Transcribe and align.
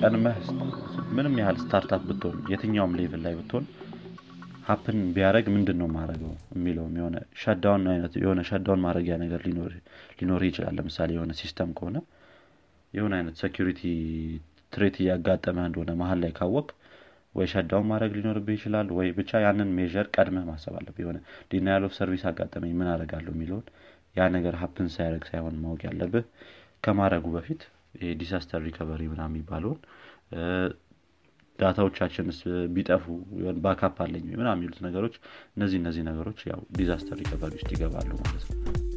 ቀድመህ 0.00 0.38
ምንም 1.16 1.34
ያህል 1.40 1.56
startup 1.62 2.02
ብትሆን 2.08 2.38
የትኛውም 2.52 2.96
level 2.98 3.20
ላይ 3.26 3.34
ብትሆን 3.38 3.64
happen 4.68 4.98
ቢያደረግ 5.14 5.46
ምንድን 5.54 5.78
ነው 5.80 5.88
ማድረገው 5.94 6.32
የሚለውም 6.54 6.96
የሆነ 6.98 7.16
shutdown 7.42 7.84
አይነት 7.92 8.14
የሆነ 8.22 8.40
shutdown 8.48 8.82
ማድረጊያ 8.84 9.14
ነገር 9.22 9.40
ሊኖር 10.20 10.42
ይችላል። 10.48 10.74
ለምሳሌ 10.78 11.10
የሆነ 11.16 11.32
system 11.40 11.70
ከሆነ 11.78 11.98
የሆነ 12.94 13.12
አይነት 13.18 13.36
security 13.42 13.82
threat 14.72 14.96
እያጋጠመ 15.02 15.58
እንደሆነ 15.68 15.90
መሀል 16.00 16.20
ላይ 16.24 16.32
ካወቅክ 16.38 16.68
ወይ 17.34 17.46
shutdown 17.52 17.88
ማድረግ 17.90 18.12
ሊኖርብህ 18.16 18.54
ይችላል 18.58 18.88
ወይ 18.98 19.08
ብቻ 19.18 19.40
ያንን 19.44 19.72
measure 19.76 19.96
ቀድመህ 20.14 20.44
ማሰብ 20.48 20.76
አለብህ 20.78 20.96
የሆነ 21.02 21.18
denial 21.50 21.84
of 21.88 21.92
service 21.98 22.24
አጋጠመኝ 22.30 22.72
ምን 22.78 22.88
አደረጋለሁ 22.92 23.32
የሚለውን 23.34 23.66
ያ 24.16 24.28
ነገር 24.36 24.54
happen 24.62 24.88
ሳያደረግ 24.94 25.24
ሳይሆን 25.30 25.58
ማወቅ 25.62 25.80
ያለብህ 25.88 26.24
ከማድረጉ 26.84 27.26
በፊት 27.34 27.62
disaster 28.20 28.60
recovery 28.66 29.02
ምና 29.12 29.22
የሚባለውን 29.28 29.78
data 31.58 31.79
ዎቻችንስ 31.79 32.38
ቢጠፉ 32.74 33.04
backup 33.64 33.96
አለኝ 34.04 34.26
ምና 34.40 34.48
የሚሉት 34.54 34.78
ነገሮች 34.86 35.14
እነዚህ 35.56 35.78
እነዚህ 35.82 36.04
ነገሮች 36.10 36.40
ያው 36.52 36.60
disaster 36.78 37.18
recovery 37.22 37.54
ውስጥ 37.58 37.70
ይገባሉ 37.76 38.10
ማለት 38.22 38.44
ነው 38.48 38.87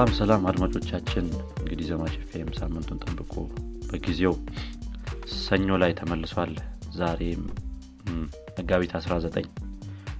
ሰላም 0.00 0.18
ሰላም 0.18 0.44
አድማጮቻችን 0.50 1.24
እንግዲህ 1.60 1.86
ዘማች 1.88 2.14
ፌም 2.28 2.50
ሳምንቱን 2.58 3.00
ጠብቆ 3.04 3.32
በጊዜው 3.88 4.34
ሰኞ 5.38 5.76
ላይ 5.82 5.92
ተመልሷል። 5.98 6.52
ዛሬም 6.94 7.42
መጋቢት 8.54 8.92
19 8.98 9.50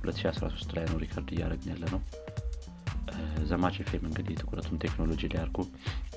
2013 0.02 0.74
ላይ 0.76 0.84
ነው 0.90 0.98
record 1.02 1.30
እያደረግን 1.34 1.70
ያለነው 1.72 2.00
ዘማች 3.50 3.78
ፌም 3.90 4.04
እንግዲህ 4.10 4.36
ትኩረቱን 4.42 4.82
ቴክኖሎጂ 4.84 5.30
ላይ 5.32 5.40
አድርጎ 5.44 5.58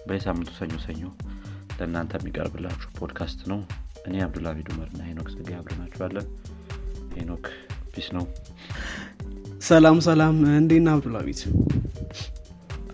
በየሳምንቱ 0.07 0.51
ሰኞ 0.59 0.81
ሰኞ 0.87 1.03
ለእናንተ 1.77 2.21
የሚቀርብላችሁ 2.21 2.91
ፖድካስት 2.99 3.41
ነው። 3.51 3.61
እኔ 4.05 4.17
አብዱልሚድ 4.25 4.71
ኡመር 4.73 4.89
እና 4.93 5.01
ሄኖክ 5.09 5.29
ጸጋ 5.35 5.51
አብረናችኋለን 5.59 6.27
ሄኖክ 7.15 7.47
peace 7.93 8.09
ነው። 8.17 8.27
ሰላም 9.63 9.99
ሰላም 10.03 10.37
እንዴና 10.57 10.89
አብዱልሚድ 10.97 11.41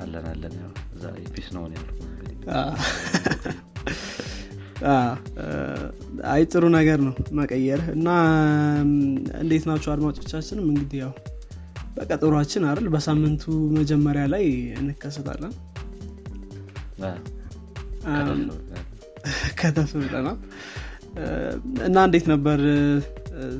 አለን 0.09 0.27
አለን 0.29 0.53
ዛሬ 1.02 1.17
peace 1.33 1.47
ነው 1.55 1.63
ያሉ 1.69 1.88
አይ 6.31 6.41
ጥሩ 6.51 6.63
ነገር 6.75 6.99
ነው 7.07 7.16
መቀየር 7.39 7.81
እና 7.95 8.07
እንዴት 9.41 9.63
ናቸው 9.69 9.89
አድማጮቻችንም? 9.93 10.66
እንግዲህ 10.71 10.99
ያው 11.03 11.11
በቀጠሯችን 11.95 12.66
አይደል? 12.69 12.88
በሳምንቱ 12.95 13.43
መጀመሪያ 13.77 14.23
ላይ 14.33 14.45
እንከሰታለን። 14.81 15.53
ከተፍ 19.61 19.91
ብለናል 20.03 20.38
እና 21.88 21.97
እንዴት 22.07 22.27
ነበር? 22.33 22.59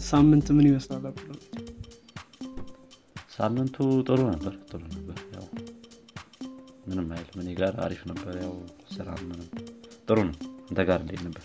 ሳምንት 0.10 0.48
ምን 0.58 0.68
ይመስላል? 0.70 1.04
ሳምንቱ 3.38 3.78
ጥሩ 4.08 4.20
ነበር 4.32 4.56
ጥሩ 4.72 4.82
ነበር 4.96 5.18
ምንም 6.90 7.08
አይል 7.16 7.28
እኔ 7.42 7.50
ጋር 7.60 7.74
አሪፍ 7.86 8.02
ነበር። 8.12 8.34
ያው 8.44 8.54
ስራ 8.94 9.08
ምንም 9.24 9.48
ጥሩ 10.08 10.18
ነው። 10.28 10.36
እንተ 10.70 10.80
ጋር 10.90 11.00
እንዴት 11.04 11.22
ነበር? 11.28 11.44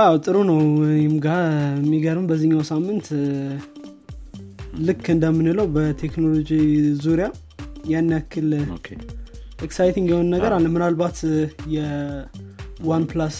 አዎ 0.00 0.12
ጥሩ 0.24 0.36
ነው። 0.50 0.58
የሚገርም 0.98 2.26
በዚህኛው 2.30 2.62
ሳምንት 2.70 3.08
ልክ 4.86 5.06
እንደምንለው 5.14 5.66
በቴክኖሎጂ 5.74 6.50
ዙሪያ 7.04 7.26
ያን 7.90 8.08
ያክል 8.16 8.50
exciting 9.66 10.08
የሆነ 10.12 10.28
ነገር 10.34 10.52
አለ። 10.56 10.66
ምናልባት 10.74 11.18
የ 11.74 13.04
OnePlus 13.10 13.36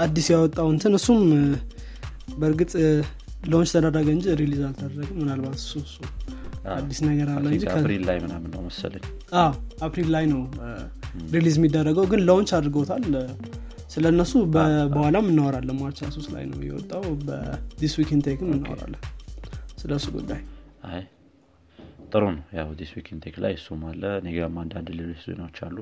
አዲስ 0.00 0.26
ያወጣው 0.34 0.68
እንትን 0.74 0.94
እሱም 0.98 1.20
በእርግጥ 2.38 2.72
launch 3.50 3.70
ተደረገ 3.74 4.08
እንጂ 4.14 4.34
release 4.40 4.62
አልተደረግም 4.68 5.18
ምናልባት 5.22 5.56
እሱ 5.60 5.72
አዲስ 6.74 6.98
ነገር 7.06 7.28
አለ 7.32 7.44
እንጂ 7.50 7.64
አፕሪል 7.72 8.02
ላይ 8.08 8.18
ምናምን 8.24 8.50
ነው 8.54 8.60
መሰለኝ። 8.66 9.04
አፕሪል 9.86 10.08
ላይ 10.14 10.24
ነው 10.32 10.40
release 11.34 11.56
የሚደረገው 11.58 12.06
ግን 12.12 12.20
launch 12.28 12.52
አድርገውታል። 12.58 13.04
ስለ 13.94 14.04
እነሱ 14.14 14.32
በኋላም 14.94 15.26
እናወራለን። 15.30 15.76
March 15.80 16.00
ሶስት 16.16 16.30
ላይ 16.34 16.44
ነው 16.50 16.60
የወጣው። 16.66 17.04
በ 17.26 17.49
This 17.49 17.94
Week 18.00 18.10
in 18.16 18.25
Tech 18.25 18.42
ም 18.42 18.50
እናወራለን 18.56 19.02
ስለ 19.80 19.90
እሱ 19.98 20.08
ጉዳይ 20.16 20.42
ጥሩ 22.10 22.24
ነው። 22.32 22.42
ያው 22.58 22.68
This 22.80 22.90
Week 22.96 23.06
in 23.14 23.21
Tech 23.21 23.36
ላይ 23.44 23.54
እሱም 23.58 23.80
አለ። 23.88 24.02
እኔጋም 24.26 24.56
አንዳንድ 24.62 24.88
ሌሎች 24.98 25.22
ዜናዎች 25.26 25.58
አሉ። 25.66 25.78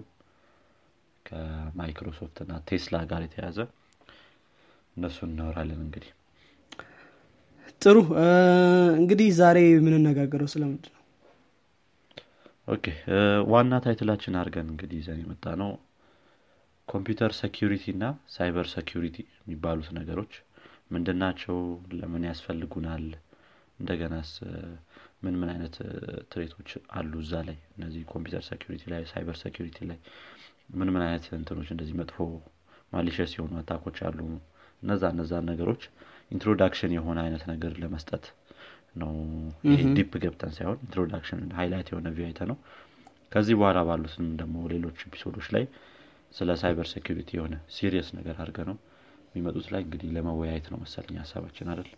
ከማይክሮሶፍት 1.27 2.37
እና 2.45 2.55
ቴስላ 2.69 2.97
ጋር 3.11 3.23
የተያዘ 3.27 3.59
እነሱ 4.97 5.19
እናወራለን 5.29 5.81
እንግዲህ 5.85 6.11
ጥሩ። 7.85 7.97
እንግዲህ 8.99 9.29
ዛሬ 9.39 9.59
የምንነጋገረው 9.69 10.49
ስለምንድ 10.53 10.85
ነው? 10.87 11.01
okay 12.69 12.85
ዋና 13.53 13.73
title 13.85 14.07
ኣችን 14.07 14.39
አድርገን 14.41 14.69
እንግዲህ 14.73 14.99
ይዘን 15.01 15.19
የመጣነው 15.23 15.71
computer 16.89 17.33
security 17.41 17.85
እና 17.95 18.05
cyber 18.35 18.67
security 18.75 19.17
የሚባሉት 19.41 19.89
ነገሮች 19.99 20.33
ምንድናቸው 20.95 21.59
ለምን 21.99 22.25
ያስፈልጉናል? 22.31 23.05
እንደገናስ 23.79 24.31
ምን 25.25 25.35
ምን 25.41 25.49
አይነት 25.53 25.77
threat 26.33 26.55
ኦች 26.55 26.71
አሉ 26.97 27.13
እዛ 27.25 27.35
ላይ? 27.49 27.59
እነዚህ 27.77 28.03
computer 28.13 28.43
security 28.51 28.83
ላይ 28.93 29.03
cyber 29.13 29.37
security 29.43 29.79
ላይ 29.91 29.99
ምን 30.79 30.89
ምን 30.95 31.03
አይነት 31.07 31.27
እንትኖች 31.39 31.69
እንደዚህ 31.75 31.95
መጥፎ 32.01 32.17
malicious 32.93 33.33
የሆኑ 33.37 33.55
attack 33.61 33.83
ኦች 33.83 33.99
አሉ? 34.09 34.19
እነዛ 34.83 35.03
እነዛን 35.15 35.47
ነገሮች 35.53 35.83
introduction 36.31 36.93
የሆነ 36.97 37.19
አይነት 37.25 37.43
ነገር 37.51 37.73
ለመስጠት 37.83 38.25
ነው። 38.97 39.13
deep 39.97 40.13
ገብተን 40.25 40.53
ሳይሆን 40.57 40.79
introduction 40.85 41.41
highlight 41.59 41.89
የሆነ 41.93 42.09
view 42.17 42.29
ነው 42.51 42.59
ከዚህ 43.33 43.55
በኋላ 43.61 43.79
ባሉትም 43.87 44.27
ደግሞ 44.41 44.57
ሌሎች 44.73 44.99
episode 45.07 45.32
ኦች 45.32 45.47
ላይ 45.55 45.65
ስለ 46.33 46.51
cyber 46.61 46.87
security 46.93 47.31
የሆነ 47.37 47.55
series 47.75 48.09
ነገር 48.19 48.37
አድርገነው 48.43 48.77
የሚመጡት 49.29 49.67
ላይ 49.75 49.81
እንግዲህ 49.85 50.09
ለመወያየት 50.17 50.67
ነው 50.73 50.79
መሰለኝ 50.83 51.17
ሀሳባችን 51.23 51.71
አይደል? 51.73 51.89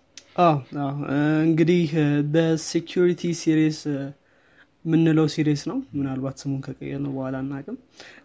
እንግዲህ 1.44 1.84
በ 2.32 2.50
security 2.50 3.22
series 3.40 3.80
የምንለው 4.84 5.26
series 5.34 5.62
ነው። 5.70 5.78
ምናልባት 5.98 6.36
ስሙን 6.42 6.60
ከቀየርነው 6.66 7.12
በኋላ 7.16 7.36
እናቅም 7.44 7.76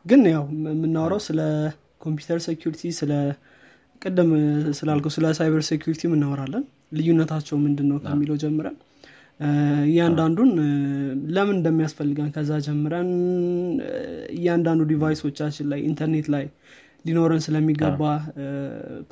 ግን 0.06 0.22
ያው 0.33 0.44
የምናወራው 0.72 1.22
ስለ 1.28 1.39
computer 2.00 2.39
security 2.47 2.91
ስለ 3.00 3.12
ቅድም 4.01 4.29
ስላልከው 4.78 5.12
ስለ 5.16 5.25
cyber 5.39 5.62
security 5.69 6.01
እናወራለን 6.09 6.63
ልዩነታቸው 6.97 7.57
ምንድን 7.66 7.88
ነው 7.91 7.97
ከሚለው 8.06 8.38
ጀምረን 8.44 8.78
እያንዳንዱን 9.89 10.50
ለምን 11.35 11.56
እንደሚያስፈልገን 11.59 12.29
ከዛ 12.35 12.51
ጀምረን 12.66 13.09
እያንዳንዱ 14.38 14.81
device 14.91 15.22
ኦቻችን 15.22 15.67
ላይ 15.72 15.79
ኢንተርኔት 15.89 16.28
ላይ 16.35 16.45
ሊኖረን 17.06 17.41
ስለሚገባ 17.45 18.01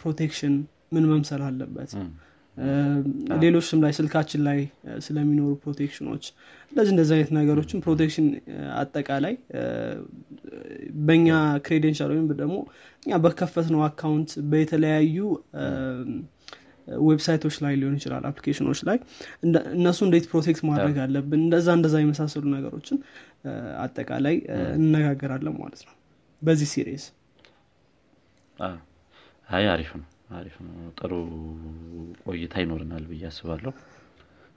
protection 0.01 0.55
ምን 0.95 1.05
መምሰል 1.11 1.41
አለበት? 1.47 1.91
ሌሎችም 3.43 3.79
ላይ 3.83 3.91
ስልካችን 3.99 4.41
ላይ 4.47 4.59
ስለሚኖሩ 5.05 5.49
protection 5.63 6.06
ኦች 6.06 6.23
እንደዚህ 6.71 6.91
እንደዚህ 6.93 7.13
አይነት 7.15 7.31
ነገሮችን 7.37 7.79
protection 7.85 8.27
አጠቃላይ 8.81 9.33
በእኛ 11.07 11.29
credential 11.65 12.11
ወይም 12.13 12.25
ደግሞ 12.41 12.57
እኛ 13.05 13.19
በከፈትነው 13.23 13.81
account 13.87 14.31
በተለያዩ 14.51 15.17
website 17.05 17.37
ኦች 17.37 17.55
ላይ 17.63 17.73
ሊሆን 17.79 17.95
ይችላል 17.99 18.23
application 18.29 18.66
ኦች 18.66 18.79
ላይ 18.87 18.97
እነሱ 19.75 19.99
እንዴት 20.07 20.25
protect 20.31 20.61
ማድረግ 20.69 20.95
አለብን 21.03 21.41
እንደዛ 21.45 21.69
እንደዛ 21.77 21.95
የመሳሰሉ 22.01 22.45
ነገሮችን 22.55 22.97
አጠቃላይ 23.83 24.35
እንነጋገራለን 24.77 25.55
ማለት 25.61 25.81
ነው 25.87 25.93
በዚህ 26.41 26.69
series 26.73 27.05
አይ 29.49 29.65
አሪፍ 29.73 29.91
ነው 29.99 30.07
አሪፍ 30.37 30.55
ነው። 30.65 30.73
ጥሩ 30.99 31.11
ቆይታ 32.25 32.53
ይኖርናል 32.63 33.05
ብዬ 33.11 33.23
አስባለሁ 33.29 33.71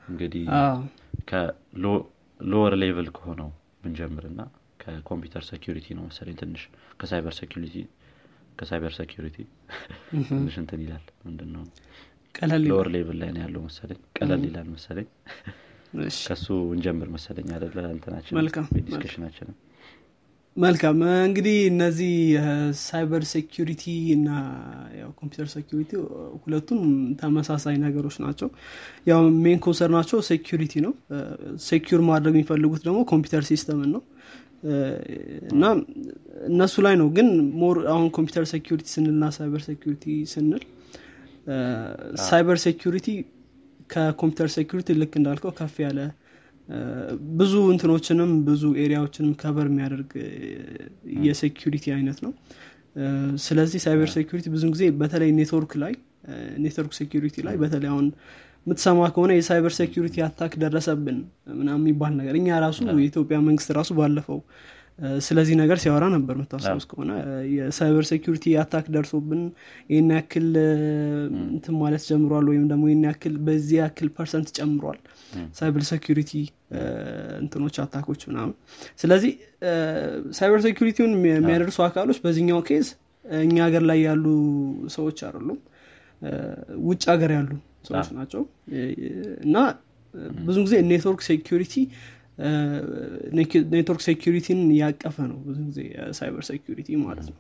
እንግዲህ 0.03 0.45
ከ 1.31 1.72
lower 1.72 2.75
level 2.83 3.09
ከሆነው 3.17 3.51
ብንጀምርና 3.83 4.41
ከ 4.81 4.94
computer 4.94 5.45
security 5.51 5.87
ነው 5.99 6.05
መሰለኝ 6.09 6.37
ትንሽ 6.41 6.63
ከ 7.01 7.10
cyber 7.10 7.35
security 7.41 7.77
ከ 8.59 8.68
cyber 8.68 8.93
security 8.99 9.37
ትንሽ 10.31 10.57
እንትን 10.63 10.81
ይላል 10.85 11.05
ምንድን 11.27 11.51
ነው 11.57 11.65
ቀለል 12.35 12.63
lower 12.71 12.89
level 12.95 13.17
ላይ 13.23 13.31
ነው 13.35 13.43
ያለው 13.45 13.63
መሰለኝ 13.69 14.01
ቀለል 14.19 14.43
ይላል 14.49 14.69
መሰለኝ። 14.75 15.09
ከሱ 16.23 16.47
እንጀምር 16.75 17.09
መሰለኝ 17.17 17.49
አደለ 17.57 17.79
እንትናችን 17.95 18.37
discussion 18.81 19.21
ኣችንም 19.21 19.57
መልካም። 20.57 20.99
እንግዲህ 21.27 21.55
እነዚህ 21.71 22.15
cyber 22.83 23.23
security 23.31 23.85
እና 24.15 24.29
computer 25.19 25.49
security 25.55 25.91
ሁለቱም 26.43 26.81
ተመሳሳይ 27.21 27.77
ነገሮች 27.85 28.17
ናቸው። 28.25 28.49
ያው 29.11 29.21
main 29.45 29.59
concern 29.65 29.97
ኣቸው 29.99 30.19
security 30.29 30.75
ነው። 30.87 30.93
secure 31.69 32.01
ማድረግ 32.11 32.35
የሚፈልጉት 32.37 32.83
ደግሞ 32.89 33.01
computer 33.13 33.45
system 33.51 33.81
ን 33.81 33.91
ነው። 33.95 34.03
እና 35.53 35.65
እነሱ 36.51 36.75
ላይ 36.87 36.97
ነው። 37.01 37.09
ግን 37.17 37.29
more 37.63 37.79
አሁን 37.95 38.09
computer 38.19 38.47
security 38.53 38.89
ስንልና 38.95 39.27
cyber 39.39 39.63
security 39.69 40.05
ስንል 40.33 40.63
cyber 42.27 42.59
security 42.67 43.09
ከ 43.91 44.03
computer 44.03 44.51
security 44.57 44.91
ልክ 45.01 45.15
እንዳልከው 45.21 45.53
ከፍ 45.59 45.75
ያለ 45.85 45.99
ብዙ 47.39 47.55
እንትኖችንም 47.73 48.31
ብዙ 48.47 48.63
area 48.83 48.99
ዎችንም 48.99 49.33
cover 49.41 49.67
የሚያደርግ 49.71 50.11
የ 51.25 51.37
security 51.37 51.85
አይነት 51.97 52.19
ነው። 52.25 52.33
ስለዚህ 53.45 53.81
cyber 53.85 54.09
security 54.15 54.47
ብዙ 54.55 54.65
ጊዜ 54.75 54.85
በተለይ 55.01 55.31
ኔትወርክ 55.39 55.73
ላይ 55.83 55.93
network 56.65 56.93
security 56.99 57.37
ላይ 57.47 57.55
በተለይ 57.63 57.91
አሁን 57.93 58.07
የምትሰማ 58.67 59.07
ከሆነ 59.15 59.31
የ 59.37 59.47
cyber 59.47 59.73
security 59.79 60.17
attack 60.27 60.53
ደረሰብን 60.63 61.17
ምናምን 61.55 61.81
የሚባል 61.83 62.13
ነገር። 62.21 62.35
እኛ 62.41 62.59
ራሱ 62.65 62.79
የኢትዮጵያ 62.97 63.39
መንግስት 63.49 63.71
ራሱ 63.79 63.91
ባለፈው 63.99 64.39
ስለዚህ 65.27 65.55
ነገር 65.61 65.79
ሲያወራ 65.83 66.05
ነበር 66.15 66.35
የምታስታውስ 66.37 66.85
ከሆነ 66.91 67.13
የ 67.53 67.68
cyber 67.68 68.05
security 68.11 68.45
attack 68.63 68.87
ደርሶብን 68.95 69.43
ይህን 69.91 70.11
ያክል 70.15 70.49
እንትን 71.51 71.75
ማለት 71.81 72.03
ጀምሯል 72.09 72.47
ወይም 72.53 72.65
ደግሞ 72.73 72.85
ይህን 72.91 73.05
ያክል 73.09 73.35
በዚህ 73.47 73.77
ያክል 73.83 74.11
percent 74.17 74.51
ጨምሯል 74.59 74.99
cyber 75.59 75.85
security 75.91 76.33
እንትኖች 77.41 77.79
attack 77.85 78.07
ኦች 78.07 78.23
ምናምን። 78.31 78.55
ስለዚህ 79.01 79.33
cyber 80.39 80.63
security 80.67 80.99
ውን 80.99 81.15
የሚያደርሱ 81.31 81.79
አካሎች 81.89 82.21
በዚህኛው 82.25 82.63
case 82.71 82.89
እኛ 83.43 83.57
ሀገር 83.67 83.85
ላይ 83.91 84.01
ያሉ 84.07 84.25
ሰዎች 84.95 85.19
አይደሉም። 85.27 85.61
ውጭ 86.87 87.03
ሀገር 87.13 87.31
ያሉ 87.37 87.51
ሰዎች 87.89 88.09
ናቸው። 88.17 88.43
እና 89.45 89.57
ብዙ 90.45 90.57
ጊዜ 90.67 90.75
network 90.89 91.21
security 91.29 91.75
network 93.73 94.03
security 94.07 94.50
ን 94.50 94.61
ያቀፈ 94.79 95.17
ነው 95.31 95.39
ብዙ 95.47 95.59
ጊዜ 95.69 95.81
cyber 96.19 96.45
security 96.49 96.89
ማለት 97.03 97.27
ነው። 97.31 97.39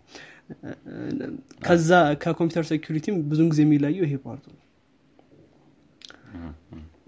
ከዛ 1.62 1.91
ከ 2.23 2.31
computer 2.31 2.67
security 2.71 3.07
ም 3.07 3.17
ብዙን 3.31 3.49
ጊዜ 3.53 3.61
የሚለየው 3.67 4.05
ይሄ 4.09 4.17
part 4.25 4.38
ኡ 4.38 4.44
ነው። 4.50 4.61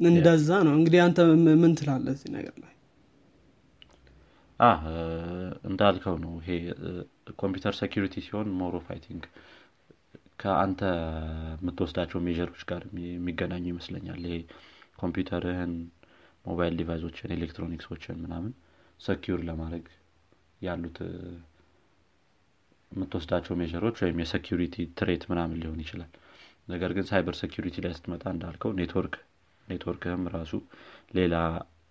እንደዛ 0.09 0.51
ነው። 0.67 0.75
እንግዲህ 0.79 1.01
አንተ 1.05 1.19
ምን 1.63 1.73
ትላለ 1.79 2.07
እዚህ 2.17 2.31
ነገር 2.37 2.55
ላይ? 2.57 2.71
እንዳልከው 5.69 6.17
ነው 6.25 6.33
ይሄ 6.41 6.51
computer 7.39 7.75
security 7.81 8.15
ሲሆን 8.27 8.49
more 8.61 8.75
of 8.87 8.96
a 8.96 9.01
thing 9.01 9.25
ከአንተ 10.41 10.81
የምትወስዳቸው 11.57 12.21
measure 12.27 12.50
ኦች 12.50 12.63
ጋር 12.71 12.83
የሚገናኙ 13.09 13.65
ይመስለኛል። 13.73 14.23
ይሄ 14.27 14.37
ኮምፒውተርህን 14.99 15.73
ሞባይል 16.45 16.75
ዲቫይሶችን 16.79 17.35
ኤሌክትሮኒክሶችን 17.37 18.17
ምናምን 18.25 18.53
ሰኪር 19.01 19.39
ለማድረግ 19.49 19.87
ያሉት 20.61 20.99
የምትወስዳቸው 22.93 23.55
ሜሮች 23.61 23.97
ወይም 24.05 24.19
የሴኪሪቲ 24.23 24.77
ትሬት 24.99 25.23
ምናምን 25.31 25.59
ሊሆን 25.63 25.81
ይችላል። 25.85 26.11
ነገር 26.69 26.91
ግን 26.97 27.07
cyber 27.09 27.35
security 27.41 27.77
ላይ 27.85 27.93
ስትመጣ 27.97 28.25
እንዳልከው 28.35 28.73
network 28.79 29.15
network 29.69 30.03
ህም 30.03 30.23
ራሱ 30.35 30.53
ሌላ 31.19 31.35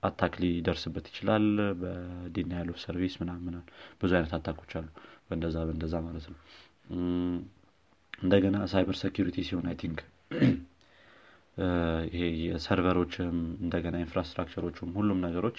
attack 0.04 0.34
ሊደርስበት 0.42 1.06
ይችላል። 1.12 1.46
በ 1.81 2.04
denial 2.04 2.69
of 2.74 2.80
service 2.84 3.13
ምናምን 3.22 3.56
ብዙ 4.02 4.12
አይነት 4.18 4.34
attack 4.38 4.58
ኦች 4.58 4.72
አሉ። 4.80 4.88
በእንደዛ 5.28 5.58
በእንደዛ 5.68 5.96
ማለት 6.08 6.26
ነው። 6.32 6.40
እንደገና 8.24 8.58
ሳይበር 8.74 8.98
ሴኪሪቲ 9.02 9.38
ሲሆን 9.48 9.68
አይ 9.70 9.78
ቲንክ 9.82 10.00
ይሄ 12.12 12.24
የሰርቨሮችም 12.44 13.34
እንደገና 13.64 13.96
ኢንፍራስትራክቸሮችም 14.04 14.92
ሁሉም 14.98 15.20
ነገሮች 15.26 15.58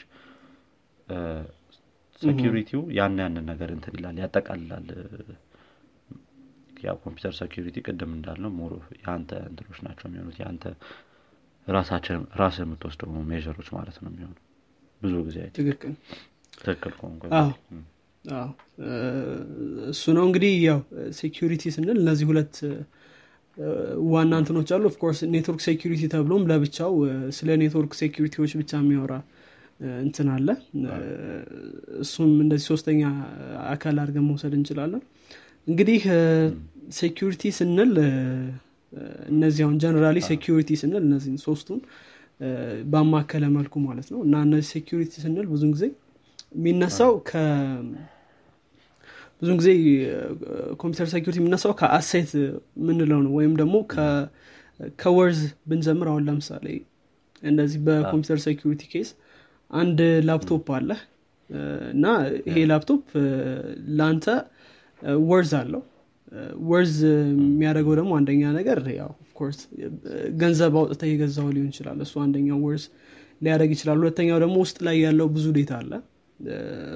ሴኪሪቲው 2.23 2.83
ያን 2.97 3.17
ያንን 3.23 3.47
ነገር 3.53 3.71
እንትን 3.75 3.97
ይላል 3.99 4.19
ያጠቃልላል። 4.23 4.87
computer 7.03 7.35
security 7.39 7.77
ቅድም 7.87 8.11
እንዳልነው 8.17 8.51
more 8.57 8.73
የአንተ 8.97 9.31
እንትኖች 9.49 9.79
ናቸው 9.87 10.07
የሚሆኑት። 10.09 10.37
የአንተ 10.41 10.65
ራሳችን 11.67 12.19
ራስ 12.41 12.57
የምትወስደው 12.63 13.13
measure 13.31 13.55
ኦች 13.55 13.69
ማለት 13.77 13.97
ነው 14.03 14.11
የሚሆኑ 14.13 14.35
ብዙ 15.03 15.15
ጊዜ 15.29 15.39
ትክክል። 15.57 15.95
እሱ 19.91 20.05
ነው 20.17 20.25
እንግዲህ 20.29 20.53
ያው 20.67 20.79
security 21.19 21.73
ስንል 21.75 21.99
እነዚህ 22.03 22.27
ሁለት 22.31 22.57
ዋና 24.13 24.33
እንትኖች 24.41 24.71
አሉ። 24.75 24.85
of 24.91 24.98
course 24.98 25.19
network 25.33 25.61
security 25.67 26.03
ተብሎም 26.15 26.45
ለብቻው 26.51 26.95
ስለ 27.37 27.49
network 27.63 27.93
security 28.01 28.36
ዎች 28.36 28.53
ብቻ 28.61 28.73
የሚያወራ 28.81 29.15
እንትን 30.01 30.29
አለ። 30.35 30.49
እሱም 32.03 32.33
እንደዚህ 32.45 32.67
ሶስተኛ 32.73 33.01
አካል 33.73 33.97
አድርገን 34.03 34.27
መውሰድ 34.29 34.55
እንችላለን። 34.59 35.03
እንግዲህ 35.67 36.03
security 36.99 37.53
ስንል 37.59 37.93
እነዚህ 39.33 39.63
አሁን 39.67 39.77
generally 39.83 40.19
security 40.29 40.71
ስንል 40.83 41.03
እነዚህ 41.07 41.33
ሶስቱን 41.47 41.81
ባማከለ 42.91 43.45
መልኩ 43.57 43.75
ማለት 43.87 44.09
ነው። 44.15 44.21
እና 44.27 44.35
እነዚህ 44.47 44.69
security 44.75 45.13
ስንል 45.25 45.47
ብዙን 45.53 45.71
ጊዜ 45.77 45.85
የሚነሳው 46.57 47.13
ብዙ 49.45 49.53
ጊዜ 49.61 49.71
computer 50.81 51.09
security 51.13 51.37
የሚነሳው 51.41 51.73
ከ 51.81 51.95
asset 51.95 52.31
ምንለው 52.87 53.19
ነው። 53.25 53.33
ወይም 53.39 53.55
ደግሞ 53.61 53.77
ከ 54.99 55.11
worth 55.11 55.41
ብንጀምር 55.71 56.09
አሁን 56.11 56.23
ለምሳሌ 56.29 56.67
እንደዚህ 57.43 57.81
በ 57.87 57.97
computer 57.97 58.39
security 58.45 58.83
case 58.93 59.09
አንድ 59.71 59.99
ላፕቶፕ 60.29 60.69
አለ። 60.77 60.91
እና 61.93 62.05
ይሄ 62.49 62.57
ላፕቶፕ 62.71 63.03
ለአንተ 63.99 64.27
worth 65.31 65.53
አለው። 65.61 65.83
worth 66.71 66.95
የሚያደርገው 67.41 67.95
ደግሞ 68.01 68.13
አንደኛ 68.19 68.53
ነገር 68.59 68.79
ያው 68.97 69.11
of 69.25 69.33
course 69.33 69.59
ገንዘብ 70.41 70.75
አውጥተህ 70.81 71.03
የገዛኸው 71.11 71.49
ሊሆን 71.55 71.71
ይችላል። 71.73 71.99
እሱ 72.07 72.15
አንደኛው 72.25 72.59
worth 72.67 72.85
ሊያደርግ 73.41 73.71
ይችላል። 73.77 73.99
ሁለተኛው 74.03 74.39
ደግሞ 74.45 74.57
ውስጥ 74.65 74.79
ላይ 74.87 74.97
ያለው 75.05 75.29
ብዙ 75.37 75.47
data 75.59 75.73
አለ። 75.81 75.93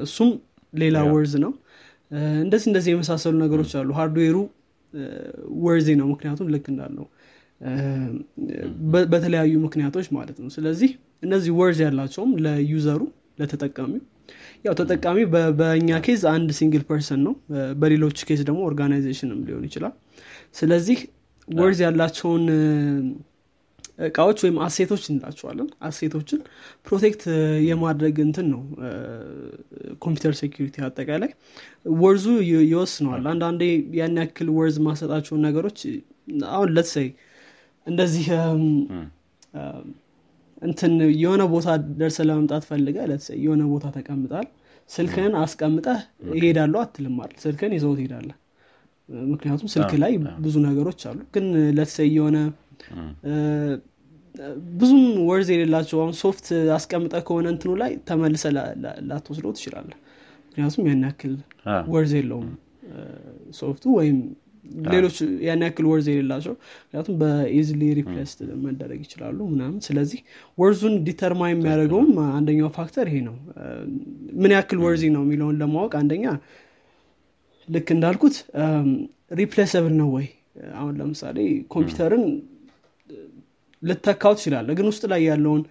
እሱም 0.06 0.30
ሌላ 0.72 0.96
worth 1.12 1.34
ነው 1.44 1.52
እንደዚህ 2.42 2.68
እንደዚህ 2.70 2.90
የመሳሰሉ 2.92 3.34
ነገሮች 3.44 3.72
አሉ። 3.80 3.88
hardware 3.98 4.36
ኡ 5.64 5.70
worthy 5.70 5.88
ነው። 6.00 6.06
ምክንያቱም 6.12 6.48
ልክ 6.54 6.66
እንዳልነው 6.72 7.06
በተለያዩ 9.12 9.54
ምክንያቶች 9.64 10.06
ማለት 10.16 10.36
ነው። 10.42 10.50
ስለዚህ 10.56 10.90
እነዚህ 11.22 11.52
worth 11.58 11.78
ያላቸውም 11.86 12.32
ለ 12.44 12.58
user 12.58 12.86
ኡ 12.86 13.00
ለተጠቃሚው 13.40 14.02
ያው 14.64 14.74
ተጠቃሚ 14.80 15.18
በእኛ 15.60 15.90
case 16.06 16.22
አንድ 16.32 16.48
single 16.58 16.82
person 16.88 17.20
ነው። 17.26 17.34
በሌሎች 17.80 18.18
case 18.28 18.40
ደግሞ 18.48 18.60
organization 18.68 19.30
ም 19.30 19.40
ሊሆን 19.48 19.64
ይችላል። 19.68 19.94
ስለዚህ 20.54 20.98
worth 21.48 21.78
ያላቸውን 21.86 22.44
እቃዎች 23.98 24.38
ወይም 24.44 24.56
asset 24.64 24.86
ኦች 24.86 25.04
እንላቸዋለን። 25.10 25.68
asset 25.86 26.11
ኦችን 26.11 26.40
protect 26.86 27.22
የማድረግ 27.68 28.16
እንትን 28.24 28.46
ነው 28.52 28.60
computer 30.02 30.34
security 30.40 30.76
አጠቃላይ 30.86 31.30
worth 32.02 32.19
ኡ 32.19 32.26
ይወስነዋል። 32.64 33.26
አንዳንዴ 33.32 33.62
ያን 33.98 34.20
ያክል 34.22 34.50
worth 34.58 34.78
ማንሰጣቸውን 34.86 35.42
ነገሮች 35.48 35.80
አሁን 36.50 36.70
let's 36.76 36.96
say 36.96 37.08
እንደዚህ 37.86 38.26
እንትን 40.62 40.92
የሆነ 41.20 41.42
ቦታ 41.52 41.68
ደርሰህ 41.98 42.18
ለመምጣት 42.28 42.64
ፈልገህ 42.68 42.98
let's 43.10 43.28
say 43.28 43.38
የሆነ 43.44 43.62
ቦታ 43.72 43.86
ተቀምጠሃል 43.96 44.46
ስልክህን 44.90 45.32
አስቀምጠህ 45.40 45.98
ይሄዳለሁ 46.36 46.78
አትልም 46.82 47.32
ስልክህን 47.42 47.72
ይዘኸው 47.76 47.92
ትሄዳለህ 47.98 48.30
ምክንያቱም 49.28 49.68
ስልክ 49.74 49.92
ላይ 50.02 50.12
ብዙ 50.44 50.56
ነገሮች 50.66 51.00
አሉ። 51.10 51.18
ግን 51.34 51.44
let's 51.76 51.96
say 51.96 52.08
የሆነ 52.16 52.38
ብዙም 54.74 55.00
worth 55.28 55.48
የሌላቸው 55.52 55.98
አሁን 56.02 56.14
soft 56.20 56.46
አስቀምጠህ 56.74 57.14
ከሆነ 57.28 57.46
እንትኑ 57.54 57.72
ላይ 57.82 57.92
ተመልሰህ 58.08 58.44
ላትወስደው 59.08 59.52
ትችላለህ 59.56 59.90
ምክንያቱም 60.48 60.84
ያን 60.90 61.02
ያክል 61.08 61.32
worth 61.94 62.12
የለውም 62.18 62.50
soft 63.58 63.75
ኡ 63.75 63.84
ወይም 63.98 64.18
ሌሎች 64.92 65.16
ያን 65.46 65.62
ያክል 65.66 65.84
worth 65.90 66.06
የሌላቸው 66.10 66.54
ምክንያቱም 66.80 67.14
በ 67.20 67.36
easily 67.36 67.82
replace 67.98 68.32
መደረግ 68.64 69.00
ይችላሉ 69.06 69.38
ምናምን። 69.52 69.78
ስለዚህ 69.86 70.20
worth 70.58 70.78
ኡን 70.78 70.94
determine 71.06 71.42
የሚያደርገውም 71.50 72.10
አንደኛው 72.38 72.70
factor 72.78 73.06
ይሄ 73.10 73.18
ነው። 73.28 73.36
ምን 74.42 74.52
ያክል 74.56 74.80
worthy 74.86 75.04
ነው 75.16 75.22
የሚለውን 75.26 75.58
ለማወቅ 75.62 75.92
አንደኛ 76.02 76.26
ልክ 77.68 77.88
እንዳልኩት 77.96 78.36
replaceable 79.40 79.94
ነው 80.00 80.10
ወይ? 80.16 80.26
አሁን 80.76 80.92
ለምሳሌ 81.00 81.38
ኮምፒውተርህን 81.74 82.24
ልትተካው 83.82 84.32
ትችላለህ 84.38 84.68
ግን 84.78 84.86
ውስጥ 84.90 85.04
ላይ 85.12 85.20
ያለውን 85.28 85.62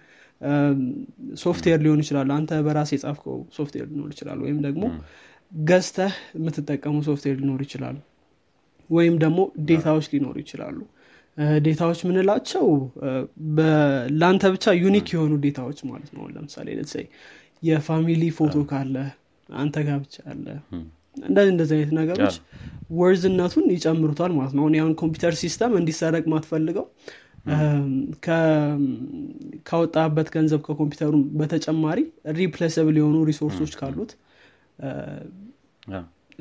ሶፍትዌር 1.42 1.80
ሊሆን 1.84 2.00
ይችላል። 2.04 2.28
አንተ 2.36 2.60
በራስህ 2.66 2.90
የጻፍከው 2.94 3.38
ሶፍትዌር 3.56 3.86
ሊኖር 3.92 4.10
ይችላል። 4.14 4.38
ወይም 4.44 4.58
ደግሞ 4.66 4.84
ገዝተህ 5.52 6.14
የምትጠቀሙ 6.36 6.96
ሶፍትዌር 7.08 7.36
ሊኖር 7.42 7.60
ይችላሉ 7.66 7.96
ወይም 8.90 9.14
ደግሞ 9.24 9.38
data 9.68 9.87
ዎች 9.87 10.06
ሊኖሩ 10.12 10.36
ይችላሉ። 10.44 10.78
data 11.64 11.82
ዎች 11.82 12.00
ምንላቸው 12.08 12.64
ለአንተ 14.20 14.44
ብቻ 14.54 14.74
unique 14.80 15.08
የሆኑ 15.14 15.32
data 15.44 15.62
ዎች 15.62 15.80
ማለት 15.90 16.10
ነው። 16.16 16.24
ለምሳሌ 16.34 16.68
let's 16.78 16.94
say 16.94 17.04
የ 17.62 17.77
family 17.77 18.24
ፎቶ 18.38 18.56
ካለ 18.70 18.96
አንተ 19.48 19.76
ጋር 19.86 19.98
ብቻ 20.04 20.16
አለ። 20.32 20.46
እንደዚህ 21.22 21.50
እንደዚህ 21.54 21.74
አይነት 21.76 21.92
ነገሮች 22.00 22.34
worth 22.98 23.28
ነቱን 23.28 23.64
ይጨምሩታል 23.74 24.32
ማለት 24.38 24.52
ነው። 24.58 24.64
አሁን 24.76 24.92
computer 25.00 25.34
system 25.40 25.72
እንዲሰረቅ 25.80 26.24
ማትፈልገው 26.32 26.86
ካወጣህበት 29.66 30.28
ገንዘብ 30.34 30.60
ከኮምፒውተሩ 30.66 31.12
በተጨማሪ 31.40 31.98
replaceable 32.38 32.96
የሆኑ 33.00 33.16
resource 33.30 33.58
ኦች 33.58 33.72
ካሉት 33.80 34.12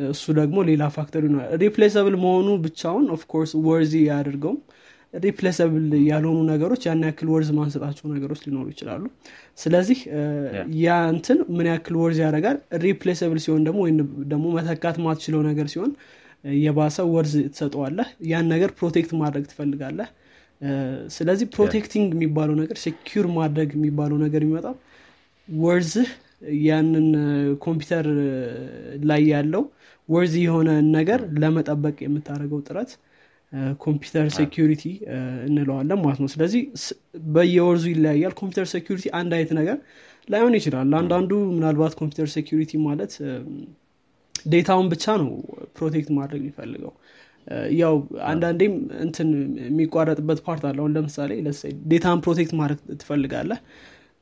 እሱ 0.07 0.25
ደግሞ 0.39 0.57
ሌላ 0.69 0.83
factor 0.95 1.21
ይሆናል 1.25 1.47
replaceable 1.61 2.15
መሆኑ 2.23 2.49
ብቻውን 2.65 3.05
of 3.15 3.24
course 3.24 3.51
worthy 3.67 3.93
አያደርገውም። 4.07 4.59
replaceable 5.13 5.85
ያልሆኑ 6.07 6.39
ነገሮች 6.49 6.81
ያን 6.87 7.03
ያክል 7.07 7.27
worth 7.33 7.49
ማንሰጣቸው 7.57 8.05
ነገሮች 8.13 8.39
ሊኖሩ 8.45 8.65
ይችላሉ። 8.73 9.03
ስለዚህ 9.59 9.99
yeah። 10.81 10.97
እንትን 11.13 11.39
ምን 11.55 11.67
ያክል 11.71 11.95
worth 12.01 12.19
ያደርጋል? 12.25 12.57
replaceable 12.85 13.39
ሲሆን 13.45 13.61
ደግሞ 13.67 13.79
ወይም 13.85 13.97
ደግሞ 14.33 14.45
መተካት 14.57 14.97
ማትችለው 15.05 15.41
ነገር 15.49 15.67
ሲሆን 15.73 15.91
የባሰ 16.59 16.97
worth 17.13 17.33
ትሰጠዋለህ። 17.49 18.09
ያን 18.31 18.47
ነገር 18.53 18.71
protect 18.79 19.13
ማድረግ 19.21 19.45
ትፈልጋለህ 19.51 20.09
ስለዚህ 21.15 21.47
protecting 21.55 22.07
የሚባለው 22.15 22.55
ነገር 22.61 22.77
secure 22.83 23.25
ማድረግ 23.35 23.69
የሚባለው 23.77 24.17
ነገር 24.25 24.41
የሚመጣው 24.43 24.75
worth 25.49 25.92
ህ 25.92 26.09
ያንን 26.65 27.07
ኮምፒውተር 27.63 28.07
ላይ 29.03 29.21
ያለው 29.33 29.63
worth 30.09 30.33
የሆነ 30.41 30.69
ነገር 30.97 31.21
ለመጠበቅ 31.41 31.95
የምታደርገው 32.05 32.59
ጥረት 32.67 32.91
computer 33.79 34.27
security 34.37 34.83
እንለዋለን 35.47 35.99
ማለት 36.03 36.19
ነው። 36.23 36.29
ስለዚህ 36.33 36.61
በየ 37.29 37.50
worth 37.50 37.75
ኡ 37.75 37.85
ይለያያል። 37.93 38.33
computer 38.39 38.67
security 38.73 39.05
አንድ 39.19 39.31
አይነት 39.37 39.51
ነገር 39.59 39.77
ላይሆን 40.27 40.55
ይችላል። 40.59 40.95
አንዳንዱ 40.99 41.31
ምናልባት 41.55 41.93
computer 41.99 42.29
security 42.35 42.71
ማለት 42.87 43.13
data 44.45 44.66
ውን 44.66 44.87
ብቻ 44.93 45.05
ነው 45.21 45.29
protect 45.77 46.09
ማድረግ 46.17 46.41
የሚፈልገው 46.43 46.93
ያው 47.79 47.93
አንዳንዴም 48.25 48.73
እንትን 48.99 49.29
የሚቋረጥበት 49.65 50.39
part 50.47 50.63
አለ። 50.65 50.77
አሁን 50.79 50.93
ለምሳሌ 50.95 51.31
data 51.91 52.10
ን 52.10 52.19
protect 52.25 52.53
ማድረግ 52.59 52.79
ትፈልጋለህ? 53.01 53.59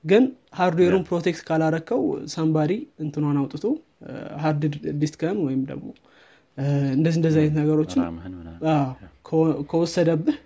ግን 0.03 0.23
hardware 0.53 0.87
ኡን 0.87 1.03
protect 1.07 1.41
ካላረከው 1.47 2.01
ሰንባሪ 2.33 2.71
እንትኗን 2.99 3.37
አውጥቶ 3.41 3.63
hard 4.43 4.63
disk 5.01 5.25
ን 5.25 5.37
ወይም 5.45 5.61
ደግሞ 5.71 5.87
እንደዚህ 6.93 7.17
እንደዚህ 7.19 7.39
አይነት 7.41 7.55
ነገሮችን 7.61 8.01
ከወሰደብህ 9.71 10.37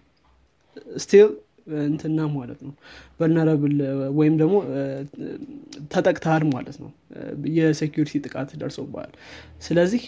still 0.97 1.27
እንትና 1.87 2.19
ማለት 2.35 2.59
ነው። 2.67 2.73
vulnerable 3.19 3.75
ወይም 4.19 4.35
ደግሞ 4.41 4.55
ተጠቅተሃል 5.91 6.43
ማለት 6.53 6.77
ነው። 6.83 6.89
የ 7.57 7.70
security 7.70 8.21
ጥቃት 8.25 8.49
ደርሶብሃል። 8.61 9.11
ስለዚህ 9.61 10.03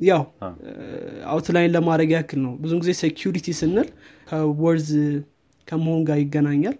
ያው 0.00 0.22
outline 1.26 1.72
ለማድረግ 1.76 2.10
ያክል 2.16 2.40
ነው። 2.44 2.52
ብዙ 2.62 2.72
ጊዜ 2.82 2.90
security 3.00 3.54
ስንል 3.60 3.88
ከ 4.28 4.46
worth 4.46 4.90
ከመሆን 5.68 6.02
ጋር 6.08 6.18
ይገናኛል 6.22 6.76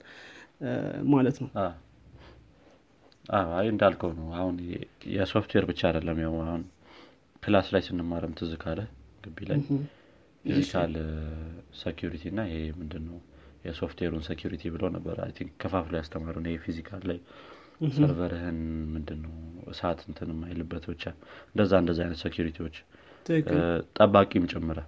ማለት 1.15 1.37
ነው። 1.43 1.49
አይ 3.55 3.67
እንዳልከው 3.73 4.13
ነው። 4.19 4.29
አሁን 4.39 4.55
የሶፍትዌር 5.17 5.65
ብቻ 5.71 5.81
አይደለም 5.89 6.21
ያው 6.25 6.35
አሁን 6.45 6.63
class 7.43 7.67
ላይ 7.75 7.83
ስንማረም 7.87 8.33
ትዝ 8.39 8.53
ካለህ 8.63 8.81
ግቢ 9.25 9.39
ላይ 9.51 9.59
physical 10.45 10.95
security 11.81 12.25
እና 12.33 12.41
ይሄ 12.49 12.61
ምንድን 12.81 13.03
ነው 13.09 13.19
የ 13.67 13.75
software 13.75 14.08
ኡን 14.08 14.25
security 14.29 14.63
ብለው 14.75 14.89
ነበር 14.97 15.17
I 15.25 15.33
think 15.39 15.53
ከፋፍሎ 15.63 15.95
ያስተማሩን 16.01 16.47
ይሄ 16.49 16.59
physical 16.67 17.03
ላይ 17.11 17.19
server 17.97 18.34
ህን 18.34 18.59
ምንድን 18.95 19.19
ነው 19.25 19.35
እሳት 19.73 20.01
እንትን 20.09 20.31
የማይልበት 20.35 20.85
ብቻ 20.93 21.05
እንደዛ 21.51 21.73
እንደዛ 21.83 21.99
አይነት 22.05 22.21
security 22.25 22.60
ዎች 22.60 22.77
ጠባቂም 23.99 24.47
ጭምር 24.53 24.79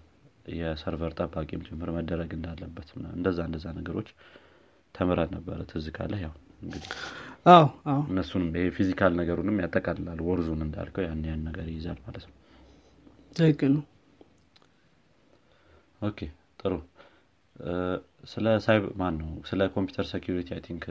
የ 0.55 0.69
server 0.69 1.12
ጠባቂም 1.18 1.64
ጭምር 1.66 1.88
መደረግ 1.97 2.30
እንዳለበት 2.37 2.88
እንደዛ 3.14 3.40
እንደዛ 3.49 3.66
ነገሮች 3.78 4.09
ተምረን 4.94 5.30
ነበረ 5.37 5.59
ትዝ 5.70 5.87
ካለ 5.97 6.14
ያው 6.23 6.32
እንግዲህ። 6.62 6.88
እነሱንም 8.11 8.49
ይሄ 8.56 8.64
physical 8.76 9.12
ነገሩንም 9.20 9.61
ያጠቃልላል 9.62 10.20
worth 10.26 10.47
ኡን 10.47 10.62
እንዳልከው 10.66 11.04
ያን 11.06 11.23
ያን 11.28 11.44
ነገር 11.49 11.66
ይይዛል 11.70 11.99
ማለት 12.06 12.25
ነው። 12.28 12.35
ትክክል 13.37 13.73
ነው። 13.76 13.85
okay 16.00 16.19
ጥሩ። 16.61 16.75
ስለ 18.25 18.47
ሳይበር 18.64 18.90
ማን 19.00 19.14
ነው 19.20 19.30
ስለ 19.49 19.61
computer 19.75 20.07
security 20.11 20.49
I 20.57 20.61
think 20.67 20.85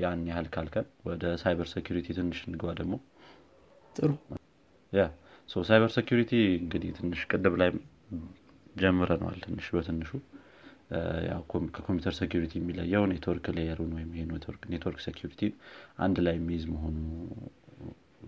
ያን 0.00 0.20
ያህል 0.30 0.46
ካልከን 0.54 0.86
ወደ 1.08 1.24
cyber 1.42 1.68
security 1.72 2.06
ትንሽ 2.18 2.40
እንግባ 2.48 2.70
ደግሞ። 2.80 2.94
ጥሩ። 3.96 4.10
ያ 4.92 5.04
cyber 5.48 5.90
security 5.96 6.30
እንግዲህ 6.56 6.90
ትንሽ 6.96 7.20
ቅድም 7.30 7.54
ላይ 7.60 7.70
ጀምረነዋል 8.80 9.38
ትንሽ 9.44 9.66
በትንሹ። 9.74 10.10
ከ 11.74 11.82
computer 11.82 12.14
security 12.18 12.52
የሚለየው 12.58 13.04
network 13.12 13.46
layer 13.56 13.76
ኡን 13.76 13.92
ወይም 13.96 14.10
network 14.72 14.98
security 15.06 15.40
አንድ 16.04 16.16
ላይ 16.26 16.34
የሚይዝ 16.38 16.64
መሆኑ 16.74 16.96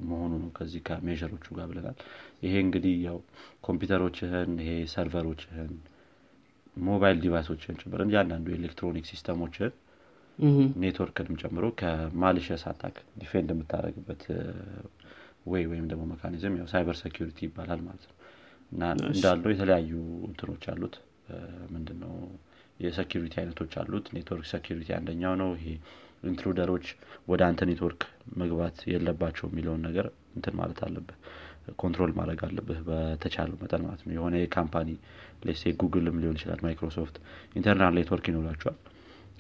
መሆኑ 0.09 0.33
ነው 0.41 0.51
ከዚህ 0.57 0.81
ከ 0.89 0.98
measure 0.98 1.29
ኦቹ 1.29 1.47
ጋር 1.57 1.67
ብለናል። 1.71 1.97
ይሄ 2.45 2.55
እንግዲህ 2.65 2.95
ያው 3.07 3.19
ኮምፒውተሮችህን 3.67 4.53
ይሄ 4.63 4.73
server 4.93 5.27
ኦችህን 5.27 5.73
mobile 6.83 7.17
device 7.23 7.51
ኦችን 7.51 7.79
ጭምር 7.83 8.01
እያንዳንዱ 8.05 8.47
የ 8.53 8.62
electronic 8.62 9.07
system 9.11 9.42
ኦችን 9.42 9.73
network 10.83 11.18
ንም 11.18 11.39
ጨምሮ 11.43 11.67
ከ 11.81 11.96
malicious 11.96 12.65
attack 12.71 12.97
defend 13.21 13.49
የምታደረግበት 13.55 14.23
ወይ 15.49 15.65
ወይም 15.71 15.87
ደግሞ 15.91 16.03
mechanism 16.11 16.55
ያው 16.59 16.67
cyber 16.73 16.97
security 17.03 17.39
ይባላል 17.47 17.81
ማለት 17.87 18.05
ነው። 18.09 18.15
እና 18.73 18.83
እንዳለው 19.11 19.51
የተለያዩ 19.53 19.93
እንትኖች 20.29 20.65
አሉት። 20.73 20.97
ምንድነው? 21.73 22.15
የ 22.81 22.91
security 22.91 23.35
አይነቶች 23.41 23.73
አሉት። 23.81 24.07
network 24.15 24.47
security 24.51 24.89
አንደኛው 24.97 25.35
ነው። 25.41 25.51
ይሄ 25.57 25.67
intruder 26.25 26.66
ኦች 26.66 26.87
ወደ 27.29 27.41
አንተ 27.49 27.61
ኔትወርክ 27.69 28.03
መግባት 28.41 28.79
የለባቸው 28.93 29.47
የሚለውን 29.51 29.83
ነገር 29.89 30.07
እንትን 30.37 30.55
ማለት 30.61 30.79
አለብህ 30.87 31.17
control 31.81 32.13
ማድረግ 32.19 32.41
አለብህ 32.47 32.79
በተቻለው 32.87 33.57
መጠን 33.63 33.83
ማለት 33.87 34.03
ነው። 34.07 34.13
የሆነ 34.17 34.35
የ 34.41 34.52
company 34.52 34.91
let's 35.47 35.63
say 35.63 35.73
ጉግልም 35.81 36.19
ሊሆን 36.23 36.37
ይችላል 36.39 36.61
ማይክሮሶፍት 36.67 37.17
internal 37.59 37.95
network 37.99 38.27
ይኖራቸዋል። 38.31 38.79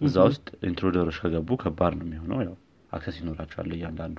እዛ 0.00 0.16
ውስጥ 0.28 0.46
intruder 0.68 1.00
ኦች 1.00 1.16
ከገቡ 1.22 1.50
ከባድ 1.62 1.94
ነው 2.00 2.06
የሚሆነው። 2.08 2.40
ያው 2.46 2.56
access 2.92 3.16
ይኖራቸዋል 3.20 3.70
እያንዳንዱ 3.76 4.18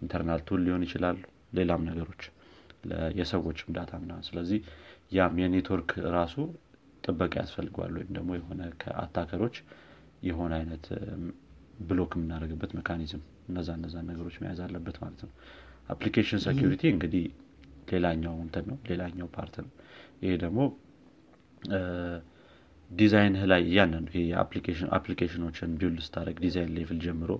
internal 0.00 0.40
tool 0.48 0.60
ሊሆን 0.66 0.82
ይችላል 0.86 1.18
ሌላም 1.58 1.82
ነገሮች 1.88 2.22
የሰዎችም 3.18 3.70
data 3.76 3.92
ምና 4.02 4.12
ስለዚህ 4.26 4.60
ያም 5.16 5.36
የኔትወርክ 5.42 5.90
ራሱ 6.16 6.34
ጥበቃ 7.04 7.34
ያስፈልገዋል 7.42 7.92
ወይም 7.98 8.10
ደግሞ 8.16 8.30
የሆነ 8.38 8.62
ከ 8.82 8.93
attacker 8.93 9.35
ኦች 9.35 9.56
የሆነ 10.28 10.52
አይነት 10.60 10.84
block 11.82 12.12
የምናደርግበት 12.16 12.70
mechanism 12.78 13.22
እነዛ 13.48 13.68
እነዛ 13.78 13.96
ነገሮች 14.08 14.36
መያዝ 14.42 14.60
አለበት 14.66 14.96
ማለት 15.02 15.20
ነው። 15.26 15.32
application 15.90 16.40
security 16.46 16.82
እንግዲህ 16.92 17.24
ሌላኛው 17.92 18.34
እንትን 18.44 18.64
ነው 18.70 18.78
ሌላኛው 18.90 19.28
part 19.36 19.56
ነው። 19.64 19.70
ይሄ 20.22 20.32
ደግሞ 20.44 20.60
ዲዛይንህ 22.90 23.42
ላይ 23.50 23.62
እያንዳንዱ 23.68 24.08
ይሄ 24.14 24.24
application 24.96 25.44
ኦችን 25.44 25.70
build 25.78 26.02
ስታደረግ 26.06 26.36
design 26.44 26.72
level 26.76 26.98
ጀምሮ 27.06 27.30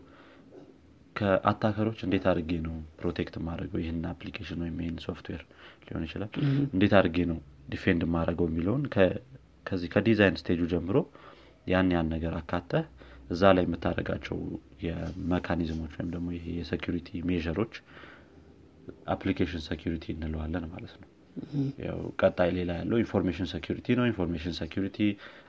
ከ 1.17 1.28
attacker 1.28 1.75
ኦች 1.75 1.99
እንዴት 2.07 2.25
አድርጌ 2.31 2.53
ነው 2.67 2.75
protect 3.01 3.35
ማድረገው 3.47 3.81
ይህን 3.83 4.01
application 4.11 4.61
ወይም 4.65 4.77
ይህን 4.83 4.99
ሶፍትዌር 5.07 5.43
ሊሆን 5.87 6.05
ይችላል። 6.07 6.31
እንዴት 6.75 6.95
አድርጌ 6.99 7.19
ነው 7.31 7.39
defend 7.73 8.03
ማድረገው 8.15 8.47
የሚለውን 8.51 8.85
ከዚህ 9.67 9.89
ከ 9.95 10.05
design 10.05 10.37
stage 10.41 10.55
ኡ 10.55 10.61
ጀምሮ 10.73 10.97
ያን 11.67 11.89
ያን 11.95 12.11
ነገር 12.15 12.35
አካተህ 12.41 12.85
እዛ 13.31 13.43
ላይ 13.57 13.65
የምታደረጋቸው 13.67 14.37
የ 14.87 15.01
mechanism 15.01 15.64
ኦች 15.64 15.93
ወይም 15.97 16.11
ደግሞ 16.13 16.29
ይሄ 16.37 16.47
የ 16.59 16.69
security 16.69 17.09
measure 17.31 17.59
ኦች 17.59 17.75
application 19.15 19.63
security 19.67 20.07
እንለዋለን 20.15 20.67
ማለት 20.73 20.95
ነው። 21.01 21.09
ያው 21.87 21.99
ቀጣይ 22.21 22.51
ሌላ 22.59 22.71
ያለው 22.79 22.99
information 23.03 23.49
security 23.53 23.97
ነው። 23.99 24.05
information 24.11 24.55
security 24.61 24.99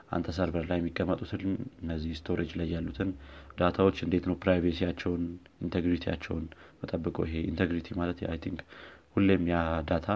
አንተ 0.08 0.28
server 0.36 0.64
ላይ 0.68 0.78
የሚቀመጡትን 0.80 1.42
እነዚህ 1.82 2.12
storage 2.18 2.50
ላይ 2.58 2.68
ያሉትን 2.74 3.10
data 3.58 3.78
ዎች 3.78 3.98
እንዴት 4.04 4.24
ነው 4.28 4.36
privacy 4.42 4.78
ያቸውን 4.78 5.24
integrity 5.64 6.04
ያቸውን 6.04 6.44
መጠብቀው 6.80 7.24
ይሄ 7.28 7.36
integrity 7.50 7.88
ማለት 8.00 8.18
I 8.30 8.38
think 8.44 8.60
ሁሌም 9.14 9.44
ያ 9.50 9.58
data 9.88 10.08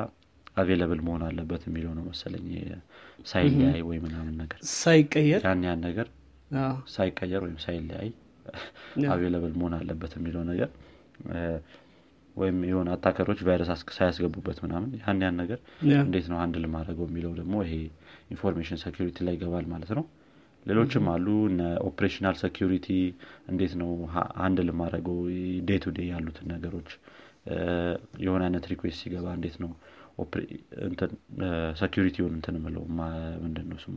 available 0.57 1.01
መሆን 1.07 1.23
አለበት 1.29 1.63
የሚለው 1.69 1.93
ነው 1.99 2.05
መሰለኝ 2.09 2.49
ሳይለያይ 3.27 3.81
ወይ 3.89 3.99
ምናምን 4.05 4.35
ነገር። 4.43 4.59
ሳይቀየር? 4.77 5.41
ያን 5.47 5.63
ያን 5.67 5.81
ነገር 5.87 6.09
ሳይቀየር 6.95 7.43
ወይም 7.47 7.59
ሳይለያይ 7.65 8.09
available 9.13 9.53
መሆን 9.59 9.75
አለበት 9.79 10.13
የሚለው 10.19 10.43
ነገር። 10.51 10.71
ወይም 12.37 12.59
የሆነ 12.69 12.89
attacker 12.95 13.26
ኦች 13.26 13.41
ቫይረስ 13.47 13.71
ሳያስገቡበት 13.97 14.59
ምናምን 14.65 14.91
ያን 15.01 15.19
ያን 15.25 15.37
ነገር 15.43 15.59
እንዴት 16.03 16.27
ነው 16.33 16.39
handle 16.45 16.55
ማድረገው 16.65 17.07
የሚለው 17.09 17.33
ደግሞ 17.41 17.57
ይሄ 17.65 17.75
information 18.33 18.81
security 18.83 19.19
ላይ 19.27 19.35
ይገባል 19.37 19.67
ማለት 19.73 19.91
ነው። 19.99 20.05
ሌሎችም 20.67 21.07
አሉ። 21.13 21.27
operational 21.89 22.37
security 22.43 22.89
እንዴት 23.51 23.73
ነው 23.81 23.91
handle 24.45 24.59
ማድረገው 24.69 25.19
day 25.69 25.79
to 25.85 25.95
day 25.97 26.09
ያሉትን 26.13 26.49
ነገሮች። 26.55 26.91
የሆነ 28.25 28.43
አይነት 28.49 28.67
request 28.73 29.01
ሲገባ 29.03 29.27
እንዴት 29.39 29.57
ነው 29.63 29.71
security 31.81 32.17
ውን 32.17 32.35
እንትን 32.37 32.57
ምለው 32.65 32.85
ምንድን 33.43 33.67
ነው 33.71 33.79
ስሙ? 33.85 33.97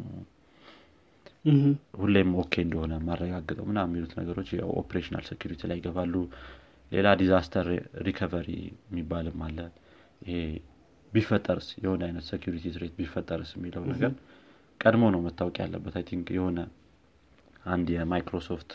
ሁሌም 2.00 2.30
okay 2.42 2.54
እንደሆነ 2.66 2.94
ማረጋግጠው 3.08 3.66
ምና 3.70 3.80
የሚሉት 3.86 4.14
ነገሮች 4.20 4.50
operational 4.82 5.26
security 5.30 5.62
ላይ 5.72 5.78
ይገባሉ። 5.80 6.14
ሌላ 6.92 7.08
disaster 7.22 7.68
recovery 8.08 8.48
የሚባልም 8.88 9.40
አለ። 9.46 9.60
ይሄ 10.26 10.40
ቢፈጠርስ? 11.16 11.68
የሆነ 11.84 12.02
አይነት 12.08 12.26
security 12.30 12.66
threat 12.76 12.94
ቢፈጠርስ 13.00 13.52
የሚለው 13.58 13.84
ነገር 13.92 14.12
ቀድሞ 14.80 15.04
ነው 15.14 15.22
መታወቅ 15.26 15.56
ያለበት። 15.64 15.94
I 16.00 16.06
think 16.10 16.28
የሆነ 16.38 16.60
አንድ 17.74 17.88
የማይክሮሶፍት 17.96 18.72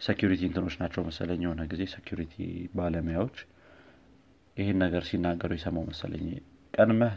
security 0.00 0.42
እንትኖች 0.48 0.74
ናቸው 0.80 1.02
መሰለኝ 1.06 1.40
የሆነ 1.44 1.62
ጊዜ 1.70 1.82
security 1.92 2.34
ባለሙያዎች 2.76 3.36
ይህን 4.56 4.78
ነገር 4.84 5.02
ሲናገሩ 5.08 5.50
የሰማሁ 5.56 5.84
መሰለኝ። 5.88 6.26
ቀድመህ 6.74 7.14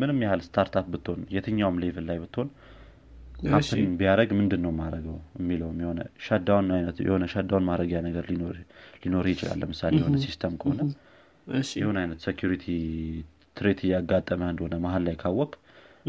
ምንም 0.00 0.18
ያህል 0.24 0.40
startup 0.46 0.86
ብትሆን 0.92 1.20
የትኛውም 1.34 1.80
level 1.82 2.04
ላይ 2.10 2.18
ብትሆን 2.22 2.48
happen 3.52 3.92
ቢያደረግ 4.00 4.30
ምንድን 4.38 4.60
ነው 4.64 4.72
ማድረገው 4.78 5.16
የሚለውም 5.38 5.78
የሆነ 5.82 6.00
shutdown 6.26 6.68
አይነት 6.76 6.98
የሆነ 7.06 7.24
shutdown 7.32 7.64
ማድረጊያ 7.70 7.98
ነገር 8.06 8.24
ሊኖር 9.02 9.26
ይችላል። 9.32 9.58
ለምሳሌ 9.62 9.94
የሆነ 10.00 10.18
system 10.24 10.54
ከሆነ 10.62 10.80
የሆነ 11.78 11.96
አይነት 12.02 12.20
security 12.26 12.66
threat 13.56 13.80
እያጋጠመ 13.86 14.42
እንደሆነ 14.52 14.74
መሀል 14.84 15.02
ላይ 15.08 15.16
ካወቅክ 15.22 15.50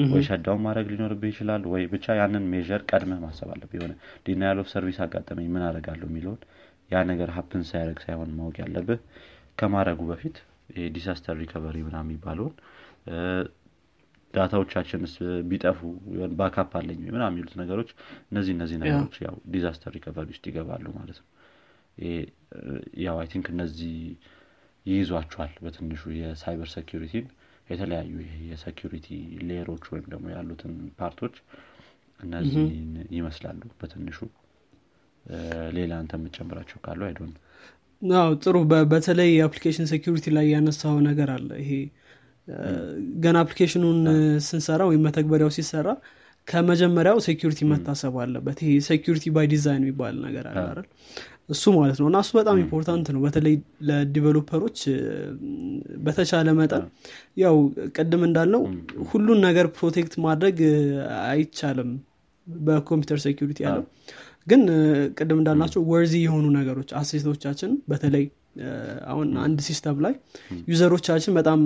ወይ 0.08 0.22
shutdown 0.28 0.62
ማድረግ 0.65 0.88
ሊኖርብህ 0.92 1.30
ይችላል 1.32 1.63
ወይ 1.74 1.84
ብቻ 1.92 2.15
ያንን 2.20 2.46
measure 2.54 2.82
ቀድመህ 2.89 3.20
ማሰብ 3.24 3.50
አለብህ 3.54 3.72
የሆነ 3.77 3.94
denial 4.25 4.60
of 4.64 4.68
service 4.74 4.98
አጋጠመኝ 5.06 5.48
ምን 5.54 5.63
አደረጋለሁ 5.68 6.08
የሚለውን 6.10 6.42
ያ 6.92 7.04
ነገር 7.12 7.30
happen 7.36 7.64
ሳያደረግ 7.70 8.00
ሳይሆን 8.06 8.34
ማወቅ 8.39 8.56
ያለብህ 8.63 9.00
ከማድረጉ 9.58 10.01
በፊት 10.10 10.38
disaster 10.96 11.36
recovery 11.42 11.78
ምና 11.88 11.98
የሚባለውን 12.04 12.54
data 14.34 14.55
ዎቻችንስ 14.55 15.14
ቢጠፉ 15.50 15.80
backup 16.40 16.72
አለኝ 16.80 17.01
ምና 17.13 17.24
የሚሉት 17.30 17.54
ነገሮች 17.62 17.89
እነዚህ 18.32 18.54
እነዚህ 18.56 18.77
ነገሮች 18.84 19.15
ያው 19.25 19.36
disaster 19.54 19.92
recovery 19.98 20.28
ውስጥ 20.34 20.44
ይገባሉ 20.50 20.86
ማለት 20.98 21.18
ነው። 21.22 21.27
ያው 23.06 23.18
I 23.22 23.28
think 23.34 23.48
እነዚህ 23.54 23.94
ይይዟቸዋል 24.86 25.54
በትንሹ 25.63 26.04
የ 26.20 26.34
cyber 26.34 26.70
security 26.75 27.16
ን 27.16 27.25
የተለያዩ 27.70 28.15
የ 28.50 28.61
security 28.61 29.08
layer 29.48 29.69
ኦች 29.69 29.86
ወይም 29.94 30.06
ደግሞ 30.12 30.25
ያሉትን 30.34 30.74
part 31.00 31.18
ኦች 31.18 31.36
እነዚህን 32.20 32.68
ይመስላሉ 33.15 33.62
በትንሹ። 33.80 34.18
ሌላ 35.75 35.92
አንተ 36.01 36.13
የምጨምራቸው 36.18 36.80
ካሉ 36.86 37.01
I 37.08 37.12
don't 37.12 37.32
አዎ 38.01 38.32
ጥሩ 38.44 38.56
በተለይ 38.92 39.30
የ 39.34 39.42
application 39.42 39.88
security 39.92 40.34
ላይ 40.36 40.46
ያነሳው 40.54 40.98
ነገር 41.08 41.30
አለ። 41.36 41.50
ይሄ 41.63 41.72
ገና 43.24 43.38
application 43.44 43.85
ኑን 43.85 44.00
ስንሰራ 44.48 44.82
ወይም 44.89 45.04
መተግበሪያው 45.08 45.51
ሲሰራ 45.56 45.88
ከመጀመሪያው 46.48 47.20
security 47.28 47.60
መታሰብ 47.72 48.15
አለበት። 48.24 48.58
ይሄ 48.63 48.74
security 48.90 49.32
by 49.36 49.48
design 49.54 49.84
የሚባል 49.84 50.15
ነገር 50.25 50.46
አለ 50.51 50.58
አይደል 50.65 50.88
እሱ 51.50 51.64
ማለት 51.75 51.98
ነው። 52.02 52.08
እና 52.10 52.18
እሱ 52.24 52.32
በጣም 52.38 52.58
important 52.62 53.08
ነው። 53.16 53.20
በተለይ 53.25 53.55
ለ 53.90 54.01
developer 54.01 54.54
ኦች 54.54 54.77
በተቻለ 56.05 56.50
መጠን 56.60 56.86
ያው 57.44 57.58
ቅድም 57.98 58.24
እንዳልነው 58.27 58.64
ሁሉን 59.12 59.40
ነገር 59.48 59.68
protect 59.77 60.16
ማድረግ 60.25 60.58
አይቻልም 61.27 61.92
በ 62.48 62.62
computer 62.62 63.20
security 63.25 63.60
ያለው 63.66 63.86
ግን 64.48 64.62
ቅድም 65.18 65.38
እንዳልናቸው 65.42 65.84
worthy 65.92 66.16
የሆኑ 66.24 66.46
ነገሮች 66.58 66.90
asset 67.00 67.25
ኦቻችን 67.25 67.72
በተለይ 67.92 68.25
አሁን 69.12 69.29
አንድ 69.46 69.60
system 69.68 69.98
ላይ 70.05 70.14
user 70.70 70.89
ኦቻችን 70.89 71.34
በጣም 71.38 71.62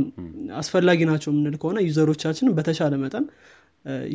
አስፈላጊ 0.62 1.00
ናቸው 1.10 1.30
የምንል 1.34 1.56
ከሆነ 1.62 1.80
user 1.88 2.06
ኦቻችን 2.06 2.48
በተቻለ 2.58 2.94
መጠን 3.04 3.26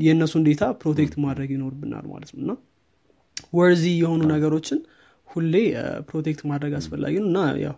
የእነሱን 0.00 0.42
data 0.48 0.64
protect 0.80 1.14
ማድረግ 1.24 1.50
ይኖርብናል 1.54 2.06
ማለት 2.12 2.30
ነው። 2.34 2.40
እና 2.44 2.52
worthy 3.58 3.84
የሆኑ 4.00 4.20
ነገሮችን 4.32 4.80
ሁሌ 5.34 5.54
protect 6.08 6.40
ማድረግ 6.50 6.72
አስፈላጊ 6.78 7.14
ነው። 7.22 7.28
እና 7.30 7.40
ያው 7.64 7.76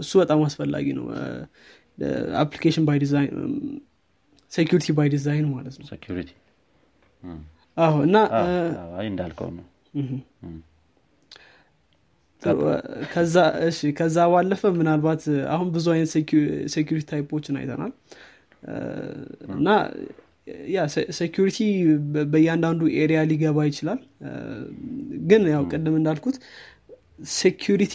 እሱ 0.00 0.12
በጣም 0.22 0.40
አስፈላጊ 0.46 0.86
ነው። 0.98 1.06
application 2.42 2.84
by 2.86 2.98
design 3.02 3.32
security 4.52 4.86
by 4.96 5.08
design 5.12 5.46
ማለት 5.52 5.74
ነው። 5.80 5.86
አዎ 7.76 7.94
እና 8.06 8.16
እንዳልከው 9.06 9.48
ነው። 9.56 9.64
ከዛ 13.98 14.16
ባለፈ 14.32 14.62
ምናልባት 14.78 15.22
አሁን 15.54 15.68
ብዙ 15.74 15.86
አይነት 15.94 16.10
security 16.74 17.04
typeኦችን 17.10 17.56
አይተናል። 17.60 17.92
እና 19.54 19.68
ያ 20.68 20.78
security 21.18 21.58
በእያንዳንዱ 22.32 22.80
area 23.02 23.20
ሊገባ 23.30 23.58
ይችላል። 23.68 24.00
ግን 25.28 25.42
ያው 25.52 25.62
ቅድም 25.70 25.94
እንዳልኩት 26.00 26.36
security 27.34 27.94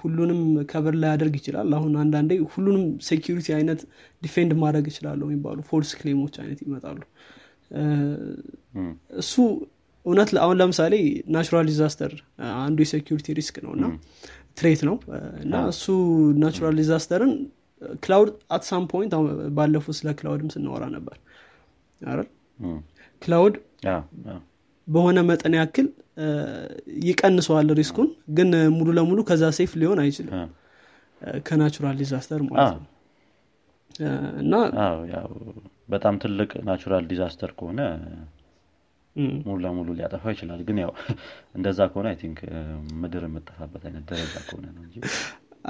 ሁሉንም 0.00 0.40
ከበር 0.70 0.94
ላይ 1.00 1.10
ያደርግ 1.12 1.34
ይችላል። 1.40 1.68
አሁን 1.78 1.92
አንዳንዴ 2.02 2.32
ሁሉንም 2.52 2.84
security 3.08 3.48
አይነት 3.58 3.80
defend 4.22 4.52
ማድረግ 4.62 4.86
ይችላለሁ 4.92 5.26
የሚባሉ 5.28 5.58
false 5.70 5.90
claim 6.00 6.20
ኦች 6.20 6.36
አይነት 6.42 6.60
ይመጣሉ። 6.64 7.00
እሱ 9.18 9.34
እውነት 10.06 10.30
አሁን 10.44 10.56
ለምሳሌ 10.60 10.94
natural 11.34 11.66
disaster 11.72 12.12
አንዱ 12.60 12.78
የ 12.84 12.94
security 12.94 13.36
risk 13.38 13.58
ነው 13.66 13.72
እና 13.76 13.84
threat 14.58 14.82
ነው። 14.88 14.96
እና 15.44 15.54
እሱ 15.72 15.84
natural 16.42 16.74
disaster 16.82 17.22
ን 17.22 17.32
cloud 18.02 18.28
at 18.50 18.64
some 18.68 18.84
point 18.92 19.12
ባለፉት 19.56 19.96
ስለ 20.00 20.10
cloud 20.18 20.41
ም 20.41 20.50
ስናወራ 20.54 20.84
ነበር 20.96 21.16
አይደል? 22.00 22.28
cloud 23.22 23.54
በሆነ 24.88 25.18
መጠን 25.28 25.54
ያክል 25.58 25.86
ይቀንሰዋል 27.04 27.68
risk 27.78 27.93
ኡን 27.93 28.08
ግን 28.36 28.50
ሙሉ 28.74 28.88
ለሙሉ 28.98 29.20
ከዛ 29.28 29.44
safe 29.58 29.72
ሊሆን 29.80 30.00
አይችልም። 30.02 30.34
ከ 31.46 31.57
natural 31.57 31.96
disaster 32.02 32.40
ማለት 32.48 32.74
ነው። 32.76 32.90
እና 34.42 34.54
በጣም 35.88 36.14
ትልቅ 36.22 36.50
natural 36.68 37.04
disaster 37.10 37.50
ከሆነ 37.58 37.80
ሙሉ 39.46 39.56
ለሙሉ 39.64 39.88
ሊያጠፋ 39.98 40.24
ይችላል። 40.34 40.60
ግን 40.68 40.78
ያው 40.82 40.92
እንደዛ 41.56 41.80
ከሆነ 41.90 42.06
I 42.12 42.16
think 42.22 42.38
ምድር 43.02 43.24
የምጠፋበት 43.28 43.82
አይነት 43.88 44.04
ደረጃ 44.10 44.34
ከሆነ 44.46 44.64
ነው 44.76 44.82
እንጂ 44.86 44.96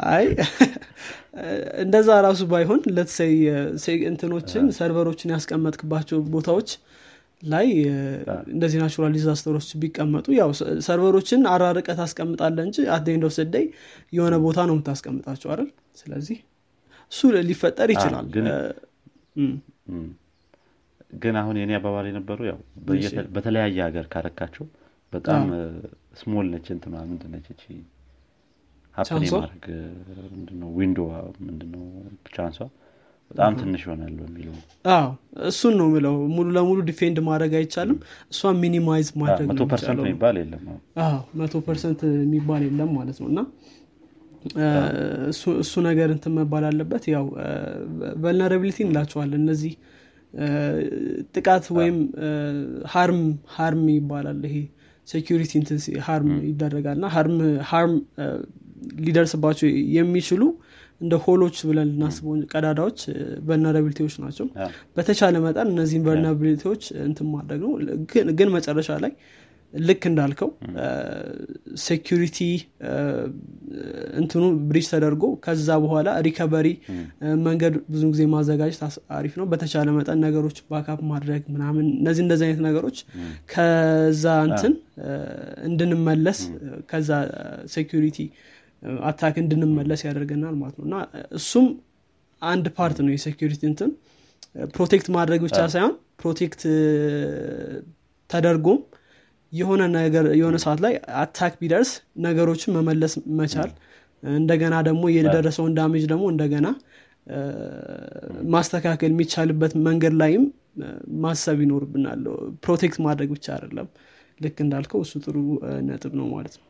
አይ 0.08 0.26
እንደዛ 1.82 2.08
ራሱ 2.26 2.42
ባይሆን 2.50 2.80
let's 2.96 3.20
say 3.20 3.34
እንትኖችን 4.10 4.66
server 4.76 5.04
ኦችን 5.04 5.32
ያስቀመጥክባቸው 5.34 6.18
ቦታዎች 6.34 6.70
ላይ 7.42 7.66
እንደዚህ 8.54 8.78
natural 8.82 9.12
disaster 9.16 9.51
ኦች 9.51 9.68
ቢቀመጡ 9.80 10.26
ያው 10.38 10.50
server 10.86 11.14
ኦችን 11.14 11.42
አራርቀህ 11.54 11.98
ታስቀምጣለህ 12.04 12.58
እንጂ 12.66 12.76
obviously 13.28 13.66
የሆነ 14.16 14.34
ቦታ 14.44 14.58
ነው 14.68 14.74
የምታስቀምጣቸው 14.76 15.48
አይደል? 15.54 15.68
ስለዚህ 16.00 16.38
እሱ 17.12 17.20
ሊፈጠር 17.48 17.88
ይችላል። 17.94 18.26
ግን 21.22 21.34
አሁን 21.40 21.56
የኔ 21.60 21.72
አባባል 21.78 22.06
የነበረው 22.10 22.46
ያው 22.48 22.58
በተለያየ 23.36 23.78
ሀገር 23.88 24.06
ካረካቸው 24.12 24.64
በጣም 25.12 25.42
small 26.20 26.46
ነች 26.54 26.66
እንትኗ 26.74 26.94
ምንድነች 27.10 27.46
happen 28.94 29.22
የማድረግ 29.26 29.64
ምንድነው? 30.34 30.68
window 30.78 30.98
ምንድነው? 31.46 31.84
chance 32.34 32.50
ኧ 32.50 32.58
በጣም 33.30 33.52
ትንሽ 33.60 33.82
ይሆናል 33.84 34.14
በሚለው። 34.18 34.54
አዎ 34.92 35.06
እሱን 35.48 35.74
ነው 35.78 35.86
ምለው 35.94 36.16
ሙሉ 36.34 36.46
ለሙሉ 36.56 36.78
defend 36.88 37.18
ማድረግ 37.28 37.52
አይቻልም። 37.60 37.98
እሷን 38.32 38.56
minimize 38.64 39.08
ማድረግ 39.22 39.46
መቶ 39.50 39.62
percent 39.72 40.00
የሚባል 40.02 40.36
የለም። 40.40 40.64
መቶ 41.40 41.54
percent 41.68 42.02
የሚባል 42.18 42.62
የለም 42.66 42.90
ማለት 42.98 43.18
ነው። 43.22 43.28
እና 43.32 43.40
እሱ 45.62 45.74
ነገር 45.88 46.08
እንትን 46.14 46.32
መባል 46.38 46.64
አለበት። 46.70 47.04
ያው 47.14 47.26
vulnerability 48.24 48.78
እንላቸዋለን። 48.86 49.40
እነዚህ 49.42 49.74
ጥቃት 51.34 51.64
ወይም 51.76 51.98
harm 52.94 53.20
harm 53.56 53.84
ይባላል። 53.94 54.40
ይሄ 54.48 54.56
security 55.08 55.52
harm 56.06 56.30
ይደረጋል። 56.50 56.96
እና 57.00 57.06
harm 57.70 57.94
ሊደርስባቸው 59.06 59.68
የሚችሉ 59.96 60.42
እንደ 61.00 61.14
hole 61.24 61.40
ኦች 61.40 61.56
ብለን 61.68 61.88
ልናስበው 61.92 62.34
ቀዳዳዎች 62.52 62.98
vulnerability 63.48 63.99
ዎች 63.99 64.14
ናቸው። 64.24 64.46
በተቻለ 64.96 65.38
መጠን 65.46 65.70
እነዚህን 65.72 66.04
vulnerability 66.08 66.66
ዎች 66.66 66.84
እንትን 67.06 67.26
ማድረግ 67.32 67.62
ነው። 67.64 67.72
ግን 68.38 68.50
መጨረሻ 68.54 68.90
ላይ 69.04 69.12
ልክ 69.72 70.02
እንዳልከው 70.08 70.50
security 71.84 72.38
እንትኑ 74.20 74.42
breach 74.68 74.86
ተደርጎ 74.92 75.24
ከዛ 75.44 75.68
በኋላ 75.84 76.08
recovery 76.26 76.68
መንገድ 77.46 77.74
ብዙ 77.92 78.02
ጊዜ 78.12 78.24
ማዘጋጀት 78.34 78.82
አሪፍ 79.16 79.34
ነው። 79.40 79.46
በተቻለ 79.52 79.90
መጠን 79.98 80.20
ነገሮች 80.26 80.58
backup 80.70 81.00
ማድረግ 81.12 81.42
ምናምን 81.54 81.86
እነዚህ 81.98 82.24
እንደዚህ 82.26 82.46
አይነት 82.48 82.62
ነገሮች 82.68 82.98
ከዛ 83.54 84.24
እንትን 84.48 84.74
እንድንመለስ 85.68 86.40
ከዛ 86.92 87.10
security 87.74 88.18
attack 89.04 89.34
እንድንመለስ 89.42 90.00
ያደርገናል 90.06 90.54
ማለት 90.60 90.76
ነው። 90.78 90.86
እና 90.88 90.96
እሱም 91.38 91.66
አንድ 92.42 92.66
part 92.78 92.98
ነው 93.04 93.12
የ 93.14 93.24
security 93.24 93.62
እንትን። 93.70 93.90
protect 94.74 95.06
ማድረግ 95.14 95.40
ብቻ 95.46 95.60
ሳይሆን 95.72 95.92
protect 96.20 96.62
ተደርጎም 98.30 98.80
የሆነ 99.52 99.82
ነገር 99.96 100.26
የሆነ 100.38 100.56
ሰዓት 100.64 100.80
ላይ 100.84 100.92
attack 101.22 101.54
ቢደርስ 101.60 101.90
ነገሮችን 102.24 102.74
መመለስ 102.76 103.12
መቻል 103.40 103.70
እንደገና 104.22 104.74
ደግሞ 104.88 105.04
የደረሰውን 105.14 105.72
damage 105.78 106.04
ደግሞ 106.12 106.24
እንደገና 106.32 106.66
ማስተካከል 108.54 109.10
የሚቻልበት 109.12 109.72
መንገድ 109.86 110.14
ላይም 110.20 110.44
ማሰብ 111.24 111.58
ይኖርብናል። 111.64 112.22
protect 112.64 112.98
ማድረግ 113.06 113.30
ብቻ 113.36 113.46
አይደለም። 113.56 113.88
ልክ 114.40 114.56
እንዳልከው 114.64 115.02
እሱ 115.04 115.12
ጥሩ 115.24 115.36
ነጥብ 115.88 116.12
ነው 116.20 116.26
ማለት 116.34 116.54
ነው 116.58 116.66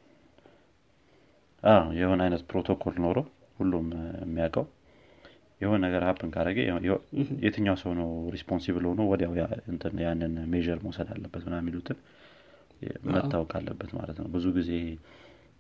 የሆነ 1.99 2.21
አይነት 2.27 2.43
ፕሮቶኮል 2.51 2.97
ኖሮ 3.05 3.19
ሁሉም 3.59 3.87
የሚያውቀው 4.23 4.65
የሆነ 5.61 5.79
ነገር 5.87 6.03
happen 6.09 6.31
ካረገ 6.35 6.59
የትኛው 7.45 7.77
ሰው 7.83 7.93
ነው 7.99 8.09
responsible 8.35 8.85
ሆኖ 8.91 9.03
ወዲያው 9.11 9.35
ያንን 10.05 10.35
measure 10.53 10.79
መውሰድ 10.85 11.09
አለበት 11.15 11.43
ምናምን 11.47 11.57
የሚሉትን 11.63 11.99
መታወቅ 13.11 13.51
አለበት 13.59 13.91
ማለት 13.99 14.17
ነው። 14.23 14.29
ብዙ 14.35 14.47
ጊዜ 14.57 14.71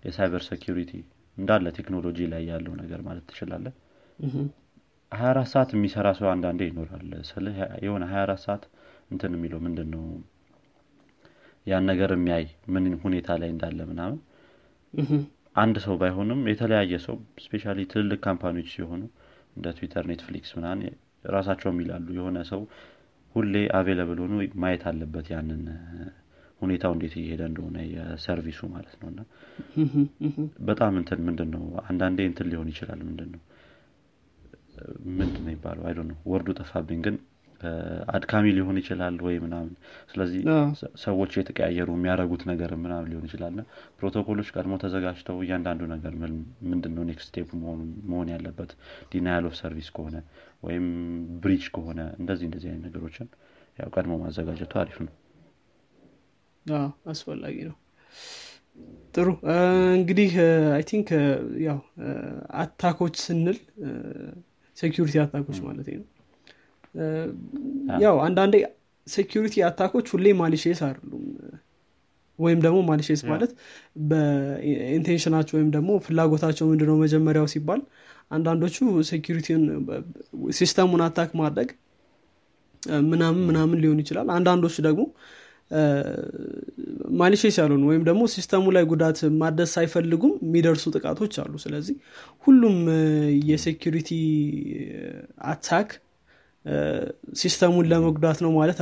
የ 0.03 0.14
cyber 0.14 0.43
security 0.49 0.93
እንዳለ 1.37 1.67
ቴክኖሎጂ 1.79 2.19
ላይ 2.33 2.43
ያለው 2.51 2.75
ነገር 2.83 3.01
ማለት 3.07 3.25
ትችላለህ 3.31 3.67
ሀያ 5.12 5.29
አራት 5.33 5.49
ሰዓት 5.53 5.71
የሚሰራ 5.75 6.09
ሰው 6.19 6.29
አንዳንዴ 6.33 6.61
ይኖራል። 6.69 7.11
ስለ 7.29 7.47
የሆነ 7.85 8.05
ሀያ 8.11 8.21
አራት 8.27 8.40
ሰዓት 8.45 8.62
እንትን 9.11 9.33
የሚለው 9.37 9.59
ምንድን 9.67 9.88
ነው 9.95 10.05
ያን 11.67 11.85
ነገር 11.90 12.11
የሚያይ 12.17 12.45
ምን 12.75 12.87
ሁኔታ 13.05 13.37
ላይ 13.43 13.51
እንዳለ 13.55 13.81
ምናምን 13.90 14.19
አንድ 15.57 15.77
ሰው 15.85 15.95
ባይሆንም 16.01 16.40
የተለያየ 16.51 16.95
ሰው 17.05 17.17
specia 17.45 17.64
ትልልቅ 17.93 18.19
company 18.27 18.53
ዎች 18.53 18.69
ሲሆኑ 18.75 19.03
እንደ 19.57 19.67
ትዊተር 19.77 20.05
ኔትፍሊክስ 20.11 20.51
ምናምን 20.57 20.81
ራሳቸውም 21.29 21.79
ይላሉ። 21.83 22.07
የሆነ 22.17 22.38
ሰው 22.51 22.62
ሁሌ 23.35 23.55
available 23.79 24.19
ሆኖ 24.25 24.33
ማየት 24.62 24.83
አለበት 24.90 25.27
ያንን 25.33 25.62
ሁኔታው 26.61 26.93
እንዴት 26.97 27.14
እየሄደ 27.21 27.43
እንደሆነ 27.51 27.77
የ 27.93 28.05
service 28.05 28.48
ኡ 28.48 28.61
ማለት 28.75 28.95
ነው። 29.01 29.09
እና 29.12 29.21
በጣም 30.69 30.93
እንትን 31.01 31.21
ምንድን 31.29 31.49
ነው 31.55 31.62
አንዳንዴ 31.85 32.21
እንትን 32.31 32.49
ሊሆን 32.53 32.69
ይችላል። 32.73 33.01
ምንድን 33.09 33.31
ነው 33.35 33.43
ምንድን 35.19 35.43
ነው 35.47 35.53
ይባለው 35.55 35.85
አይ 35.88 35.95
word 36.33 36.43
ኡ 36.43 36.49
ጠፋብኝ 36.61 37.01
ግን 37.07 37.17
አድካሚ 38.14 38.47
ሊሆን 38.57 38.77
ይችላል 38.81 39.17
ወይ 39.27 39.37
ምናምን። 39.45 39.73
ስለዚህ 40.11 40.40
ሰዎች 41.05 41.33
የተቀያየሩ 41.38 41.88
የሚያደረጉት 41.97 42.43
ነገር 42.51 42.73
ምናምን 42.83 43.09
ሊሆን 43.11 43.27
ይችላል። 43.29 43.57
ፕሮቶኮሎች 43.99 44.49
ቀድሞ 44.55 44.75
ተዘጋጅተው 44.83 45.38
እያንዳንዱ 45.45 45.83
ነገር 45.95 46.14
ምንድን 46.71 46.93
ነው 46.97 47.05
next 47.11 47.29
step 47.31 47.51
መሆን 48.09 48.31
ያለበት? 48.35 48.73
denial 49.12 49.47
of 49.51 49.57
service 49.61 49.90
ከሆነ 49.97 50.17
ወይም 50.62 50.87
breach 51.43 51.64
ከሆነ 51.75 52.01
እንደዚህ 52.21 52.47
እንደዚህ 52.51 52.71
አይነት 52.71 52.85
ነገሮችን 52.88 53.29
ያው 53.79 53.88
ቀድሞ 53.95 54.12
ማዘጋጀቱ 54.23 54.75
አሪፍ 54.83 54.99
ነው። 55.07 55.14
አስፈላጊ 57.12 57.57
ነው። 57.69 57.77
ጥሩ። 59.14 59.29
እንግዲህ 59.97 60.31
I 60.77 60.83
think 60.90 61.09
ያው 61.67 61.79
attack 62.62 62.94
ኦች 62.94 63.14
ስንል 63.25 63.59
security 64.77 65.14
attack 65.23 65.44
ኦች 65.44 65.59
ማለት 65.67 65.88
ነው 65.93 66.05
ያው 68.05 68.17
አንዳንዴ 68.27 68.55
security 69.07 69.55
attack 69.69 69.91
ኦች 69.91 70.07
ሁሌ 70.13 70.27
malicious 70.38 70.81
አይደሉም። 70.87 71.25
ወይም 72.39 72.61
ደግሞ 72.65 72.79
malicious 72.87 73.21
ማለት 73.29 73.51
በ 74.11 74.27
intention 74.27 74.99
ኣቸው 74.99 75.55
ወይም 75.59 75.69
ደግሞ 75.71 75.91
ፍላጎታቸው 76.07 76.67
ምንድነው 76.71 76.97
መጀመሪያው 77.03 77.47
ሲባል 77.53 77.81
አንዳንዶቹ 78.31 78.77
security 79.11 79.52
ን 79.52 79.62
system 80.53 80.83
ኡን 80.83 81.03
attack 81.07 81.31
ማድረግ 81.41 81.71
ምናምን 83.09 83.43
ምናምን 83.49 83.79
ሊሆን 83.83 84.01
ይችላል። 84.03 84.29
አንዳንዶቹ 84.37 84.77
ደግሞ 84.87 85.03
malicious 87.21 87.57
ያልሆኑ 87.61 87.85
ወይም 87.91 88.03
ደግሞ 88.09 88.23
system 88.35 88.57
ኡ 88.57 88.64
ላይ 88.77 88.85
ጉዳት 88.91 89.19
ማድረስ 89.41 89.71
ሳይፈልጉም 89.77 90.33
የሚደርሱ 90.45 90.85
ጥቃቶች 90.97 91.35
አሉ። 91.43 91.53
ስለዚህ 91.65 91.97
ሁሉም 92.45 92.77
የ 93.51 93.62
security 93.62 94.11
attack 95.53 95.88
system 97.40 97.68
ኡን 97.68 97.87
ለመጉዳት 97.90 98.38
ነው 98.44 98.53
ማለት 98.59 98.79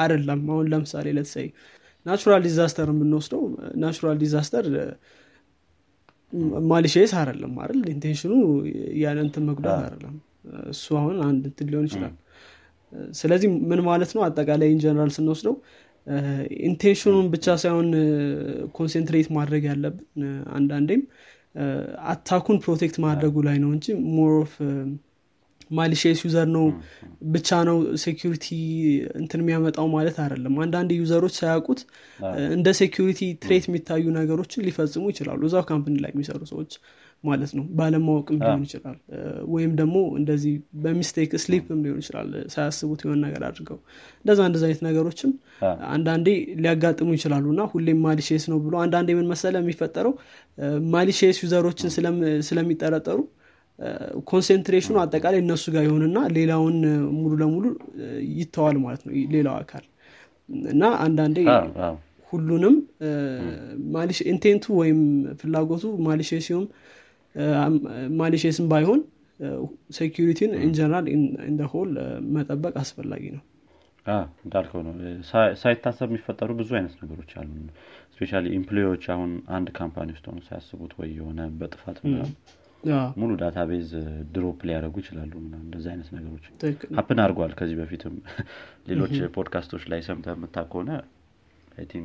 አይደለም። 0.00 0.40
አሁን 0.50 0.66
ለምሳሌ 0.72 1.06
let's 1.16 1.35
say 1.35 1.46
natural 2.06 2.42
disaster 2.48 2.88
የምንወስደው። 2.92 3.42
natural 3.82 4.18
disaster 4.22 4.66
malicious 6.68 7.12
አይደለም 7.20 7.52
አይደል? 7.62 7.80
intention 7.94 8.13
ኡ 8.13 8.17
ያንን 8.17 8.32
እንትን 9.02 9.44
መጉዳት 9.48 9.80
አይደለም። 9.84 10.16
እሱ 10.70 10.86
አሁን 11.00 11.16
አንድ 11.26 11.42
እንትን 11.50 11.68
ሊሆን 11.70 11.86
ይችላል። 11.88 12.14
ስለዚህ 13.14 13.48
ምን 13.70 13.80
ማለት 13.88 14.10
ነው? 14.16 14.22
አጠቃላይ 14.26 14.68
in 14.74 14.82
general 14.82 15.10
ስንወስደው 15.16 15.54
intention 16.68 17.08
ኡን 17.08 17.26
ብቻ 17.34 17.46
ሳይሆን 17.62 17.88
concentrate 18.76 19.28
ማድረግ 19.36 19.62
ያለብን 19.70 20.22
አንዳንዴም 20.56 21.02
attack 22.10 22.39
ኡን 22.39 22.58
protect 22.64 22.96
ማድረጉ 23.04 23.36
ላይ 23.48 23.56
ነው 23.64 23.70
እንጂ 23.76 23.86
more 24.16 24.32
of 24.40 24.54
malicious 25.70 26.20
user 26.24 26.48
ነው 26.54 26.64
ብቻ 27.32 27.58
ነው 27.68 27.76
security 28.02 28.46
እንትን 29.20 29.42
የሚያመጣው 29.42 29.86
ማለት 29.94 30.16
አይደለም። 30.22 30.54
አንዳንድ 30.64 30.90
user 30.98 31.16
ኦች 31.16 31.34
ሳያውቁት 31.40 31.80
እንደ 32.54 32.68
security 32.80 33.20
threat 33.42 33.66
የሚታዩ 33.68 34.04
ነገሮችን 34.18 34.64
ሊፈጽሙ 34.68 35.04
ይችላሉ። 35.12 35.40
እዛው 35.48 35.64
company 35.70 35.96
ላይ 36.04 36.12
የሚሰሩ 36.14 36.40
ሰዎች 36.52 36.72
ማለት 37.24 37.50
ነው። 37.56 37.64
ባለማወቅም 37.78 38.36
ሊሆን 38.42 38.62
ይችላል። 38.66 38.96
ወይም 39.54 39.72
ደግሞ 39.80 39.96
እንደዚህ 40.20 40.52
በ 40.84 40.95
mistake 40.95 41.32
slip 41.42 41.67
ም 41.67 41.80
ሊሆን 41.84 41.98
ይችላል። 42.02 42.30
ሳያስቡት 42.54 43.00
የሆነ 43.04 43.20
ነገር 43.26 43.42
አድርገው 43.48 43.78
እንደዛ 44.24 44.40
እንደዚ 44.48 44.64
አይነት 44.68 44.82
ነገሮችም 44.88 45.32
አንዳንዴ 45.90 46.28
ሊያጋጥሙ 46.62 47.10
ይችላሉ። 47.18 47.44
እና 47.54 47.64
ሁሌም 47.72 48.00
malicious 48.06 48.46
ነው 48.52 48.60
ብሎ 48.64 48.76
አንዳንዴ 48.84 49.10
ምን 49.18 49.28
መሰለ 49.32 49.54
የሚፈጠረው? 49.62 50.14
malicious 50.94 51.38
userኦችን 51.44 51.92
ስለሚጠረጠሩ 52.48 53.18
concentrationኡ 54.30 54.96
አጠቃላይ 55.02 55.40
እነሱ 55.42 55.64
ጋር 55.74 55.84
ይሆንና 55.86 56.18
ሌላውን 56.36 56.76
ሙሉ 57.16 57.32
ለሙሉ 57.42 57.64
ይተዋል 58.36 58.76
ማለት 58.84 59.02
ነው 59.06 59.12
ሌላው 59.34 59.54
አካል። 59.60 59.84
እና 60.72 60.84
አንዳንዴ 61.04 61.38
ሁሉንም 62.32 62.74
intentኡ 64.32 64.64
ወይም 64.80 65.00
ፍላጎቱ 65.40 65.84
maliciousኦም 66.06 66.66
malicious 68.20 68.58
ም 68.58 68.66
ባይሆን 68.72 69.00
security 69.96 70.41
ን 70.41 70.52
in 70.64 70.73
general 70.73 71.06
in 71.46 71.52
the 71.52 71.62
whole 71.72 71.92
መጠበቅ 72.34 72.74
አስፈላጊ 72.82 73.24
ነው። 73.36 73.42
እንዳልከው 74.44 74.80
ነው። 74.86 74.94
ሳይታሰብ 75.62 76.08
የሚፈጠሩ 76.10 76.50
ብዙ 76.60 76.70
አይነት 76.78 76.94
ነገሮች 77.02 77.32
አሉ። 77.40 77.50
especially 78.14 78.40
employeeዎች 78.56 79.04
አሁን 79.14 79.30
አንድ 79.56 79.68
company 79.78 80.08
ውስጥ 80.16 80.26
ሆኑ 80.30 80.40
ሳያስቡት 80.48 80.92
ወይ 81.00 81.10
የሆነ 81.18 81.40
በጥፋት 81.60 81.98
ምናምን 82.04 82.32
ሙሉ 83.16 83.30
database 83.40 83.88
drop 84.34 84.60
ሊያደረጉ 84.68 84.96
ይችላሉ 85.02 85.32
እንደዚህ 85.58 85.88
አይነት 85.92 86.08
ነገሮች 86.16 86.44
happen 86.98 87.18
አድርጓል 87.24 87.52
ከዚህ 87.58 87.76
በፊትም። 87.80 88.14
ሌሎች 88.90 89.14
ፖድካስቶች 89.36 89.82
ላይ 89.92 90.00
ሰምተ 90.06 90.34
የምታ 90.34 90.64
ከሆነ 90.70 90.90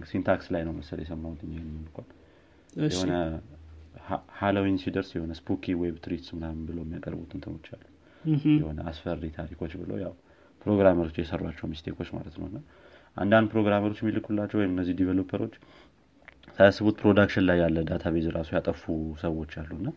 Syntax 0.10 0.48
ላይ 0.54 0.62
ነው 0.68 0.74
መሰል 0.78 1.00
የሰማሁት 1.04 1.42
እንኳን 1.46 2.08
የሆነ 2.86 3.14
ሃሎዊን 4.40 4.78
ሲደርስ 4.82 5.10
የሆነ 5.16 5.34
spooky 5.40 5.76
web 5.82 5.96
treats 6.04 6.30
ምናምን 6.36 6.62
ብሎ 6.68 6.78
የሚያቀርቡት 6.84 7.32
እንትኖች 7.38 7.68
አሉ። 7.74 7.84
የሆነ 8.56 8.80
አስፈሪ 8.92 9.24
ታሪኮች 9.38 9.74
ብሎ 9.82 9.92
ያው 10.04 10.14
programmer 10.62 11.00
ኦች 11.00 11.16
የሰሯቸው 11.22 11.68
mistake 11.72 11.96
ኦች 11.96 12.10
ማለት 12.16 12.36
ነው። 12.44 12.64
አንዳንድ 13.18 13.48
programmer 13.54 13.87
ኦች 13.87 14.00
የሚልኩላቸው 14.02 14.58
ወይም 14.62 14.72
እነዚህ 14.74 14.96
developer 15.00 15.37
ኦች 15.37 15.54
ሳያስቡት 16.58 16.96
production 17.02 17.46
ላይ 17.48 17.58
ያለ 17.64 17.78
database 17.90 18.26
ራሱ 18.36 18.50
ያጠፉ 18.56 18.84
ሰዎች 19.22 19.54
አሉና 19.62 19.88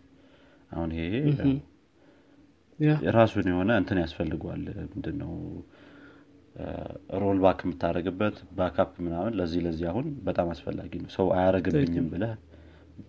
አሁን 0.72 0.90
ይሄ 0.96 1.04
ራሱን 3.14 3.46
የሆነ 3.50 3.70
እንትን 3.80 3.98
ያስፈልገዋል። 4.02 4.64
ምንድነው? 4.92 5.32
roll 7.22 7.38
back 7.42 7.60
የምታደረግበት 7.64 8.36
backup 8.58 8.92
ምናምን 9.06 9.32
ለዚህ 9.38 9.60
ለዚህ 9.66 9.86
አሁን 9.90 10.06
በጣም 10.24 10.48
አስፈላጊ 10.54 10.92
ነው። 11.02 11.10
ሰው 11.16 11.26
አያረግብኝም 11.36 12.06
ብለህ 12.12 12.32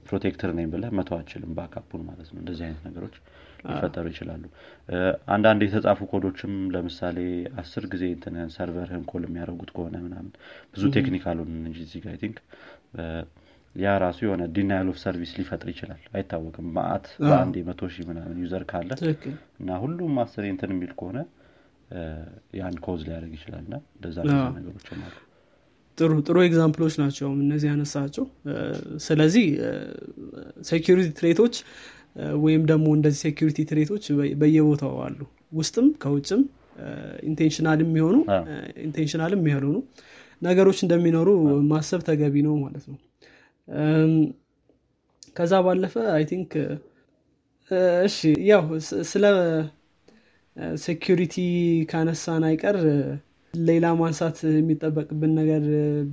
protector 0.08 0.50
ነኝ 0.58 0.66
ብለህ 0.74 0.92
መተው 0.98 1.16
አትችልም 1.18 1.52
backup 1.58 1.84
ኡን 1.84 2.02
ማለት 2.10 2.28
ነው። 2.34 2.40
እንደዚህ 2.42 2.64
አይነት 2.66 2.82
ነገሮች 2.88 3.16
ሊፈጠሩ 3.66 4.06
ይችላሉ። 4.12 4.44
አንዳንድ 5.28 5.62
የተጻፉ 5.66 6.00
ኮዶችም 6.12 6.54
ለምሳሌ 6.76 7.18
አስር 7.62 7.86
ጊዜ 7.94 8.04
server 8.56 8.84
ህን 8.84 9.04
call 9.12 9.24
የሚያደርጉት 9.28 9.72
ከሆነ 9.76 9.96
ምናምን 10.06 10.30
ብዙ 10.76 10.84
technical 10.98 11.35
ኡን 11.35 11.52
እንጂ 11.62 11.80
እዚህ 11.88 12.06
think 12.22 12.38
ያ 13.80 13.96
ራሱ 14.04 14.20
የሆነ 14.26 14.44
denial 14.56 14.88
of 14.92 14.98
service 15.02 15.32
ሊፈጥር 15.38 15.68
ይችላል። 15.74 16.02
አይታወቅም። 16.14 16.68
ማአት 16.76 17.06
በአንድ 17.24 17.56
የመቶ 17.60 17.90
ሺህ 17.94 18.06
ምናምን 18.10 18.38
user 18.44 18.64
ካለ 18.72 18.90
እና 19.60 19.78
ሁሉም 19.84 20.16
አስር 20.24 20.46
እንትን 20.50 20.72
የሚል 20.76 20.92
ከሆነ 21.00 21.20
ያን 22.58 22.76
cause 22.86 23.02
ሊያደርግ 23.08 23.34
ይችላል 23.38 23.64
እና 23.66 23.76
እንደዛ 23.96 24.18
ነገሮችም 24.58 25.00
አሉ 25.06 25.16
ጥሩ 25.98 26.12
ጥሩ 26.28 26.38
example 26.48 26.77
ኦች 26.77 26.94
ናቸው 27.02 27.30
እነዚህ 27.38 27.68
ያነሳቸው። 27.72 28.26
ስለዚህ 29.06 29.46
security 30.70 31.10
threat 31.18 31.40
ኦች 31.40 31.56
ወይም 32.44 32.64
ደግሞ 32.70 32.88
እንደዚህ 32.98 33.20
security 33.26 33.60
threat 33.72 33.92
ኦች 33.92 34.06
በየቦታው 34.42 34.96
አሉ። 35.06 35.20
ውስጥም 35.54 35.88
ከውጭም 36.04 36.42
intentional 37.30 37.80
የሚሆኑ 37.84 38.16
intentional 38.86 39.34
የማይሆኑ 39.38 39.78
ነገሮች 40.42 40.80
እንደሚኖሩ 40.86 41.30
ማሰብ 41.72 42.02
ተገቢ 42.08 42.36
ነው 42.46 42.54
ማለት 42.62 42.86
ነው 42.90 42.98
ከዛ 45.36 45.54
ባለፈ 45.66 45.96
I 46.14 46.24
think 46.30 46.52
እሺ 48.06 48.18
ያው 48.50 48.64
ስለ 49.10 49.26
security 50.84 51.36
ካነሳን 51.92 52.44
አይቀር 52.48 52.78
ሌላ 53.54 53.86
ማንሳት 54.00 54.38
የሚጠበቅብን 54.56 55.32
ነገር 55.40 55.64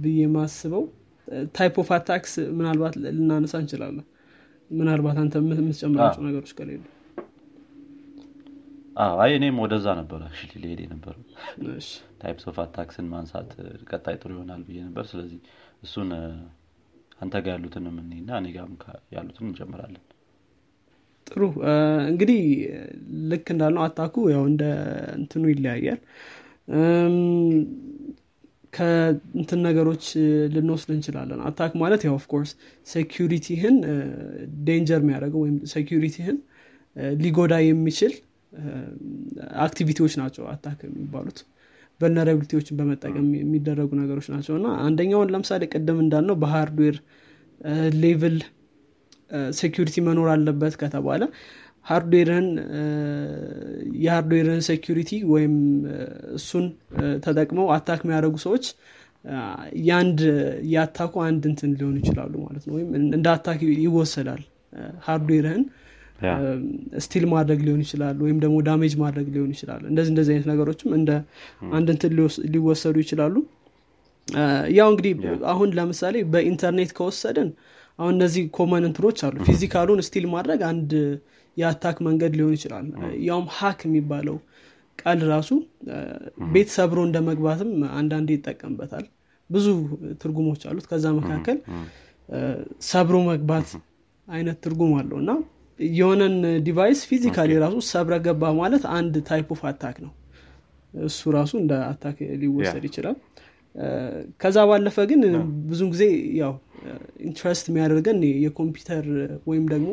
ብዬ 0.03 0.21
ማስበው 0.35 0.85
type 1.57 1.75
of 1.83 1.89
attacks 1.97 2.35
ምናልባት 2.59 2.95
ልናነሳ 3.07 3.55
እንችላለን። 3.62 4.07
ምናልባት 4.71 5.16
አንተ 5.23 5.35
የምትጨምራቸው 5.42 6.23
ነገሮች 6.27 6.53
ከሌሉ። 6.59 6.83
አይ 9.21 9.33
እኔም 9.38 9.57
ወደዛ 9.62 9.87
ነበረ 9.99 10.21
ሊሄድ 10.62 10.81
የነበረው። 10.85 11.25
types 12.21 12.45
of 12.51 12.59
attacks 12.62 12.98
ን 12.98 13.09
ማንሳት 13.12 13.51
ቀጣይ 13.90 14.16
ጥሩ 14.23 14.31
ይሆናል 14.37 14.62
ብዬ 14.69 14.79
ነበር። 14.87 15.05
ስለዚህ 15.11 15.40
እሱን 15.83 16.11
አንተ 17.19 17.35
ጋር 17.45 17.53
ያሉትን 17.55 17.87
የምንና 17.89 18.31
እኔ 18.41 18.49
ጋም 18.57 18.73
ያሉትን 19.15 19.47
እንጨምራለን። 19.49 20.03
ጥሩ። 21.27 21.43
እንግዲህ 22.11 22.41
ልክ 23.31 23.47
እንዳልነው 23.55 23.83
attack 23.87 24.15
ኡ 24.15 24.25
ያው 24.35 24.43
እንደ 24.51 24.65
እንትኑ 25.17 25.45
ይለያያል። 25.53 26.01
ከእንትን 28.73 29.61
ነገሮች 29.67 30.05
ልንወስድ 30.55 30.91
እንችላለን። 30.95 31.41
attack 31.49 31.73
ማለት 31.83 32.03
ያው 32.07 32.15
of 32.19 32.27
course 32.27 32.51
security 32.87 33.47
ህን 33.47 33.77
danger 34.67 35.01
የሚያደርገው 35.05 35.41
ወይም 35.45 35.57
security 35.73 36.17
ህን 36.17 36.39
ሊጎዳ 37.23 37.55
የሚችል 37.65 38.13
activity 39.65 39.98
ዎች 39.98 40.15
ናቸው 40.21 40.45
attack 40.53 40.79
የሚባሉት 40.87 41.39
vulnerability 42.01 42.53
ዎችን 42.53 42.77
በመጠቀም 42.79 43.29
የሚደረጉ 43.39 43.91
ነገሮች 44.01 44.27
ናቸው። 44.33 44.55
እና 44.59 44.69
አንደኛውን 44.85 45.31
ለምሳሌ 45.35 45.63
ቅድም 45.73 45.99
እንዳልነው 46.05 46.37
በ 46.43 46.53
hardware 46.53 46.97
level 48.01 48.37
security 49.59 49.97
መኖር 50.07 50.29
አለበት 50.33 50.75
ከተባለ 50.83 51.23
hardware 51.87 52.35
ን 52.35 52.47
የ 54.01 54.11
hardware 54.11 54.51
ን 54.51 54.61
security 54.69 55.11
ወይም 55.33 55.55
እሱን 56.39 56.65
ተጠቅመው 57.25 57.67
attack 57.75 58.01
የሚያደርጉ 58.05 58.37
ሰዎች 58.47 58.65
የአንድ 59.85 60.21
የ 60.73 60.81
attack 60.81 61.06
ኡ 61.06 61.15
አንድ 61.27 61.43
እንትን 61.51 61.71
ሊሆኑ 61.79 61.97
ይችላሉ 62.03 62.35
ማለት 62.45 62.65
ነው። 62.69 62.75
ወይም 62.77 62.91
እንደ 63.15 63.27
attack 63.35 63.61
ይወሰዳል። 63.85 64.43
hardware 65.07 65.44
ህን 65.44 65.62
steal 67.05 67.25
ማድረግ 67.33 67.61
ሊሆን 67.67 67.81
ይችላል 67.85 68.17
ወይም 68.25 68.39
ደግሞ 68.45 68.57
damage 68.69 68.95
ማድረግ 69.03 69.27
ሊሆን 69.35 69.51
ይችላል። 69.55 69.83
እንደዚህ 69.91 70.11
እንደዚህ 70.13 70.33
አይነት 70.35 70.49
ነገሮችም 70.53 70.91
እንደ 70.99 71.11
አንድ 71.73 71.89
እንትን 71.95 72.13
ሊወሰዱ 72.55 72.97
ይችላሉ። 73.05 73.35
ያው 74.77 74.89
እንግዲህ 74.93 75.13
አሁን 75.51 75.69
ለምሳሌ 75.79 76.17
በኢንተርኔት 76.33 76.93
ከወሰድን 76.97 77.51
አሁን 77.99 78.13
እነዚህ 78.17 78.45
common 78.57 78.85
እንትኖች 78.89 79.19
አሉ። 79.27 79.37
physical 79.49 79.83
ኡን 79.83 80.01
steal 80.07 80.25
ማድረግ 80.33 80.63
አንድ 80.71 80.91
የ 81.57 81.67
attack 81.67 81.99
መንገድ 82.07 82.33
ሊሆን 82.39 82.55
ይችላል። 82.57 82.87
ያውም 83.27 83.47
hack 83.59 83.79
የሚባለው 83.87 84.37
ቃል 84.99 85.21
ራሱ 85.31 85.51
ቤት 86.53 86.69
ሰብሮ 86.77 86.99
እንደ 87.07 87.19
መግባትም 87.29 87.71
አንዳንዴ 87.99 88.29
ይጠቀምበታል። 88.37 89.05
ብዙ 89.51 89.67
ትርጉሞች 90.23 90.63
አሉት። 90.69 90.87
ከዛ 90.91 91.07
መካከል 91.19 91.59
ሰብሮ 92.89 93.17
መግባት 93.29 93.69
አይነት 94.29 94.57
ትርጉም 94.65 94.93
አለው 95.01 95.19
እና 95.23 95.33
የሆነን 95.79 96.35
device 96.67 97.01
physically 97.09 97.53
ራሱ 97.62 97.77
ሰብረ 97.91 98.15
ገባ 98.27 98.53
ማለት 98.59 98.85
አንድ 98.99 99.15
type 99.29 99.49
of 99.55 99.62
attack 99.71 99.97
ነው። 100.05 100.12
እሱ 100.95 101.31
ራሱ 101.37 101.53
እንደ 101.62 101.73
attack 101.89 102.19
ሊወሰድ 102.43 102.85
ይችላል። 102.89 103.17
ከዛ 104.41 104.59
ባለፈ 104.69 104.99
ግን 105.11 105.23
ብዙ 105.71 105.81
ጊዜ 105.95 106.05
ያው 106.41 106.53
interest 107.27 107.65
የሚያደርገን 107.71 108.21
የኮምፒውተር 108.45 109.07
ወይም 109.51 109.65
ደግሞ 109.73 109.89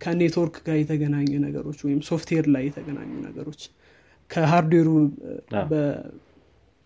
ከኔትወርክ 0.00 0.56
ጋር 0.66 0.76
የተገናኙ 0.80 1.30
ነገሮች 1.46 1.78
ወይም 1.86 2.00
ሶፍትዌር 2.08 2.46
ላይ 2.54 2.62
የተገናኙ 2.68 3.10
ነገሮች 3.26 3.62
ከ 4.30 4.40
hardware 4.40 4.78
ኡ 4.78 4.88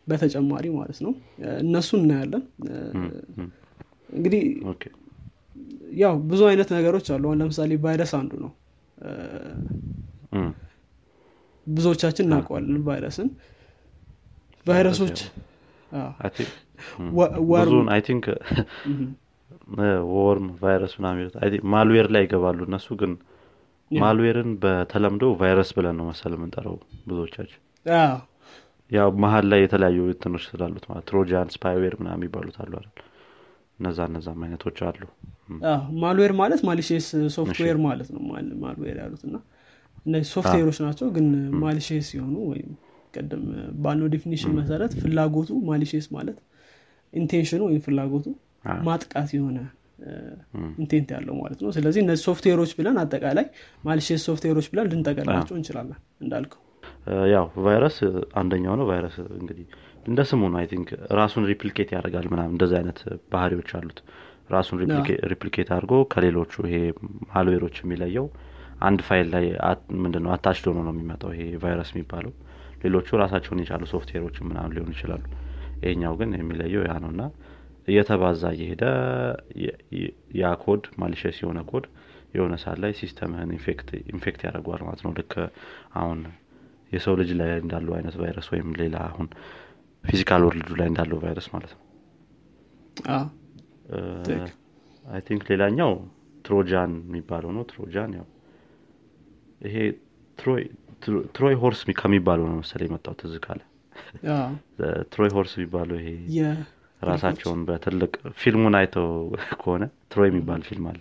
በተጨማሪ 0.07 0.65
ማለት 0.79 0.99
ነው። 1.05 1.13
እነሱ 1.63 1.91
እናያለን። 2.01 2.43
እንግዲህ 4.13 4.43
ያው 6.01 6.15
ብዙ 6.31 6.41
አይነት 6.51 6.69
ነገሮች 6.77 7.07
አሉ። 7.15 7.25
አሁን 7.29 7.39
ለምሳሌ 7.43 7.73
ቫይረስ 7.85 8.13
አንዱ 8.19 8.33
ነው። 8.45 8.53
ብዙዎቻችን 11.67 12.27
እናውቀዋለን 12.27 12.81
ቫይረስን። 12.89 13.29
ቫይረሶች 14.67 15.19
worm 20.15 20.47
ቫይረስ 20.63 20.93
ምናምን 20.99 21.29
malware 21.75 22.09
ላይ 22.15 22.23
ይገባሉ 22.27 22.59
እነሱ 22.69 22.89
ግን 23.01 23.13
malware 23.91 24.38
ን 24.38 24.51
በተለምዶ 24.63 25.25
ቫይረስ 25.41 25.71
ብለን 25.77 25.97
ነው 25.99 26.07
መሰል 26.11 26.33
የምንጠራው 26.37 26.77
ብዙዎቻችን። 27.09 27.61
ያው 28.91 29.09
መሀል 29.23 29.45
ላይ 29.53 29.61
የተለያዩ 29.63 29.99
እንትኖች 30.09 30.45
ስላሉት 30.49 30.85
ማለት 30.89 31.05
trojan 31.11 31.49
spyware 31.55 31.95
ምና 32.01 32.09
የሚባሉት 32.17 32.57
አሉ 32.63 32.73
አይደል? 32.81 32.91
እነዛ 33.79 33.99
እነዛም 34.11 34.43
አይነቶች 34.47 34.79
አሉ 34.89 35.01
malware 36.03 36.33
ማለት 36.41 36.61
malicious 36.69 37.07
software 37.37 37.79
ማለት 37.87 38.09
ነው 38.15 38.23
malware 38.65 38.97
ያሉት 39.03 39.23
እና 39.29 39.37
እነዚህ 40.07 40.29
ሶፍትዌሮች 40.35 40.79
ናቸው 40.87 41.07
ግን 41.17 41.27
malicious 41.63 42.09
ሲሆኑ 42.11 42.37
ወይም 42.51 42.71
ቀደም 43.15 43.45
ባልነው 43.85 44.09
definition 44.15 44.53
መሰረት 44.59 44.93
ፍላጎቱ 45.03 45.51
malicious 45.69 46.07
ማለት 46.17 46.39
intention 47.13 47.54
ኡ 47.54 47.63
ወይም 47.69 47.83
ፍላጎቱ 47.87 48.27
ማጥቃት 48.89 49.31
የሆነ 49.37 49.59
intent 50.79 51.09
ያለው 51.15 51.35
ማለት 51.41 51.59
ነው። 51.65 51.71
ስለዚህ 51.73 52.01
እነዚህ 52.05 52.23
ሶፍትዌሮች 52.25 52.73
ብለን 52.79 52.97
አጠቃላይ 53.03 53.47
malicious 53.85 54.23
software 54.29 54.54
ኦች 54.54 54.67
ብለን 54.73 54.89
ልንጠቀላቸው 54.93 55.55
እንችላለን 55.59 55.99
እንዳልከው። 56.21 56.61
ያው 57.33 57.47
ቫይረስ 57.65 57.97
አንደኛው 58.35 58.75
ነው። 58.81 58.87
ቫይረስ 58.91 59.17
እንግዲህ 59.41 59.67
እንደ 60.07 60.21
ስሙ 60.31 60.43
ነው 60.53 60.59
I 60.61 60.67
think 60.67 60.89
ራሱን 61.19 61.45
replicate 61.51 61.91
ያደርጋል 61.97 62.27
ምናምን 62.33 62.53
እንደዚህ 62.55 62.77
አይነት 62.81 62.99
ባህሪዎች 63.33 63.71
አሉት 63.79 63.99
ራሱን 64.49 64.79
replicate 65.33 65.69
አድርጎ 65.75 65.95
ከሌሎቹ 66.13 66.53
ይሄ 66.67 66.77
malware 67.31 67.60
ኦች 67.60 67.77
የሚለየው 67.83 68.27
አንድ 68.81 69.01
ፋይል 69.07 69.27
ላይ 69.35 69.45
ምንድነው 70.03 70.31
attached 70.35 70.65
ሆኖ 70.71 70.79
ነው 70.87 70.93
የሚመጣው 70.95 71.31
ይሄ 71.35 71.45
ቫይረስ 71.63 71.91
የሚባለው። 71.95 72.33
ሌሎቹ 72.83 73.17
ራሳቸውን 73.23 73.61
የቻሉ 73.63 73.85
ሶፍትዌሮች 73.93 74.37
ምናምን 74.49 74.73
ሊሆኑ 74.77 74.91
ይችላሉ። 74.97 75.23
ይሄኛው 75.83 76.15
ግን 76.21 76.31
የሚለየው 76.37 76.83
ያ 76.89 76.95
ነው 77.05 77.11
እና 77.15 77.23
እየተባዛ 77.89 78.43
እየሄደ 78.57 78.85
ያ 80.41 80.53
ኮድ 80.63 80.85
malicious 81.01 81.39
የሆነ 81.43 81.61
ኮድ 81.71 81.87
የሆነ 82.35 82.55
ሰዓት 82.63 82.79
ላይ 82.85 82.93
system 83.01 83.31
ህን 83.31 83.51
infect 84.13 84.41
ያደርገዋል 84.47 84.83
ማለት 84.87 85.03
ነው። 85.07 85.13
ልክ 85.19 85.33
አሁን 86.01 86.21
የሰው 86.93 87.15
ልጅ 87.21 87.31
ላይ 87.41 87.51
እንዳለው 87.63 87.95
አይነት 87.99 88.17
ቫይረስ 88.23 88.49
ወይም 88.53 88.69
ሌላ 88.81 88.97
አሁን 89.11 89.29
physical 90.05 90.43
world 90.47 90.64
ኡ 90.64 90.71
ላይ 90.81 90.89
እንዳለው 90.91 91.19
ቫይረስ 91.25 91.47
ማለት 91.55 91.73
ነው 91.75 91.83
I 95.05 95.21
think 95.27 95.43
ሌላኛው 95.51 95.93
trojan 96.45 96.93
የሚባለው 97.03 97.51
ነው። 97.57 97.65
trojan 97.71 98.13
ያው 98.19 98.27
ይሄ 99.61 99.77
Troy 101.35 101.55
horse 101.63 101.81
ከሚባለው 101.99 102.47
ነው 102.51 102.57
መሰለ 102.61 102.81
የመጣው 102.87 103.15
ትዝ 103.21 103.35
ካለ 103.45 103.61
Troy 105.13 105.31
horse 105.37 105.53
የሚባለው 105.59 105.97
ይሄ 106.01 106.09
ራሳቸውን 107.03 107.61
በትልቅ 107.69 108.13
ፊልሙን 108.41 108.75
አይተው 108.79 109.09
ከሆነ 109.61 109.85
ትሮይ 110.13 110.29
የሚባል 110.31 110.63
ፊልም 110.69 110.87
አለ። 110.91 111.01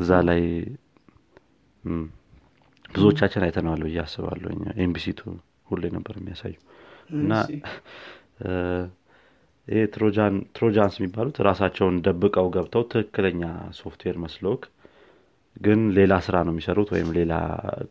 እዛ 0.00 0.10
ላይ 0.28 0.42
ብዙዎቻችን 2.94 3.44
አይተነዋል 3.46 3.80
ብዬ 3.86 3.98
አስባለሁ። 4.04 4.50
MBC 4.84 5.11
2 5.11 5.20
ሁሌ 5.70 5.84
ነበር 5.96 6.14
የሚያሳዩ 6.20 6.54
እና 7.16 7.32
ይሄ 9.68 9.80
trojans 10.54 10.96
የሚባሉት 10.98 11.36
ራሳቸውን 11.48 11.96
ደብቀው 12.06 12.48
ገብተው 12.56 12.82
ትክክለኛ 12.92 13.42
ሶፍትዌር 13.78 14.16
መስለውህ 14.24 14.64
ግን 15.56 15.80
ሌላ 15.98 16.14
ስራ 16.26 16.36
ነው 16.46 16.52
የሚሰሩት 16.54 16.88
ወይም 16.94 17.10
ሌላ 17.18 17.34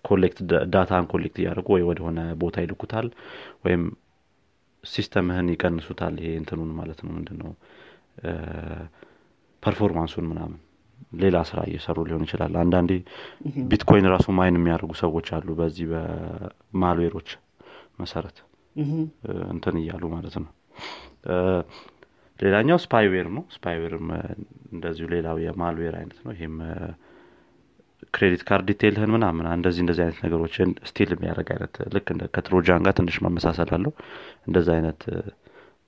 collect 0.07 0.39
data 0.73 0.95
ን 0.95 1.05
collect 1.13 1.37
እያደርጉ 1.41 1.67
ወይ 1.75 1.83
ወደሆነ 1.89 2.19
ቦታ 2.43 2.63
ይልኩታል 2.65 3.07
ወይም 3.65 3.83
system 4.83 5.22
ህን 5.22 5.47
ይቀንሱታል 5.53 6.15
ይሄ 6.21 6.31
እንትኑን 6.41 6.71
ማለት 6.79 6.99
ነው። 7.05 7.11
ምንድን 7.15 7.37
ነው 7.43 7.51
performance 9.63 10.10
ኡን 10.10 10.27
ምናምን 10.31 10.59
ሌላ 11.21 11.37
ስራ 11.49 11.59
እየሰሩ 11.69 11.97
ሊሆን 12.07 12.25
ይችላል። 12.27 12.53
አንዳንዴ 12.61 12.91
ቢትኮይን 13.71 14.07
ራሱ 14.13 14.27
mine 14.39 14.57
የሚያደርጉ 14.59 14.93
ሰዎች 15.01 15.27
አሉ 15.37 15.47
በዚህ 15.59 15.87
በ 15.91 16.13
malware 16.13 16.87
ኦች 16.87 17.29
መሰረት 18.01 18.37
እንትን 19.53 19.75
እያሉ 19.81 20.03
ማለት 20.15 20.35
ነው 20.43 20.51
ሌላኛው 22.39 22.77
spyware 22.83 23.27
ነው። 23.35 23.43
spyware 23.55 23.96
ም 23.96 24.07
እንደዚሁ 24.73 25.05
ሌላው 25.13 25.37
የ 25.43 25.55
malware 25.55 25.95
አይነት 25.99 26.17
ነው። 26.25 26.31
ይሄም 26.35 26.55
credit 28.13 28.43
card 28.47 28.65
detail 28.69 28.95
ህን 28.95 29.11
ምናምን 29.15 29.45
እንደዚህ 29.53 29.81
እንደዚህ 29.83 30.03
አይነት 30.05 30.19
ነገሮችን 30.25 30.69
steal 30.89 31.09
የሚያደርግ 31.13 31.49
አይነት 31.55 31.75
ልክ 31.95 32.07
ከ 32.35 32.47
trojan 32.47 32.83
ጋር 32.85 32.93
ትንሽ 32.99 33.17
መመሳሰል 33.25 33.71
አለው። 33.77 33.93
እንደዚ 34.47 34.67
አይነት 34.75 35.01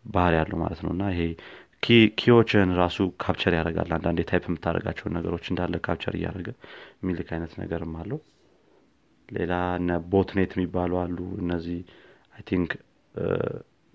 ባህርይ 0.06 0.34
ያለው 0.40 0.58
ማለት 0.64 0.82
ነው። 0.86 0.92
እና 0.96 1.04
ይሄ 1.14 1.22
key 2.20 2.36
ዎችን 2.36 2.70
ራሱ 2.80 2.98
capture 3.22 3.54
ያደርጋል። 3.58 3.92
አንዳንድ 3.98 4.20
type 4.30 4.44
የምታደረጋቸውን 4.50 5.16
ነገሮች 5.18 5.46
እንዳለ 5.52 5.76
capture 5.86 6.16
እያደረገ 6.20 6.50
የሚልክ 7.02 7.30
አይነት 7.36 7.54
ነገርም 7.62 7.94
አለው። 8.02 8.20
ሌላ 9.30 9.54
botnet 10.12 10.52
የሚባሉ 10.56 10.94
አሉ። 11.04 11.18
እነዚህ 11.44 11.80
I 12.36 12.44
think 12.50 12.72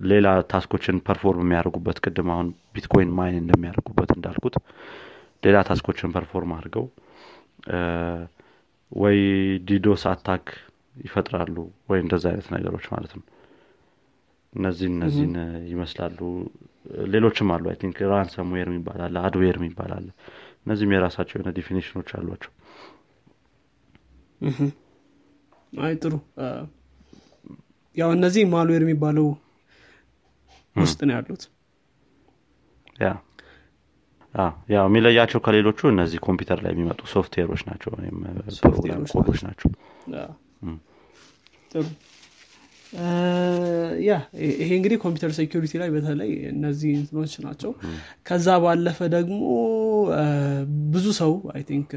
ሌላ 0.02 0.28
task 0.50 0.69
ኦችን 0.69 0.96
perform 1.06 1.42
የሚያደርጉበት 1.44 1.98
ቅድም 2.04 2.28
አሁን 2.34 2.46
ቢትኮይን 2.74 3.10
mine 3.18 3.37
እንደሚያደርጉበት 3.40 4.10
እንዳልኩት 4.16 4.54
ሌላ 5.42 5.56
task 5.68 5.87
ኦችን 5.87 6.14
perform 6.16 6.52
አድርገው 6.56 6.86
ወይ 8.92 9.18
DDoS 9.68 10.02
attack 10.11 10.46
ይፈጥራሉ 11.02 11.56
ወይ 11.90 11.98
እንደዚ 12.04 12.24
አይነት 12.30 12.48
ነገሮች 12.54 12.86
ማለት 12.92 13.12
ነው። 13.18 13.24
እነዚህን 14.52 14.94
እነዚህን 14.96 15.34
ይመስላሉ። 15.70 16.18
ሌሎችም 17.12 17.50
አሉ 17.54 17.64
I 17.70 17.76
think 17.82 17.98
ransomware 18.12 18.68
የሚባል 18.70 19.00
አለ 19.06 19.16
adware 19.26 19.56
የሚባል 19.60 19.90
አለ። 19.96 20.08
እነዚህም 20.64 20.92
የራሳቸው 20.94 21.36
የሆነ 21.36 21.52
definition 21.58 21.96
ኦች 21.96 22.11
አሏቸው። 22.18 22.50
አይ 25.82 25.94
ጥሩ። 26.02 26.14
ያው 27.96 28.10
እነዚህ 28.16 28.42
malware 28.52 28.82
የሚባለው 28.84 29.26
ውስጥ 30.76 31.00
ነው 31.08 31.14
ያሉት። 31.16 31.42
ያ 33.02 33.08
ያው 34.70 34.85
የሚለያቸው 34.87 35.40
ከሌሎቹ 35.46 35.80
እነዚህ 35.90 36.18
ኮምፒውተር 36.26 36.58
ላይ 36.64 36.70
የሚመጡ 36.74 37.00
ሶፍትዌሮች 37.12 37.62
ናቸው 37.68 37.90
ወይም 37.96 38.16
ፕሮግራም 38.64 39.02
ኮዶች 39.14 39.40
ናቸው። 39.46 39.70
ጥሩ። 41.72 41.85
ያ 44.06 44.12
ይሄ 44.56 44.70
እንግዲህ 44.78 44.98
ኮምፒውተር 45.02 45.30
security 45.37 45.72
ላይ 45.82 45.90
በተለይ 45.94 46.32
እነዚህ 46.50 46.90
እንትኖች 46.98 47.35
ናቸው። 47.44 47.70
ከዛ 48.26 48.56
ባለፈ 48.64 48.98
ደግሞ 49.14 49.38
ብዙ 50.94 51.06
ሰው 51.20 51.32
I 51.54 51.62
think 51.70 51.90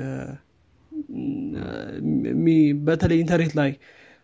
በተለይ 2.88 3.18
ኢንተርኔት 3.24 3.54
ላይ 3.60 3.72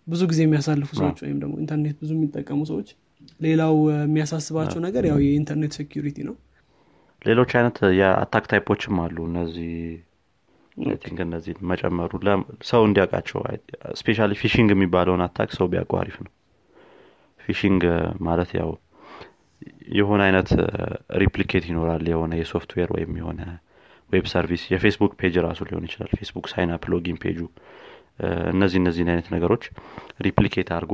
ብዙ 0.07 0.21
ጊዜ 0.31 0.39
የሚያሳልፉ 0.45 0.89
ሰዎች 0.99 1.17
ወይም 1.25 1.37
ደግሞ 1.43 1.53
ኢንተርኔት 1.63 1.97
ብዙ 2.03 2.11
የሚጠቀሙ 2.17 2.61
ሰዎች 2.71 2.89
ሌላው 3.41 3.75
የሚያሳስባቸው 3.95 4.79
ነገር 4.85 5.03
ያው 5.09 5.17
የኢንተርኔት 5.23 5.73
security 5.77 6.17
ነው። 6.27 6.35
ሌሎች 7.21 7.51
አይነት 7.57 7.77
የ 7.99 8.11
attack 8.11 8.45
type 8.51 8.69
ኦችም 8.69 8.95
አሉ። 9.03 9.17
እነዚህ 9.29 9.73
think 11.01 11.19
እነዚህ 11.25 11.55
መጨመሩ 11.71 12.11
ሰው 12.69 12.81
እንዲያውቃቸው 12.87 13.39
especially 13.99 14.37
phishing 14.41 14.69
የሚባለውን 14.73 15.23
attack 15.25 15.49
ሰው 15.57 15.67
ቢያውቁ 15.71 15.93
አሪፍ 16.01 16.15
ነው። 16.25 16.31
phishing 17.39 17.83
ማለት 18.27 18.51
ያው 18.59 18.69
የሆነ 19.95 20.21
አይነት 20.27 20.49
replicate 21.21 21.65
ይኖራል። 21.69 22.05
የሆነ 22.11 22.33
የሶፍትዌር 22.39 22.89
ወይም 22.95 23.11
የሆነ 23.19 23.41
web 24.11 24.25
service 24.31 24.63
የፌስቡክ 24.71 25.11
page 25.19 25.35
ራሱ 25.45 25.59
ሊሆን 25.67 25.85
ይችላል። 25.87 26.11
ፌስቡክ 26.17 26.45
sign 26.53 26.73
up 26.73 26.83
login 26.93 27.17
page 27.23 27.34
ኡ 27.34 27.39
እነዚህ 28.51 28.77
እነዚህን 28.81 29.11
አይነት 29.11 29.27
ነገሮች 29.35 29.63
replicate 30.25 30.69
አድርጎ 30.75 30.93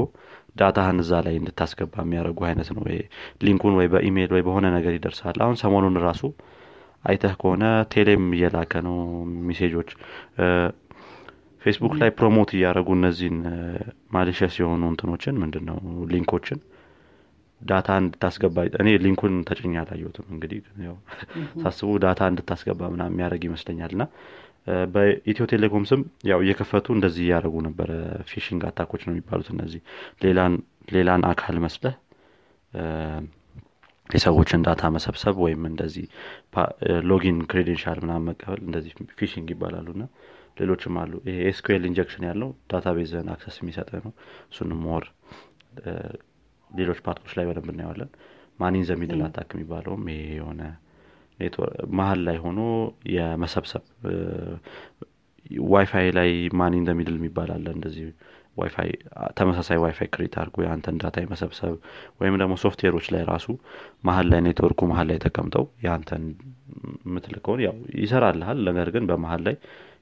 data 0.55 0.77
ህን 0.77 0.99
እዛ 1.03 1.13
ላይ 1.25 1.35
እንድታስገባ 1.39 1.93
የሚያደርጉ 2.03 2.39
አይነት 2.47 2.69
ነው። 2.75 2.83
link 3.45 3.59
ኡን 3.59 3.73
ወይ 3.79 3.87
በኢሜይል 3.93 4.31
ወይ 4.35 4.43
በሆነ 4.47 4.65
ነገር 4.77 4.93
ይደርሳል። 4.97 5.37
አሁን 5.45 5.57
ሰሞኑን 5.63 5.97
ራሱ 6.07 6.23
አይተህ 7.03 7.33
ከሆነ 7.41 7.63
ቴሌም 7.93 8.23
እየላከ 8.35 8.81
ነው 8.87 8.95
ሜሴጆች 9.47 9.89
ፌስቡክ 11.61 11.93
ላይ 12.01 12.09
promote 12.17 12.49
እያደረጉ 12.55 12.89
እነዚህን 12.97 13.37
malicious 14.15 14.55
የሆኑ 14.61 14.83
እንትኖችን 14.91 15.39
ምንድን 15.41 15.63
ነው 15.69 15.77
link 16.11 16.30
ኦችን 16.30 16.59
data 17.61 17.89
እንድታስገባ 18.01 18.65
እኔ 18.81 18.89
link 19.03 19.19
ኡን 19.19 19.35
ተጭኜ 19.47 19.75
አላየሁትም። 19.83 20.25
እንግዲህ 20.33 20.59
ሳስበው 21.61 21.89
data 22.03 22.21
እንድታስገባ 22.31 22.89
ምናምን 22.93 23.03
የሚያደርግ 23.09 23.43
ይመስለኛል። 23.47 23.93
እና 23.95 24.03
በኢትዮ 24.93 25.45
ቴሌኮም 25.51 25.83
ስም 25.89 26.01
ያው 26.29 26.39
እየከፈቱ 26.43 26.87
እንደዚህ 26.95 27.23
እያደረጉ 27.25 27.55
ነበረ። 27.67 27.91
phishing 28.29 28.63
attack 28.69 28.88
ኦች 28.88 29.01
ነው 29.07 29.13
የሚባሉት 29.13 29.49
እነዚህ። 29.53 29.81
ሌላን 30.95 31.23
አካል 31.29 31.57
መስለህ 31.65 31.95
የሰዎችን 34.09 34.61
data 34.65 34.83
መሰብሰብ 34.95 35.35
ወይም 35.45 35.61
እንደዚህ 35.69 36.05
login 37.09 37.37
credential 37.49 37.97
ምናምን 38.03 38.27
መቀበል 38.29 38.61
እንደዚህ 38.67 38.91
phishing 39.19 39.47
ይባላሉ። 39.53 39.87
እና 39.95 40.03
ሌሎችም 40.59 40.95
አሉ። 41.01 41.13
ይሄ 41.27 41.37
SQL 41.49 41.83
injection 41.89 42.23
ያለው 42.29 42.49
database 42.71 43.16
ን 43.16 43.27
access 43.33 43.57
የሚሰጥ 43.61 43.89
ነው። 43.99 44.13
እሱንም 44.51 44.79
more 44.85 45.03
ሌሎች 46.71 46.99
part 47.05 47.19
ኦች 47.19 47.33
ላይ 47.37 47.45
በደንብ 47.49 47.69
እናየዋለን። 47.73 48.09
man 48.59 48.75
in 48.75 48.85
the 48.89 49.00
middle 49.00 49.21
attack 49.25 49.49
የሚባለውም 49.55 50.03
ይሄ 50.11 50.23
የሆነ 50.37 50.61
መሀል 51.99 52.19
ላይ 52.27 52.37
ሆኖ 52.43 52.59
የመሰብሰብ 53.15 53.83
ዋይፋይ 55.71 56.07
ላይ 56.17 56.29
man 56.59 56.73
in 56.81 56.87
the 56.87 56.97
middle 56.97 57.15
የሚባል 57.19 57.49
እንደዚህ 57.71 58.07
ዋይፋይ 58.57 58.89
ተመሳሳይ 59.37 59.77
ዋይፋይ 59.83 60.07
create 60.13 60.35
አድርጎ 60.41 60.57
የአንተን 60.63 60.95
data 61.01 61.17
የመሰብሰብ 61.23 61.73
ወይም 62.21 62.35
ደግሞ 62.41 62.53
ሶፍትዌሮች 62.63 63.07
ላይ 63.13 63.23
ራሱ 63.29 63.47
መሀል 64.03 64.27
ላይ 64.31 64.39
ኔትወርኩ 64.45 64.87
መሀል 64.91 65.07
ላይ 65.11 65.17
ተቀምጠው 65.25 65.65
የአንተን 65.85 66.23
የምትልከውን 67.07 67.61
ያው 67.65 67.75
ይሰራልሃል። 68.01 68.59
ነገር 68.69 68.89
ግን 68.95 69.05
በመሀል 69.11 69.43
ላይ 69.47 69.55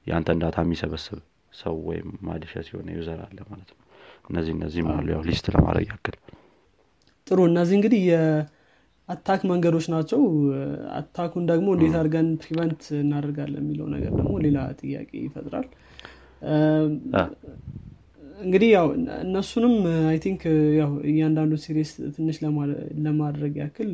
የአንተን 0.06 0.40
data 0.42 0.64
የሚሰበስብ 0.66 1.20
ሰው 1.52 1.76
ወይም 1.88 2.08
malicious 2.28 2.66
የሆነ 2.72 2.88
user 2.96 3.20
አለ 3.26 3.38
ማለት 3.50 3.68
ነው። 3.72 3.80
እነዚህ 4.30 4.52
እነዚህም 4.56 4.88
አሉ 4.94 5.06
ያው 5.14 5.22
list 5.28 5.46
ለማድረግ 5.54 5.86
ያክል። 5.92 6.16
ጥሩ። 7.26 7.38
እነዚህ 7.50 7.74
እንግዲህ 7.78 8.02
የ 9.08 9.16
attack 9.16 9.40
መንገዶች 9.50 9.86
ናቸው። 9.92 10.20
attack 10.96 11.25
ኡን 11.25 11.44
ደግሞ 11.50 11.66
እንዴት 11.74 11.94
አድርገን 11.98 12.28
prevent 12.42 12.82
እናደርጋለን 13.00 13.62
የሚለው 13.62 13.88
ነገር 13.94 14.12
ደግሞ 14.18 14.34
ሌላ 14.46 14.58
ጥያቄ 14.80 15.10
ይፈጥራል። 15.26 15.66
እንግዲህ 18.38 18.68
ያው 18.74 18.86
እነሱንም 19.24 19.74
I 20.08 20.16
think 20.24 20.42
ያው 20.78 20.90
እያንዳንዱ 21.10 21.54
series 21.62 21.90
ትንሽ 22.16 22.36
ለማድረግ 23.04 23.54
ያክል 23.62 23.92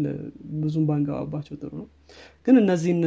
ብዙም 0.63 0.87
ባንገባባቸው 0.89 1.55
ጥሩ 1.61 1.73
ነው። 1.81 1.87
ግን 2.47 2.57
እነዚህን 2.63 3.03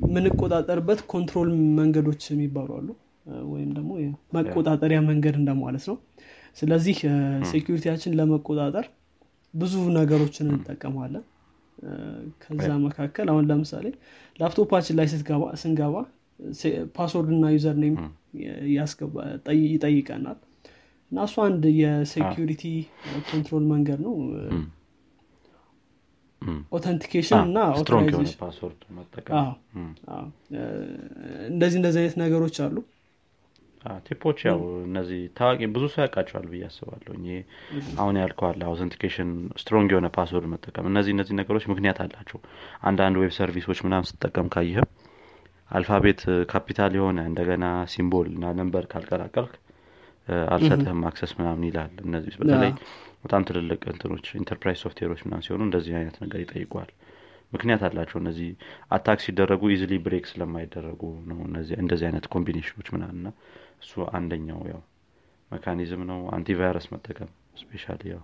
የምንቆጣጠርበት 0.00 1.00
control 1.12 1.50
መንገዶች 1.78 2.24
የሚባሉ 2.32 2.70
አሉ። 2.78 2.88
ወይም 3.52 3.70
ደግሞ 3.76 3.92
መቆጣጠሪያ 4.36 4.98
መንገድ 5.08 5.36
እንደማለት 5.40 5.84
ነው። 5.90 5.96
ስለዚህ 6.56 6.98
security 7.50 7.84
ያችን 7.84 8.14
ለመቆጣጠር 8.18 8.86
ብዙ 9.56 9.74
ነገሮችን 9.98 10.48
እንጠቀማለን። 10.52 11.24
ከዛ 12.42 12.68
መካከል 12.84 13.26
አሁን 13.32 13.44
ለምሳሌ 13.50 13.86
ላፕቶፓችን 14.38 14.96
ላይ 14.98 15.06
ስንገባ 15.62 15.94
password 16.96 17.30
እና 17.36 17.46
user 17.54 17.76
name 17.82 17.96
ይጠይቀናል። 19.66 20.38
እና 21.12 21.24
እሱ 21.26 21.36
አንድ 21.44 21.64
የ 21.80 21.97
security 21.97 22.64
control 23.28 23.64
መንገድ 23.72 24.00
ነው። 24.06 24.14
authentication 26.76 27.38
እና 27.46 27.58
እንደዚህ 31.50 31.78
እንደዚህ 31.80 32.00
አይነት 32.02 32.16
ነገሮች 32.24 32.56
አሉ 32.64 32.76
tip 34.06 34.20
ኦች 34.20 34.38
ያው 34.46 34.58
እነዚህ 34.86 35.20
ታዋቂ 35.38 35.60
ብዙ 35.74 35.84
ሰው 35.92 36.00
ያውቃቸዋል 36.04 36.46
ብዬ 36.50 36.62
አስባለሁ። 36.68 37.12
ይሄ 37.24 37.36
አሁን 37.98 38.18
ያልከዋል 38.22 38.60
authentication 38.68 39.30
strong 39.60 39.90
የሆነ 39.94 40.08
password 40.16 40.48
መጠቀም። 40.52 40.88
እነዚህ 40.90 41.14
እነዚህ 41.16 41.36
ነገሮች 41.40 41.66
ምክንያት 41.72 42.00
አላቸው። 42.04 42.40
አንዳንድ 42.84 43.18
web 43.22 43.34
serviceኦች 43.38 43.80
ምናም 43.86 44.08
ስጠቀም 44.10 44.48
ካይህም 44.54 44.88
alphabet 45.70 46.20
capital 46.50 46.92
የሆነ 46.96 47.20
እንደገና 47.30 47.64
symbol 47.92 48.28
እና 48.34 48.52
number 48.58 48.84
ካልቀላቀልክ 48.90 49.54
አልሰጥህም 50.52 51.00
access 51.08 51.32
ምናምን 51.38 51.64
ይላል 51.68 51.92
እነዚህ 52.04 52.34
በተለይ 52.40 52.72
በጣም 53.24 53.42
ትልልቅ 53.48 53.82
እንትኖች 53.92 54.26
enterprise 54.40 54.78
softwareኦች 54.84 55.20
ምናምን 55.26 55.44
ሲሆኑ 55.46 55.62
እንደዚህ 55.66 55.94
አይነት 55.98 56.16
ነገር 56.24 56.40
ይጠይቋል 56.44 56.90
ምክንያት 57.52 57.82
አላቸው 57.88 58.18
እነዚህ 58.20 58.48
attack 58.90 59.18
ሲደረጉ 59.24 59.62
easily 59.74 59.94
break 60.04 60.24
ስለማይደረጉ 60.30 61.02
ነው 61.30 61.38
እንደዚህ 61.80 62.06
አይነት 62.08 62.24
combinationኦች 62.34 62.88
ምናምን 62.94 63.18
እና 63.20 63.28
እሱ 63.82 64.04
አንደኛው 64.12 64.60
ያው 64.70 64.82
mechanism 65.50 66.02
ነው። 66.10 66.20
antivirus 66.36 66.86
መጠቀም 66.92 67.30
specia 67.60 67.84
ያው 68.10 68.22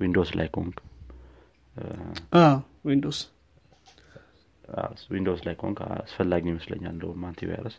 ዊንዶውስ 0.00 0.30
ላይ 0.38 0.48
ኮንክ 0.54 0.78
ዊንዶውስ 2.88 3.20
ዊንዶውስ 5.12 5.40
ላይ 5.46 5.54
ኮንክ 5.60 5.78
አስፈላጊ 5.96 6.44
ይመስለኛል 6.52 6.92
እንደውም 6.94 7.22
antivirus። 7.28 7.76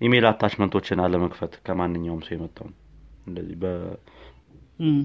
ኢሜይል 0.00 0.26
attachmentኦችን 0.28 1.02
አለመክፈት 1.04 1.52
ከማንኛውም 1.66 2.22
ሰው 2.26 2.34
የመጣውን 2.36 2.74
እንደዚህ 3.26 3.56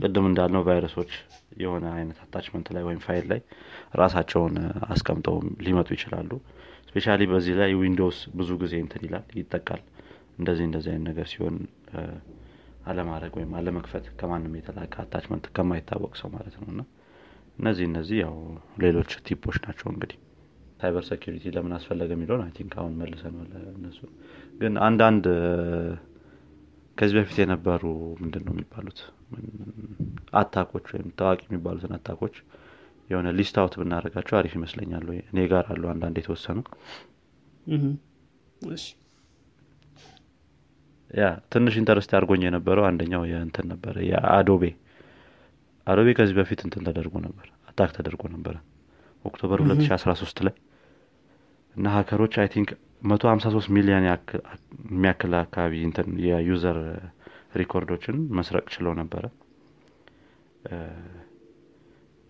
ቅድም 0.01 0.25
እንዳልነው 0.29 0.61
ቫይረሶች 0.67 1.11
የሆነ 1.61 1.85
አይነት 1.95 2.17
attachment 2.23 2.67
ላይ 2.75 2.83
ወይም 2.87 3.01
ፋይል 3.05 3.25
ላይ 3.31 3.41
ራሳቸውን 3.95 4.53
አስቀምጠው 4.93 5.35
ሊመጡ 5.65 5.89
ይችላሉ። 5.97 6.31
specia 6.87 7.15
በዚህ 7.31 7.55
ላይ 7.59 7.71
ዊንዶውስ 7.81 8.19
ብዙ 8.37 8.51
ጊዜ 8.61 8.73
እንትን 8.83 9.03
ይላል 9.07 9.25
ይጠቃል 9.39 9.81
እንደዚህ 10.37 10.63
እንደዚህ 10.67 10.89
አይነት 10.91 11.05
ነገር 11.09 11.27
ሲሆን 11.31 11.55
አለማድረግ 12.85 13.33
ወይም 13.37 13.51
አለመክፈት 13.59 14.05
ከማንም 14.19 14.53
የተላከ 14.57 14.95
attachment 15.03 15.45
ከማይታወቅ 15.55 16.13
ሰው 16.19 16.29
ማለት 16.35 16.55
ነው። 16.59 16.67
እና 16.73 16.81
እነዚህ 17.59 17.85
እነዚህ 17.89 18.17
ያው 18.23 18.35
ሌሎች 18.83 19.11
tipኦች 19.27 19.57
ናቸው 19.65 19.87
እንግዲህ። 19.93 20.17
cyber 20.79 21.03
security 21.09 21.53
ለምን 21.55 21.73
አስፈለገ 21.75 22.11
የሚለውን 22.15 22.41
I 22.45 22.51
think 22.57 22.73
አሁን 22.79 22.93
መልሰን 22.99 23.35
እነሱ። 23.75 23.99
ግን 24.59 24.73
አንዳንድ 24.87 25.25
ከዚህ 26.97 27.15
በፊት 27.17 27.37
የነበሩ 27.41 27.83
ምንድን 28.21 28.43
ነው 28.47 28.53
የሚባሉት 28.55 28.99
attackኦች 30.39 30.85
ወይም 30.93 31.07
ታዋቂ 31.19 31.41
የሚባሉትን 31.47 31.93
attackኦች 31.97 32.35
የሆነ 33.09 33.27
list 33.37 33.55
out 33.61 33.73
ብናደረጋቸው 33.79 34.35
አሪፍ 34.39 34.53
ይመስለኛል 34.57 35.03
እኔ 35.25 35.39
ጋር 35.51 35.65
አሉ 35.73 35.83
አንዳንድ 35.91 36.15
የተወሰኑ 36.21 36.59
ያ 41.11 41.25
ትንሽ 41.53 41.73
interest 41.81 42.11
ያድርጎኝ 42.13 42.41
የነበረው 42.45 42.85
አንደኛው 42.89 43.23
የእንትን 43.29 43.65
ነበረ 43.73 43.95
የአዶቤ 44.09 44.63
አዶቤ። 45.87 46.09
ከዚህ 46.17 46.35
በፊት 46.39 46.59
እንትን 46.65 46.85
ተደርጎ 46.87 47.15
ነበር 47.25 47.47
attack 47.69 47.91
ተደርጎ 47.97 48.23
ነበረ 48.35 48.55
October 49.25 49.59
2013 49.65 50.41
ላይ 50.47 50.55
እና 51.75 51.87
hackerኦች 51.95 52.33
I 52.41 52.47
think 52.53 52.69
መቶ 53.05 53.23
ሀምሳ 53.31 53.47
ሶስት 53.55 53.69
ሚሊዮን 53.75 54.05
የሚያክል 54.05 55.33
አካባቢ 55.41 55.73
እንትን 55.87 56.07
የ 56.25 56.43
user 56.43 56.77
recordኦችን 57.59 58.15
መስረቅ 58.37 58.65
ችለው 58.75 58.93
ነበረ። 59.01 59.23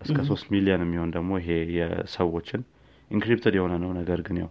እስከ 0.00 0.18
ሶስት 0.28 0.46
ሚሊዮን 0.54 0.82
የሚሆን 0.84 1.12
ደግሞ 1.14 1.30
ይሄ 1.40 1.48
የሰዎችን 1.76 2.62
encrypted 3.10 3.54
የሆነ 3.58 3.74
ነው። 3.82 3.90
ነገር 3.98 4.20
ግን 4.26 4.36
ያው 4.42 4.50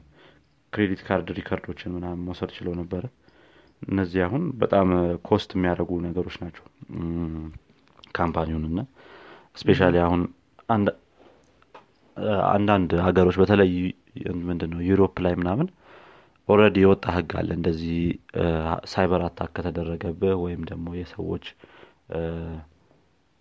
credit 0.74 1.02
card 1.08 1.28
recordኦችን 1.38 1.94
ምናምን 1.98 2.24
መውሰድ 2.28 2.52
ችለው 2.58 2.74
ነበረ 2.80 3.04
እነዚህ 3.86 4.22
አሁን 4.26 4.44
በጣም 4.62 4.88
cost 5.28 5.50
የሚያደርጉ 5.56 5.92
ነገሮች 6.06 6.36
ናቸው። 6.44 6.66
companyውን 8.18 8.66
እና 8.70 8.80
specially 9.58 9.96
አሁን 10.06 10.22
አንዳንድ 12.54 12.92
ሀገሮች 13.06 13.36
በተለይ 13.42 13.72
ምንድን 14.44 14.70
ነው 14.74 14.82
Europe 14.90 15.16
ላይ 15.26 15.34
ምናምን 15.40 15.68
already 16.50 16.78
የወጣ 16.84 17.06
ህግ 17.16 17.32
አለ። 17.40 17.50
እንደዚህ 17.58 18.00
cyber 18.92 19.22
attack 19.28 19.52
ከተደረገብህ 19.58 20.36
ወይም 20.44 20.62
ደግሞ 20.72 20.88
የሰዎች 21.00 21.46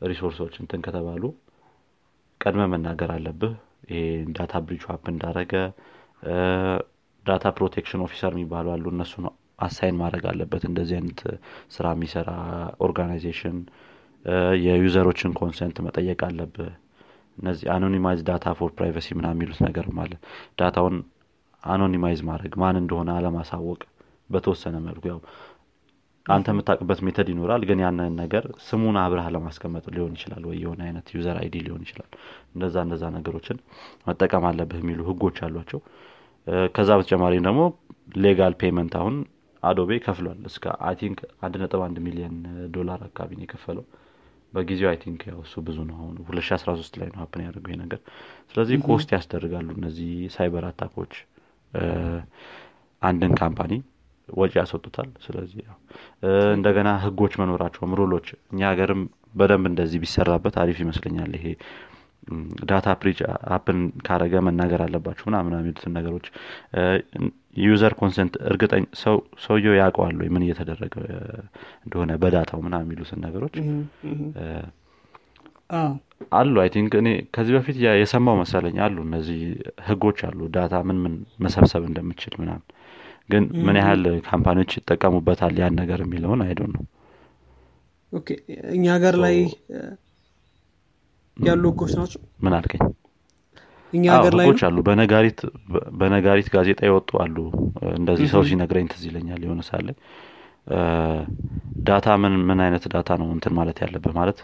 resourceኦች 0.01 0.55
እንትን 0.63 0.81
ከተባሉ 0.87 1.23
ቀድመ 2.41 2.63
መናገር 2.73 3.11
አለብህ። 3.15 3.53
ይሄ 3.91 4.03
data 4.37 4.55
breach 4.67 4.85
happen 4.93 5.05
እንዳረገ 5.13 5.53
data 7.27 7.45
protection 7.59 8.03
officer 8.07 8.33
የሚባሉ 8.35 8.67
አሉ። 8.75 8.85
እነሱ 8.95 9.13
assign 9.59 9.99
ማድረግ 10.01 10.25
አለበት። 10.31 10.63
እንደዚህ 10.69 10.97
አይነት 10.99 11.21
ስራ 11.75 11.87
የሚሰራ 11.95 12.31
organization 12.87 13.59
የ 14.65 14.76
userኦችን 14.76 15.33
consent 15.41 15.77
መጠየቅ 15.87 16.21
አለብህ 16.29 16.71
እነዚህ 17.39 17.67
anonymize 17.75 18.21
data 18.29 18.47
for 18.59 18.71
privacy 18.77 19.09
ምና 19.19 19.27
የሚሉት 19.33 19.59
ነገርም 19.67 19.97
አለ። 20.03 20.13
dataውን 20.61 20.97
anonymize 21.63 22.21
ማድረግ 22.29 22.53
ማን 22.63 22.77
እንደሆነ 22.81 23.11
አለማሳወቅ 23.19 23.81
በተወሰነ 24.31 24.77
መልኩ 24.87 25.05
ያው 25.11 25.19
አንተ 26.27 26.47
የምታውቅበት 26.53 27.01
method 27.07 27.29
ይኖራል 27.33 27.63
ግን 27.69 27.79
ያንን 27.85 28.15
ነገር 28.21 28.45
ስሙን 28.67 28.97
አብረህ 29.01 29.27
ለማስቀመጥ 29.35 29.85
ሊሆን 29.95 30.13
ይችላል 30.17 30.45
ወይ 30.49 30.57
የሆነ 30.63 30.81
አይነት 30.87 31.07
user 31.17 31.37
ID 31.41 31.55
ሊሆን 31.67 31.83
ይችላል። 31.87 32.09
እንደዛ 32.55 32.77
እንደዛ 32.87 33.05
ነገሮችን 33.17 33.59
መጠቀም 34.07 34.45
አለብህ 34.51 34.81
የሚሉ 34.83 35.01
ህጎች 35.11 35.39
አሏቸው። 35.47 35.81
ከዛ 36.75 36.91
በተጨማሪም 36.99 37.45
ደግሞ 37.49 37.61
legal 38.25 38.55
payment 38.63 38.95
አሁን 39.01 39.15
አዶቤ 39.65 39.91
ከፍሏል። 40.05 40.41
እስከ 40.51 40.65
I 40.87 40.95
think 41.01 41.19
አንድ 41.45 41.55
ነጥብ 41.63 41.83
አንድ 41.87 41.99
ሚሊዮን 42.07 42.37
ዶላር 42.75 43.01
አካባቢ 43.09 43.31
ነው 43.39 43.45
የከፈለው። 43.47 43.85
በጊዜው 44.53 44.89
I 44.91 44.99
think 45.03 45.21
ያው 45.31 45.39
እሱ 45.45 45.55
ብዙ 45.67 45.79
ነው 45.89 45.97
አሁን 45.99 46.17
ሁለት 46.27 46.45
ሺ 46.47 46.53
አስራ 46.57 46.71
ሶስት 46.81 46.95
ላይ 47.01 47.09
ነው 47.13 47.19
happen 47.23 47.43
ያደርገው 47.45 47.71
ይሄ 47.71 47.79
ነገር። 47.83 48.01
ስለዚህ 48.51 48.77
cost 48.87 49.09
ያስደርጋሉ 49.17 49.69
እነዚህ 49.79 50.13
cyber 50.35 50.65
attackኦች። 50.69 51.15
አንድን 53.03 53.33
company 53.41 53.73
ወጪ 54.29 54.53
ያስወጡታል። 54.59 55.09
ስለዚህ 55.25 55.59
ያው 55.67 55.77
እንደገና 56.55 56.91
ህጎች 57.03 57.33
መኖራቸውም 57.41 57.93
ruleኦች 58.01 58.29
እኛ 58.53 58.61
ሀገርም 58.71 59.03
በደንብ 59.35 59.67
እንደዚህ 59.71 59.99
ቢሰራበት 60.05 60.55
አሪፍ 60.63 60.79
ይመስለኛል 60.83 61.33
ይሄ 61.39 61.47
data 62.69 62.87
breach 63.01 63.19
happen 63.55 63.79
ካረገ 64.07 64.35
መናገር 64.47 64.81
አለባቸው 64.85 65.27
ምናምን 65.29 65.57
የሚሉትን 65.57 65.95
ነገሮች። 65.99 66.27
user 67.65 67.93
consent 67.99 68.35
እርግጠኝ 68.51 68.85
ሰውየው 69.45 69.75
ያውቀዋል 69.81 70.17
ወይ? 70.21 70.29
ምን 70.35 70.45
እየተደረገ 70.47 70.95
እንደሆነ 71.85 72.13
በ 72.23 72.32
dataው 72.32 72.61
ምና 72.65 72.81
የሚሉትን 72.85 73.21
ነገሮች። 73.27 73.57
አሉ። 76.35 76.55
I 76.63 76.69
think 76.75 76.93
እኔ 77.01 77.09
ከዚህ 77.35 77.55
በፊት 77.57 77.77
የሰማው 78.01 78.37
መሰለኝ 78.41 78.77
አሉ። 78.87 78.97
እነዚህ 79.09 79.41
ህጎች 79.89 80.19
አሉ። 80.29 80.41
data 80.57 80.83
ምን 80.89 80.99
ምን 81.05 81.15
መሰብሰብ 81.45 81.85
እንደምችል 81.89 82.35
ምናምን። 82.43 82.67
ግን 83.31 83.45
ምን 83.67 83.77
ያህል 83.81 84.03
companyዎች 84.27 84.73
ይጠቀሙበታል 84.79 85.55
ያን 85.61 85.79
ነገር 85.81 86.01
የሚለውን 86.05 86.43
I 86.47 86.51
don't 86.51 86.73
know 86.77 86.83
እኛ 88.75 88.85
ሀገር 88.97 89.15
ላይ 89.25 89.37
ያሉ 91.37 91.65
ህጎች 91.71 91.93
ናቸው? 91.99 92.21
ምን 92.41 92.55
አልከኝ 92.59 92.83
እኛ 93.93 94.05
ሀገር 94.15 94.35
ላይ 94.39 94.47
አሉ። 94.69 94.79
በነጋሪት 94.87 95.41
በነጋሪት 95.99 96.49
ጋዜጣ 96.55 96.81
ይወጡ 96.89 97.11
አሉ። 97.25 97.37
እንደዚህ 97.97 98.29
ሰው 98.33 98.43
ሲነግረኝ 98.49 98.87
ትዝ 98.93 99.05
ይለኛል 99.09 99.43
የሆነ 99.47 99.63
ሳለ 99.69 99.89
data 101.87 102.07
ምን 102.23 102.35
ምን 102.49 102.59
አይነት 102.65 102.85
data 102.93 103.11
ነው 103.21 103.29
እንትን 103.35 103.53
ማለት 103.59 103.79
ያለብህ? 103.85 104.13
ማለት 104.19 104.39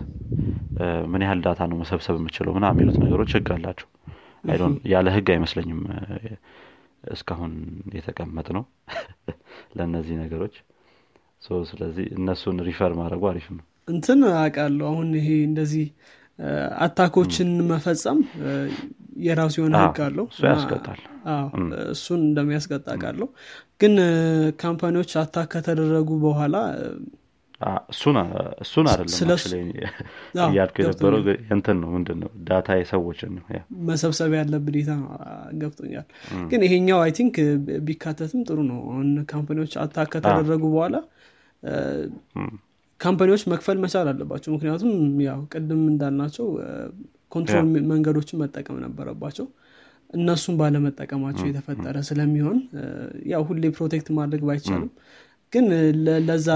ምን 1.13 1.23
ያህል 1.25 1.41
data 1.47 1.61
ነው 1.71 1.77
መሰብሰብ 1.83 2.17
የምችለው? 2.19 2.53
ምና 2.57 2.67
የሚሉት 2.73 2.99
ነገሮች 3.05 3.31
ህግ 3.37 3.49
አላቸው። 3.57 3.89
I 4.45 4.50
don't 4.50 4.75
ያለ 4.93 5.07
ህግ 5.17 5.29
አይመስለኝም። 5.35 5.81
እስካሁን 7.11 7.53
የተቀመጥ 7.97 8.49
ነው 8.57 8.65
ለእነዚህ 9.77 10.17
ነገሮች። 10.23 10.55
ስለዚህ 11.71 12.07
እነሱን 12.17 12.57
refer 12.67 12.93
ማድረጉ 12.99 13.23
አሪፍ 13.31 13.47
ነው። 13.55 13.65
እንትን 13.89 14.21
አውቃለሁ። 14.35 14.85
አሁን 14.91 15.09
ይሄ 15.19 15.29
እንደዚህ 15.47 15.87
attackኦችን 16.79 17.49
መፈጸም 17.71 18.19
የራሱ 19.23 19.55
የሆነ 19.61 19.77
ህግ 19.83 19.99
አለው። 20.05 20.27
ያስቀጣል። 20.47 21.01
እሱን 21.95 22.21
እንደሚያስቀጣ 22.27 22.87
አውቃለሁ 23.03 23.29
ግን 23.81 23.95
companyዎች 24.63 25.13
attack 25.23 25.49
ከተደረጉ 25.55 26.11
በኋላ 26.23 26.55
እሱን 27.93 28.17
አይደለም 28.91 29.67
እያልኩ 30.47 30.77
የነበረው 30.83 31.19
እንትን 31.55 31.77
ነው 31.83 31.89
ምንድን 31.95 32.19
ነው 32.23 32.31
data 32.47 32.79
የሰዎችን 32.79 33.33
ነው። 33.37 33.45
መሰብሰብ 33.89 34.33
ያለ 34.39 34.55
ብዴታ 34.67 34.93
ገብቶኛል። 35.61 36.07
ግን 36.49 36.63
ይሄኛው 36.67 37.01
I 37.05 37.13
think 37.19 37.37
ቢካተትም 37.89 38.43
ጥሩ 38.49 38.59
ነው። 38.71 38.81
አሁን 38.93 39.11
companyዎች 39.33 39.75
attack 39.85 40.09
ከተደረጉ 40.15 40.63
በኋላ 40.75 40.97
companyዎች 43.01 43.43
መክፈል 43.53 43.79
መቻል 43.85 44.09
አለባቸው። 44.11 44.51
ምክንያቱም 44.55 44.93
ያው 45.27 45.41
ቅድም 45.53 45.83
እንዳልናቸው 45.93 46.47
control 47.33 47.67
መንገዶችን 47.91 48.41
መጠቀም 48.43 48.79
ነበረባቸው። 48.85 49.47
እነሱን 50.11 50.55
ባለመጠቀማቸው 50.61 51.45
የተፈጠረ 51.49 51.97
ስለሚሆን 52.09 52.57
ያው 53.33 53.43
ሁሌ 53.49 53.65
protect 53.77 54.09
ማድረግ 54.17 54.43
ባይቻልም 54.49 54.91
ግን 55.53 55.67
ለዛ 56.29 56.49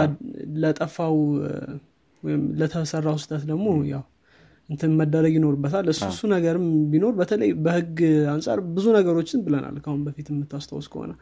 ለጠፋው 0.63 1.15
ወይም 2.23 2.43
ለተሰራው 2.61 3.17
ስህተት 3.23 3.43
ደግሞ 3.51 3.67
ያው 3.93 4.03
እንትን 4.69 4.91
መደረግ 5.01 5.33
ይኖርበታል። 5.39 5.87
እሱ 5.93 6.03
እሱ 6.11 6.21
ነገርም 6.33 6.67
ቢኖር 6.93 7.13
በተለይ 7.19 7.51
በህግ 7.65 7.99
አንጻር 8.35 8.59
ብዙ 8.77 8.87
ነገሮችን 8.97 9.41
ብለናል። 9.47 9.77
ካሁን 9.85 10.01
በፊት 10.07 10.29
የምታስታውስ 10.33 10.87
ከሆነ 10.93 11.13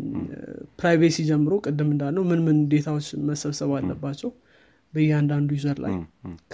ከ 0.00 0.21
privacy 0.21 0.96
ጀምሮ 1.28 1.52
ቅድም 1.64 1.88
እንዳለው 1.94 2.22
ምን 2.30 2.40
ምን 2.46 2.58
dataዎች 2.72 3.06
መሰብሰብ 3.28 3.70
አለባቸው 3.78 4.30
በእያንዳንዱ 4.94 5.48
user 5.56 5.78
ላይ 5.84 5.94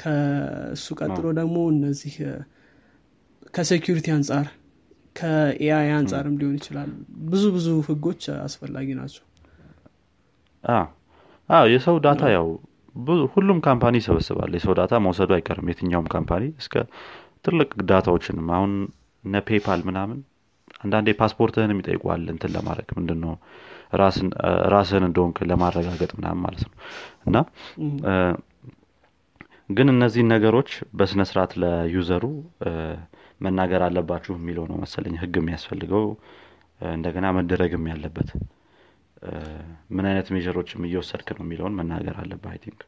ከእሱ 0.00 0.86
ቀጥሎ 1.00 1.24
ደግሞ 1.40 1.56
እነዚህ 1.74 2.14
ከ 3.54 3.65
security 3.65 4.06
አንጻር 4.16 4.46
ከ 5.16 5.52
AI 5.52 5.88
አንጻርም 5.96 6.36
ሊሆን 6.40 6.54
ይችላል። 6.58 6.88
ብዙ 7.26 7.42
ብዙ 7.56 7.66
ህጎች 7.88 8.22
አስፈላጊ 8.40 8.88
ናቸው። 9.00 9.24
አዎ 11.48 11.64
የሰው 11.72 11.96
data 12.04 12.22
ያው 12.34 12.46
ሁሉም 13.34 13.58
company 13.66 13.94
ይሰበስባል። 14.00 14.50
የሰው 14.56 14.74
data 14.78 14.94
መውሰዱ 15.06 15.30
አይቀርም 15.36 15.68
የትኛውም 15.70 16.08
company። 16.14 16.44
እስከ 16.60 16.74
ትልቅ 17.44 17.70
data 17.88 18.08
ዎችንም 18.08 18.46
አሁን 18.56 18.72
እነ 19.24 19.34
PayPal 19.48 19.80
ምናምን 19.88 20.18
አንዳንዴ 20.84 21.08
ፓስፖርትህን 21.20 21.72
ይጠይቁሃል 21.74 22.22
እንትን 22.32 22.52
ለማድረግ 22.56 22.88
ምንድን 22.98 23.20
ነው 23.24 23.34
ራስህን 24.72 25.04
እንደሆንክ 25.08 25.36
ለማረጋገጥ 25.50 26.10
ምናምን 26.18 26.42
ማለት 26.44 26.62
ነው። 26.66 26.74
እና 27.26 27.36
ግን 29.70 29.88
እነዚህን 29.92 30.32
ነገሮች 30.32 30.70
በስነ 30.98 31.22
ስርዓት 31.28 31.52
ለ 31.62 31.78
user 31.78 32.09
ሩ 32.09 32.24
መናገር 33.40 33.82
አለባችሁ 33.86 34.32
የሚለው 34.38 34.64
ነው 34.70 34.76
መሰለኝ 34.82 35.14
ህግ 35.22 35.36
የሚያስፈልገው። 35.40 36.04
እንደገና 36.80 37.26
መደረግም 37.36 37.84
ያለበት 37.90 38.30
ምን 39.90 40.04
አይነት 40.08 40.28
ነገሮችም 40.34 40.82
እየወሰድክ 40.88 41.28
ነው 41.36 41.44
የሚለውን 41.44 41.76
መናገር 41.78 42.16
I 42.50 42.58
think። 42.64 42.80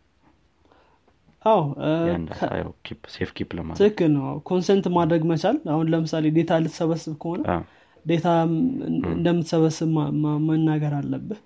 safe 3.14 3.30
keep 3.36 3.50
ለማለት 3.58 3.78
ትክክል 3.80 4.10
ነው። 4.16 4.24
consent 4.48 4.86
ማድረግ 4.96 5.22
መቻል 5.30 5.56
አሁን 5.74 5.86
ለምሳሌ 5.92 6.32
data 6.38 6.58
ልትሰበስብ 6.64 7.14
ከሆነ 7.22 7.42
data 8.06 8.26
እንደምትሰበስብ 9.12 9.90
መናገር 10.48 10.94
አለብህ። 10.98 11.40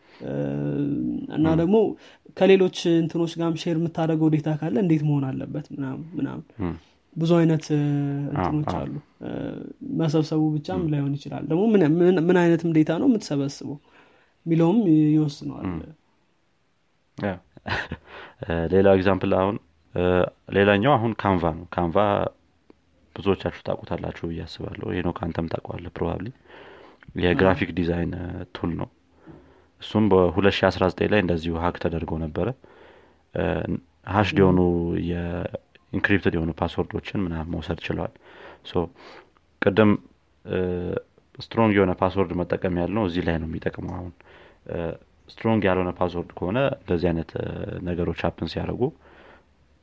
እና 1.36 1.46
ደግሞ 1.60 1.76
ከሌሎች 2.36 2.78
እንትኖች 2.98 3.32
ጋርም 3.38 3.56
share 3.62 3.76
የምታደርገው 3.78 4.28
data 4.34 4.48
ካለ 4.58 4.76
እንዴት 4.84 5.02
መሆን 5.08 5.24
አለበት 5.30 5.66
ምናምን 6.16 6.42
ብዙ 7.16 7.30
አይነት 7.38 7.64
እንትኖች 8.32 8.72
አሉ። 8.76 8.92
መሰብሰቡ 10.00 10.42
ብቻም 10.54 10.82
ላይሆን 10.92 11.14
ይችላል። 11.18 11.44
ደግሞ 11.50 11.62
ምን 12.26 12.36
አይነትም 12.42 12.74
data 12.76 12.90
ነው 13.02 13.08
የምትሰበስበው 13.10 13.78
የሚለውም 14.46 14.78
ይወስነዋል። 15.14 15.66
ሌላው 18.72 18.92
example 18.96 19.32
አሁን 19.38 19.56
ሌላኛው 20.56 20.92
አሁን 20.94 21.12
Canva 21.20 21.42
ነው። 21.56 21.64
Canva 21.74 21.96
ብዙዎቻችሁ 23.20 23.62
ታውቁታላችሁ 23.66 24.24
ብዬ 24.30 24.40
አስባለሁ። 24.46 24.88
ይሄ 24.92 25.00
ነው 25.06 25.12
ከአንተም 25.16 25.48
ታቋለ 25.52 25.86
probably 25.96 26.28
የ 27.22 27.33
graphic 27.33 27.70
design 27.78 28.12
tool 28.56 28.72
ነው። 28.80 28.88
እሱም 29.82 30.04
በ2019 30.12 31.10
ላይ 31.12 31.20
እንደዚሁ 31.24 31.52
hack 31.62 31.76
ተደርጎ 31.84 32.12
ነበረ። 32.24 32.48
hashed 34.10 34.38
የሆኑ 34.42 34.60
የ 35.10 35.33
encrypted 35.33 36.34
የሆኑ 36.36 36.50
password 36.60 36.96
ኦችን 36.96 37.22
ምናምን 37.24 37.50
መውሰድ 37.54 37.80
ችለዋል። 37.86 38.14
ቅድም 39.62 39.90
strong 41.38 41.72
የሆነ 41.76 41.92
password 42.00 42.32
መጠቀም 42.40 42.74
ያልነው 42.80 43.04
እዚህ 43.08 43.22
ላይ 43.28 43.36
ነው 43.42 43.48
የሚጠቅመው 43.48 43.94
አሁን። 43.98 44.12
strong 45.28 45.62
ያልሆነ 45.68 45.90
password 45.98 46.30
ከሆነ 46.38 46.58
እንደዚህ 46.78 47.06
አይነት 47.10 47.30
ነገሮች 47.88 48.20
happen 48.26 48.48
ሲያደርጉ 48.52 48.82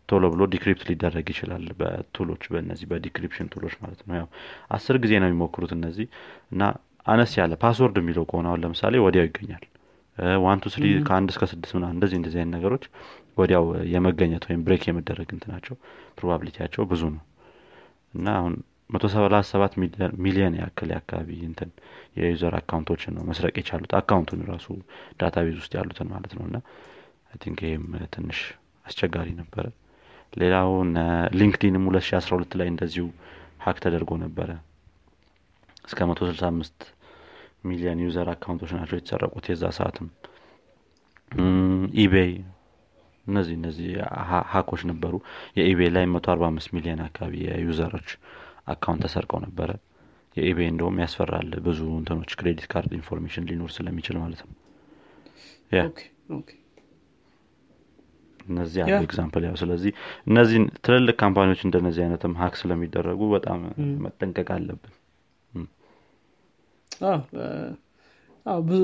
ቶሎ 0.09 0.25
ብሎ 0.33 0.43
decrypt 0.53 0.83
ሊደረግ 0.89 1.25
ይችላል 1.33 1.65
በ 1.79 1.92
tool 1.92 2.18
ኦች 2.18 2.43
በእነዚህ 2.51 2.87
በ 2.91 3.00
decryption 3.00 3.47
tool 3.53 3.63
ኦች 3.63 3.73
ማለት 3.81 4.01
ነው። 4.07 4.15
ያው 4.19 4.27
አስር 4.75 4.97
ጊዜ 5.03 5.13
ነው 5.21 5.29
የሚሞክሩት 5.29 5.71
እነዚህ 5.77 6.07
እና 6.51 6.61
አነስ 7.05 7.33
ያለ 7.39 7.53
password 7.63 7.97
የሚለው 8.01 8.23
ከሆነ 8.29 8.47
አሁን 8.51 8.61
ለምሳሌ 8.63 8.95
ወዲያው 9.05 9.27
ይገኛል። 9.27 9.65
one 10.43 10.59
two 10.63 10.67
three 10.73 10.85
ከአንድ 11.07 11.29
እስከ 11.33 11.43
ስድስት 11.51 11.73
ምናምን 11.77 11.87
እንደዚህ 11.95 12.17
እንደዚህ 12.19 12.39
አይነት 12.41 12.53
ነገሮች 12.55 12.85
ወዲያው 13.37 13.65
የመገኘት 13.91 14.43
ወይም 14.49 14.61
break 14.65 14.83
የመደረግ 14.87 15.29
እንትናቸው 15.35 15.75
probability 16.17 16.59
ያቸው 16.59 16.85
ብዙ 16.91 17.03
ነው። 17.15 17.23
እና 18.13 18.27
አሁን 18.39 18.53
መቶ 18.89 19.05
ሰላሳ 19.13 19.45
ሰባት 19.49 19.73
ሚሊዮን 20.23 20.53
ያክል 20.59 20.89
የአካባቢ 20.93 21.29
እንትን 21.47 21.69
የ 22.19 22.30
user 22.30 22.53
account 22.59 22.88
ኦችን 22.88 23.13
ነው 23.17 23.23
መስረቅ 23.29 23.53
የቻሉት 23.59 23.93
account 23.99 24.26
ኡን 24.26 24.41
ራሱ 24.51 24.67
database 25.19 25.57
ውስጥ 25.61 25.73
ያሉትን 25.79 26.09
ማለት 26.13 26.33
ነው። 26.37 26.45
I 26.49 26.57
think 27.41 27.59
ይህም 27.67 27.85
ትንሽ 28.13 28.39
አስቸጋሪ 28.85 29.29
ነበረ 29.39 29.65
ሌላው 30.33 30.69
LinkedIn 31.37 31.76
ም 31.76 31.85
ሁለት 31.89 32.05
ሺ 32.07 32.15
አስራ 32.17 32.31
ሁለት 32.37 32.53
ላይ 32.59 32.67
እንደዚሁ 32.71 33.05
hack 33.65 33.77
ተደርጎ 33.83 34.11
ነበረ። 34.23 34.49
እስከ 35.87 35.99
መቶ 36.09 36.19
ስልሳ 36.29 36.43
አምስት 36.51 36.79
ሚሊዮን 37.67 37.99
user 38.05 38.27
account 38.33 38.57
ኦች 38.57 38.71
ናቸው 38.77 38.95
የተሰረቁት 38.97 39.45
የዛ 39.51 39.63
ሰዓትም። 39.77 40.07
eBay 42.01 42.31
እነዚህ 43.25 43.55
እነዚህ 43.59 43.87
hack 44.53 44.67
ኦች 44.67 44.81
ነበሩ። 44.91 45.13
የ 45.57 45.68
eBay 45.68 45.89
ላይ 45.95 46.05
መቶ 46.13 46.27
አርባ 46.33 46.45
አምስት 46.51 46.69
ሚሊዮን 46.75 47.01
አካባቢ 47.07 47.33
የ 47.47 47.60
user 47.60 47.84
ኦች 47.84 48.09
account 48.73 49.01
ተሰርቀው 49.05 49.39
ነበረ። 49.45 49.69
የ 50.35 50.46
eBay 50.46 50.67
እንደውም 50.71 51.01
ያስፈራል 51.03 51.49
ብዙ 51.65 51.79
እንትኖች 51.99 52.31
credit 52.39 52.67
card 52.71 52.91
information 52.99 53.47
ሊኖር 53.49 53.71
ስለሚችል 53.77 54.17
ማለት 54.23 54.41
ነው 54.45 54.53
እነዚህ 58.47 58.77
ያሉ 58.81 58.93
example 59.05 59.43
ያው 59.47 59.55
ስለዚህ 59.61 59.91
እነዚህ 60.27 60.57
ትልልቅ 60.85 61.15
company 61.21 61.47
ዎች 61.47 61.61
እንደነዚህ 61.67 62.01
አይነትም 62.05 62.33
hack 62.41 62.55
ስለሚደረጉ 62.61 63.21
በጣም 63.35 63.59
መጠንቀቅ 64.05 64.47
አለብን። 64.55 64.93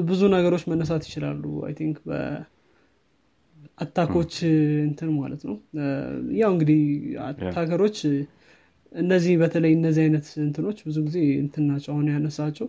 ብዙ 0.09 0.21
ነገሮች 0.33 0.63
መነሳት 0.69 1.03
ይችላሉ። 1.07 1.43
I 1.65 1.73
think 1.77 1.97
በ 3.65 3.77
attack 3.77 4.11
ኦች 4.11 4.33
እንትን 4.87 5.09
ማለት 5.19 5.41
ነው። 5.49 5.55
ያው 6.41 6.51
እንግዲህ 6.55 6.81
attacker 7.27 7.74
ኦች 7.74 7.97
እነዚህ 8.91 9.33
በተለይ 9.41 9.71
እነዚህ 9.77 10.01
አይነት 10.05 10.27
እንትኖች 10.43 10.79
ብዙ 10.87 10.97
ጊዜ 11.07 11.19
እንትን 11.39 11.63
ናቸው 11.69 11.91
አሁን 11.93 12.07
ያነሳቸው። 12.13 12.67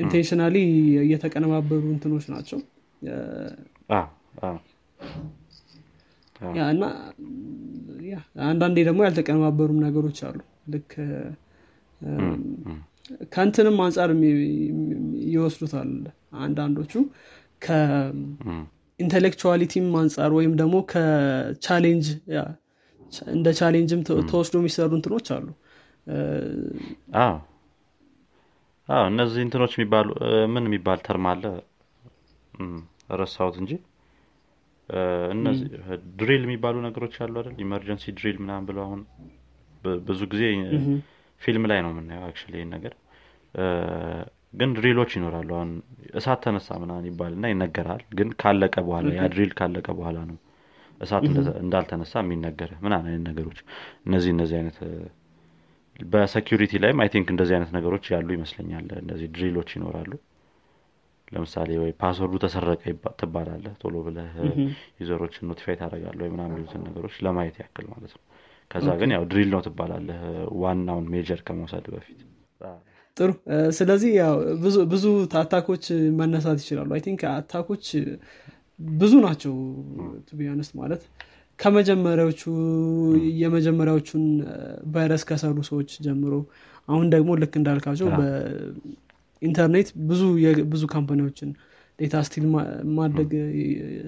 intentionally 0.00 0.56
እየተቀነባበሩ 1.04 1.82
እንትኖች 1.94 2.24
ናቸው 2.32 2.58
እና 6.68 6.84
አንዳንዴ 8.48 8.76
ደግሞ 8.88 9.00
ያልተቀነባበሩም 9.06 9.78
ነገሮች 9.86 10.18
አሉ። 10.28 10.38
ልክ 10.72 10.90
ከእንትንም 13.32 13.76
አንጻር 13.84 14.10
ይወስዱታል 15.30 15.90
አንዳንዶቹ። 16.42 16.92
ከ 17.64 17.79
intellectuality 17.79 18.91
ም 18.91 19.06
አንጻር 20.00 20.30
ወይም 20.38 20.52
ደግሞ 20.60 20.76
ከ 20.92 21.13
challenge 21.13 22.06
እንደ 23.32 23.48
challenge 23.60 23.93
ም 23.93 24.00
ተወስዶ 24.30 24.54
የሚሰሩ 24.60 24.90
እንትኖች 24.98 25.28
አሉ። 25.36 25.46
እነዚህ 29.08 29.40
እንትኖች 29.46 29.72
የሚባሉ 29.76 30.08
ምን 30.52 30.64
የሚባል 30.68 30.98
term 31.06 31.26
አለ? 31.32 31.42
ረሳሁት 33.18 33.56
እንጂ 33.62 33.72
እነዚህ 35.32 35.66
drill 36.18 36.42
የሚባሉ 36.46 36.76
ነገሮች 36.86 37.14
አሉ 37.24 37.34
አይደል? 37.40 37.54
emergency 37.64 38.04
drill 38.18 38.36
ምናምን 38.42 38.64
ብለው 38.68 38.82
አሁን 38.86 39.00
ብዙ 40.06 40.20
ጊዜ 40.32 40.42
ፊልም 41.40 41.64
ላይ 41.70 41.78
ነው 41.84 41.90
የምናየው 41.92 42.24
actually 42.28 42.54
ይህን 42.56 42.70
ነገር። 42.76 42.94
ግን 44.54 44.70
drill 44.76 44.95
ኦች 44.95 45.10
ይኖራሉ። 45.16 45.50
አሁን 45.56 45.70
እሳት 46.18 46.40
ተነሳ 46.44 46.68
ምናምን 46.82 47.06
ይባልና 47.10 47.46
ይነገራል። 47.52 48.02
ግን 48.18 48.28
ካለቀ 48.40 48.74
በኋላ 48.86 49.08
ያ 49.18 49.24
drill 49.34 49.52
ካለቀ 49.58 49.88
በኋላ 49.98 50.18
ነው 50.30 50.38
እሳት 51.00 51.24
እንዳልተነሳ 51.62 52.12
የሚነገር 52.22 52.70
ምናምን 52.84 53.08
አይነት 53.10 53.24
ነገሮች። 53.30 53.58
እነዚህ 54.06 54.30
እነዚህ 54.34 54.56
አይነት 54.60 54.78
በ 56.06 56.19
security 56.19 56.72
ላይም 56.82 56.98
I 57.02 57.08
think 57.12 57.28
እንደዚህ 57.34 57.54
አይነት 57.56 57.70
ነገሮች 57.76 58.04
ያሉ 58.14 58.28
ይመስለኛል። 58.36 58.88
እነዚህ 59.02 59.28
drill 59.36 59.55
ኦች 59.55 59.70
ይኖራሉ 59.76 60.10
ለምሳሌ 61.32 61.70
ወይ 61.80 61.90
password 62.00 62.27
ዱ 62.27 62.34
ተሰረቀ 62.44 62.82
ትባላለህ 63.20 63.66
ቶሎ 63.82 63.96
ብለህ 64.06 64.32
user 65.00 65.18
ኦችን 65.18 65.46
notify 65.50 65.76
ታደርጋለህ 65.80 66.18
ወይ 66.24 66.30
ምናምን 66.34 66.52
የሚሉትን 66.52 66.84
ነገሮች 66.88 67.16
ለማየት 67.26 67.56
ያክል 67.62 67.86
ማለት 67.92 68.12
ነው። 68.16 68.22
ከዛ 68.70 68.88
ግን 69.00 69.10
ያው 69.16 69.22
drill 69.30 69.48
ነው 69.54 69.60
ትባላለህ 69.66 70.20
ዋናውን 70.62 71.06
measure 71.12 71.40
ከመውሰድ 71.46 71.86
በፊት። 71.94 72.20
ጥሩ። 73.16 73.30
ስለዚህ 73.78 74.10
ያው 74.20 74.34
ብዙ 74.90 75.04
attack 75.40 75.66
ኦች 75.66 75.84
መነሳት 76.18 76.58
ይችላሉ። 76.62 76.90
I 76.96 77.02
think 77.06 77.22
attack 77.32 77.64
ኦች 77.64 77.86
ብዙ 78.98 79.12
ናቸው 79.24 79.54
to 80.28 80.37
be 80.37 80.46
honest 80.46 80.72
ማለት። 80.80 81.02
ከመጀመሪያዎቹ 81.58 82.42
የመጀመሪያዎቹን 83.40 84.24
ቫይረስ 84.92 85.22
ከሰሩ 85.30 85.56
ሰዎች 85.70 85.90
ጀምሮ 86.04 86.34
አሁን 86.88 87.06
ደግሞ 87.14 87.30
ልክ 87.40 87.54
እንዳልካቸው 87.60 88.08
በኢንተርኔት 89.42 89.88
ብዙ 90.08 90.22
ብዙ 90.70 90.82
company 90.94 91.24
ዎችን 91.24 91.50
data 91.98 92.16
steal 92.26 92.44
ማድረግ 92.98 93.30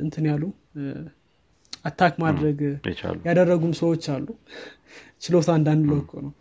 እንትን 0.05 0.25
ያሉ 0.31 0.43
attack 1.85 2.15
ማድረግ 2.23 2.59
ያደረጉም 3.29 3.73
ሰዎች 3.81 4.05
አሉ። 4.15 4.27
ችሎታ 5.25 5.49
አንዳንድ 5.57 5.85
ለው 5.91 6.01
ነው 6.27 6.33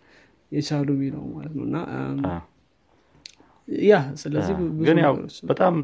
የቻሉ 0.52 0.88
የሚለው 0.96 1.24
ማለት 1.34 1.54
ነው። 1.58 1.66
እና 1.66 1.78
ያ 3.88 3.96
ስለዚህ 4.22 4.54
ግን 4.88 5.00
ያው 5.04 5.16
በጣም 5.50 5.76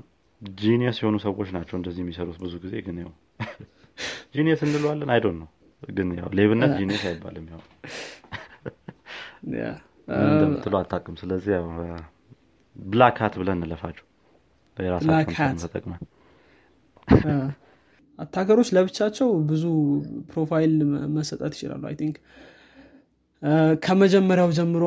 genius 0.41 0.97
የሆኑ 1.01 1.17
ሰዎች 1.25 1.49
ናቸው 1.55 1.75
እንደዚህ 1.79 2.01
የሚሰሩት 2.03 2.37
ብዙ 2.43 2.53
ጊዜ 2.63 2.75
ግን 2.87 2.97
ያው 3.03 3.11
genius 4.35 4.61
እንለዋለን? 4.65 5.09
I 5.13 5.17
don't 5.17 5.37
know 5.41 5.49
ግን 5.89 6.09
ያው 6.19 6.29
ሌብነት 6.39 6.71
genius 6.79 7.03
አይባልም 7.09 7.45
ያው። 7.53 7.61
እንደምትሉ 10.25 10.73
አታውቅም። 10.79 11.15
ስለዚህ 11.21 11.51
ያው 11.55 11.67
black 12.79 13.17
hat 13.23 13.35
ብለን 13.41 13.57
እንለፋቸው 13.59 14.05
black 14.77 14.85
የራሳቸውን 14.85 15.59
ተጠቅመን። 15.63 16.01
attacker 18.19 18.53
ኦች 18.53 18.69
ለብቻቸው 18.75 19.29
ብዙ 19.49 19.63
profile 20.31 20.73
መሰጠት 21.15 21.53
ይችላሉ። 21.57 21.83
I 21.89 21.95
think 22.01 22.17
ከመጀመሪያው 23.85 24.49
ጀምሮ 24.57 24.83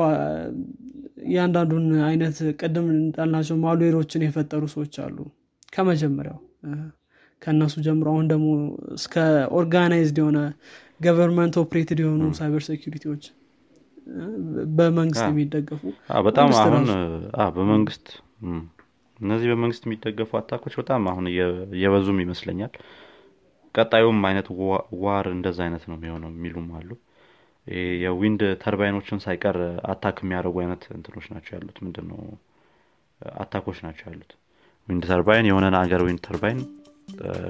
እያንዳንዱን 1.26 1.86
አይነት 2.09 2.36
ቅድም 2.61 2.86
እንዳልናቸው 2.95 3.57
malware 3.64 3.97
ኦችን 3.97 4.24
የፈጠሩ 4.26 4.62
ሰዎች 4.74 4.95
አሉ። 5.05 5.18
ከመጀመሪያው 5.74 6.39
ከእነሱ 7.43 7.74
ጀምሮ 7.86 8.07
አሁን 8.14 8.26
ደግሞ 8.32 8.47
እስከ 8.97 9.14
organized 9.59 10.16
የሆነ 10.22 10.39
government 11.04 11.56
operated 11.62 12.00
የሆኑ 12.05 12.22
cyber 12.38 12.62
security 12.68 13.06
ዎች 13.06 13.24
በመንግስት 14.78 15.24
የሚደገፉ 15.28 15.82
በጣም 16.26 16.50
አሁን 16.61 16.86
በመንግስት 17.56 18.06
እነዚህ 19.18 19.48
በመንግስት 19.52 19.84
የሚደገፉ 19.86 20.30
attack 20.40 20.61
ኦች 20.61 20.74
በጣም 20.80 21.09
አሁን 21.12 21.26
እየበዙም 21.74 22.22
ይመስለኛል። 22.24 22.72
ቀጣዩም 23.74 24.18
አይነት 24.28 24.46
war 25.02 25.26
እንደዛ 25.34 25.59
አይነት 25.66 25.84
ነው 25.88 25.96
የሚሆነው 25.98 26.30
የሚሉም 26.32 26.68
አሉ። 26.78 26.90
የ 28.02 28.16
wind 28.16 28.42
turbine 28.62 28.95
ኦችን 28.95 29.22
ሳይቀር 29.24 29.56
attack 29.92 30.18
የሚያደርጉ 30.22 30.56
አይነት 30.62 30.84
እንትኖች 30.94 31.26
ናቸው 31.32 31.52
ያሉት። 31.56 31.78
ምንድን 31.84 32.06
ነው 32.12 32.20
attack 33.40 33.63
ኦች 33.63 33.78
ናቸው 33.86 34.06
ያሉት። 34.11 34.32
wind 34.88 35.04
turbine 35.11 35.48
የሆነን 35.48 35.76
አገር 35.80 36.02
wind 36.06 36.20
turbine 36.26 36.61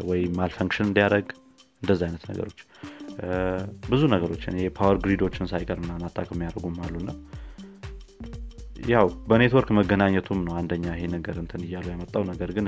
ወይ 0.08 0.20
malfunction 0.38 0.88
እንዲያደርግ 0.88 1.28
እንደዚ 1.82 2.00
አይነት 2.06 2.24
ነገሮች 2.30 2.58
ብዙ 3.88 4.02
ነገሮችን 4.12 4.58
የ 4.60 4.70
power 4.70 4.96
grid 5.04 5.23
ኦችን 5.23 5.50
ሳይቀር 5.52 5.78
ምናምን 5.82 6.06
attack 6.08 6.28
የሚያደርጉም 6.34 6.76
አሉና 6.84 7.10
ያው 8.88 9.06
በኔትወርክ 9.30 9.70
መገናኘቱም 9.78 10.40
ነው 10.46 10.54
አንደኛ 10.60 10.86
ይሄ 10.94 11.06
ነገር 11.14 11.36
እንትን 11.42 11.62
እያሉ 11.66 11.86
ያመጣው 11.94 12.22
ነገር 12.30 12.50
ግን 12.58 12.66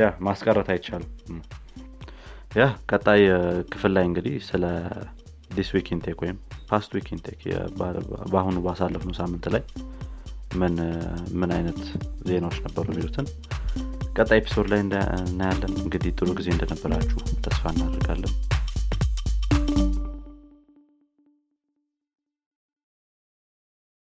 ያ 0.00 0.08
ማስቀረት 0.26 0.68
አይቻልም። 0.74 1.38
ያ 2.58 2.64
ቀጣይ 2.90 3.22
ክፍል 3.72 3.92
ላይ 3.96 4.04
እንግዲህ 4.10 4.34
ስለ 4.48 4.64
this 5.56 5.70
week 5.74 5.88
in 5.94 6.02
tech 6.02 6.18
ወይም 6.24 6.36
past 6.70 6.90
week 6.96 7.08
in 7.16 7.24
tech 7.24 7.40
በአሁኑ 8.32 8.56
ባሳለፍነው 8.66 9.16
ሳምንት 9.20 9.46
ላይ 9.54 9.62
ምን 10.60 10.74
ምን 11.40 11.50
አይነት 11.56 11.80
ዜናዎች 12.28 12.58
ነበሩ 12.66 12.86
የሚሉትን 12.90 13.26
ቀጣይ 14.16 14.38
ኤፒሶድ 14.40 14.66
ላይ 14.72 14.80
እናያለን። 14.82 15.72
እንግዲህ 15.82 16.12
ጥሩ 16.18 16.28
ጊዜ 16.38 16.48
እንደነበራችሁ 16.54 17.18
ተስፋ 17.46 17.62
እናደርጋለን 17.74 18.34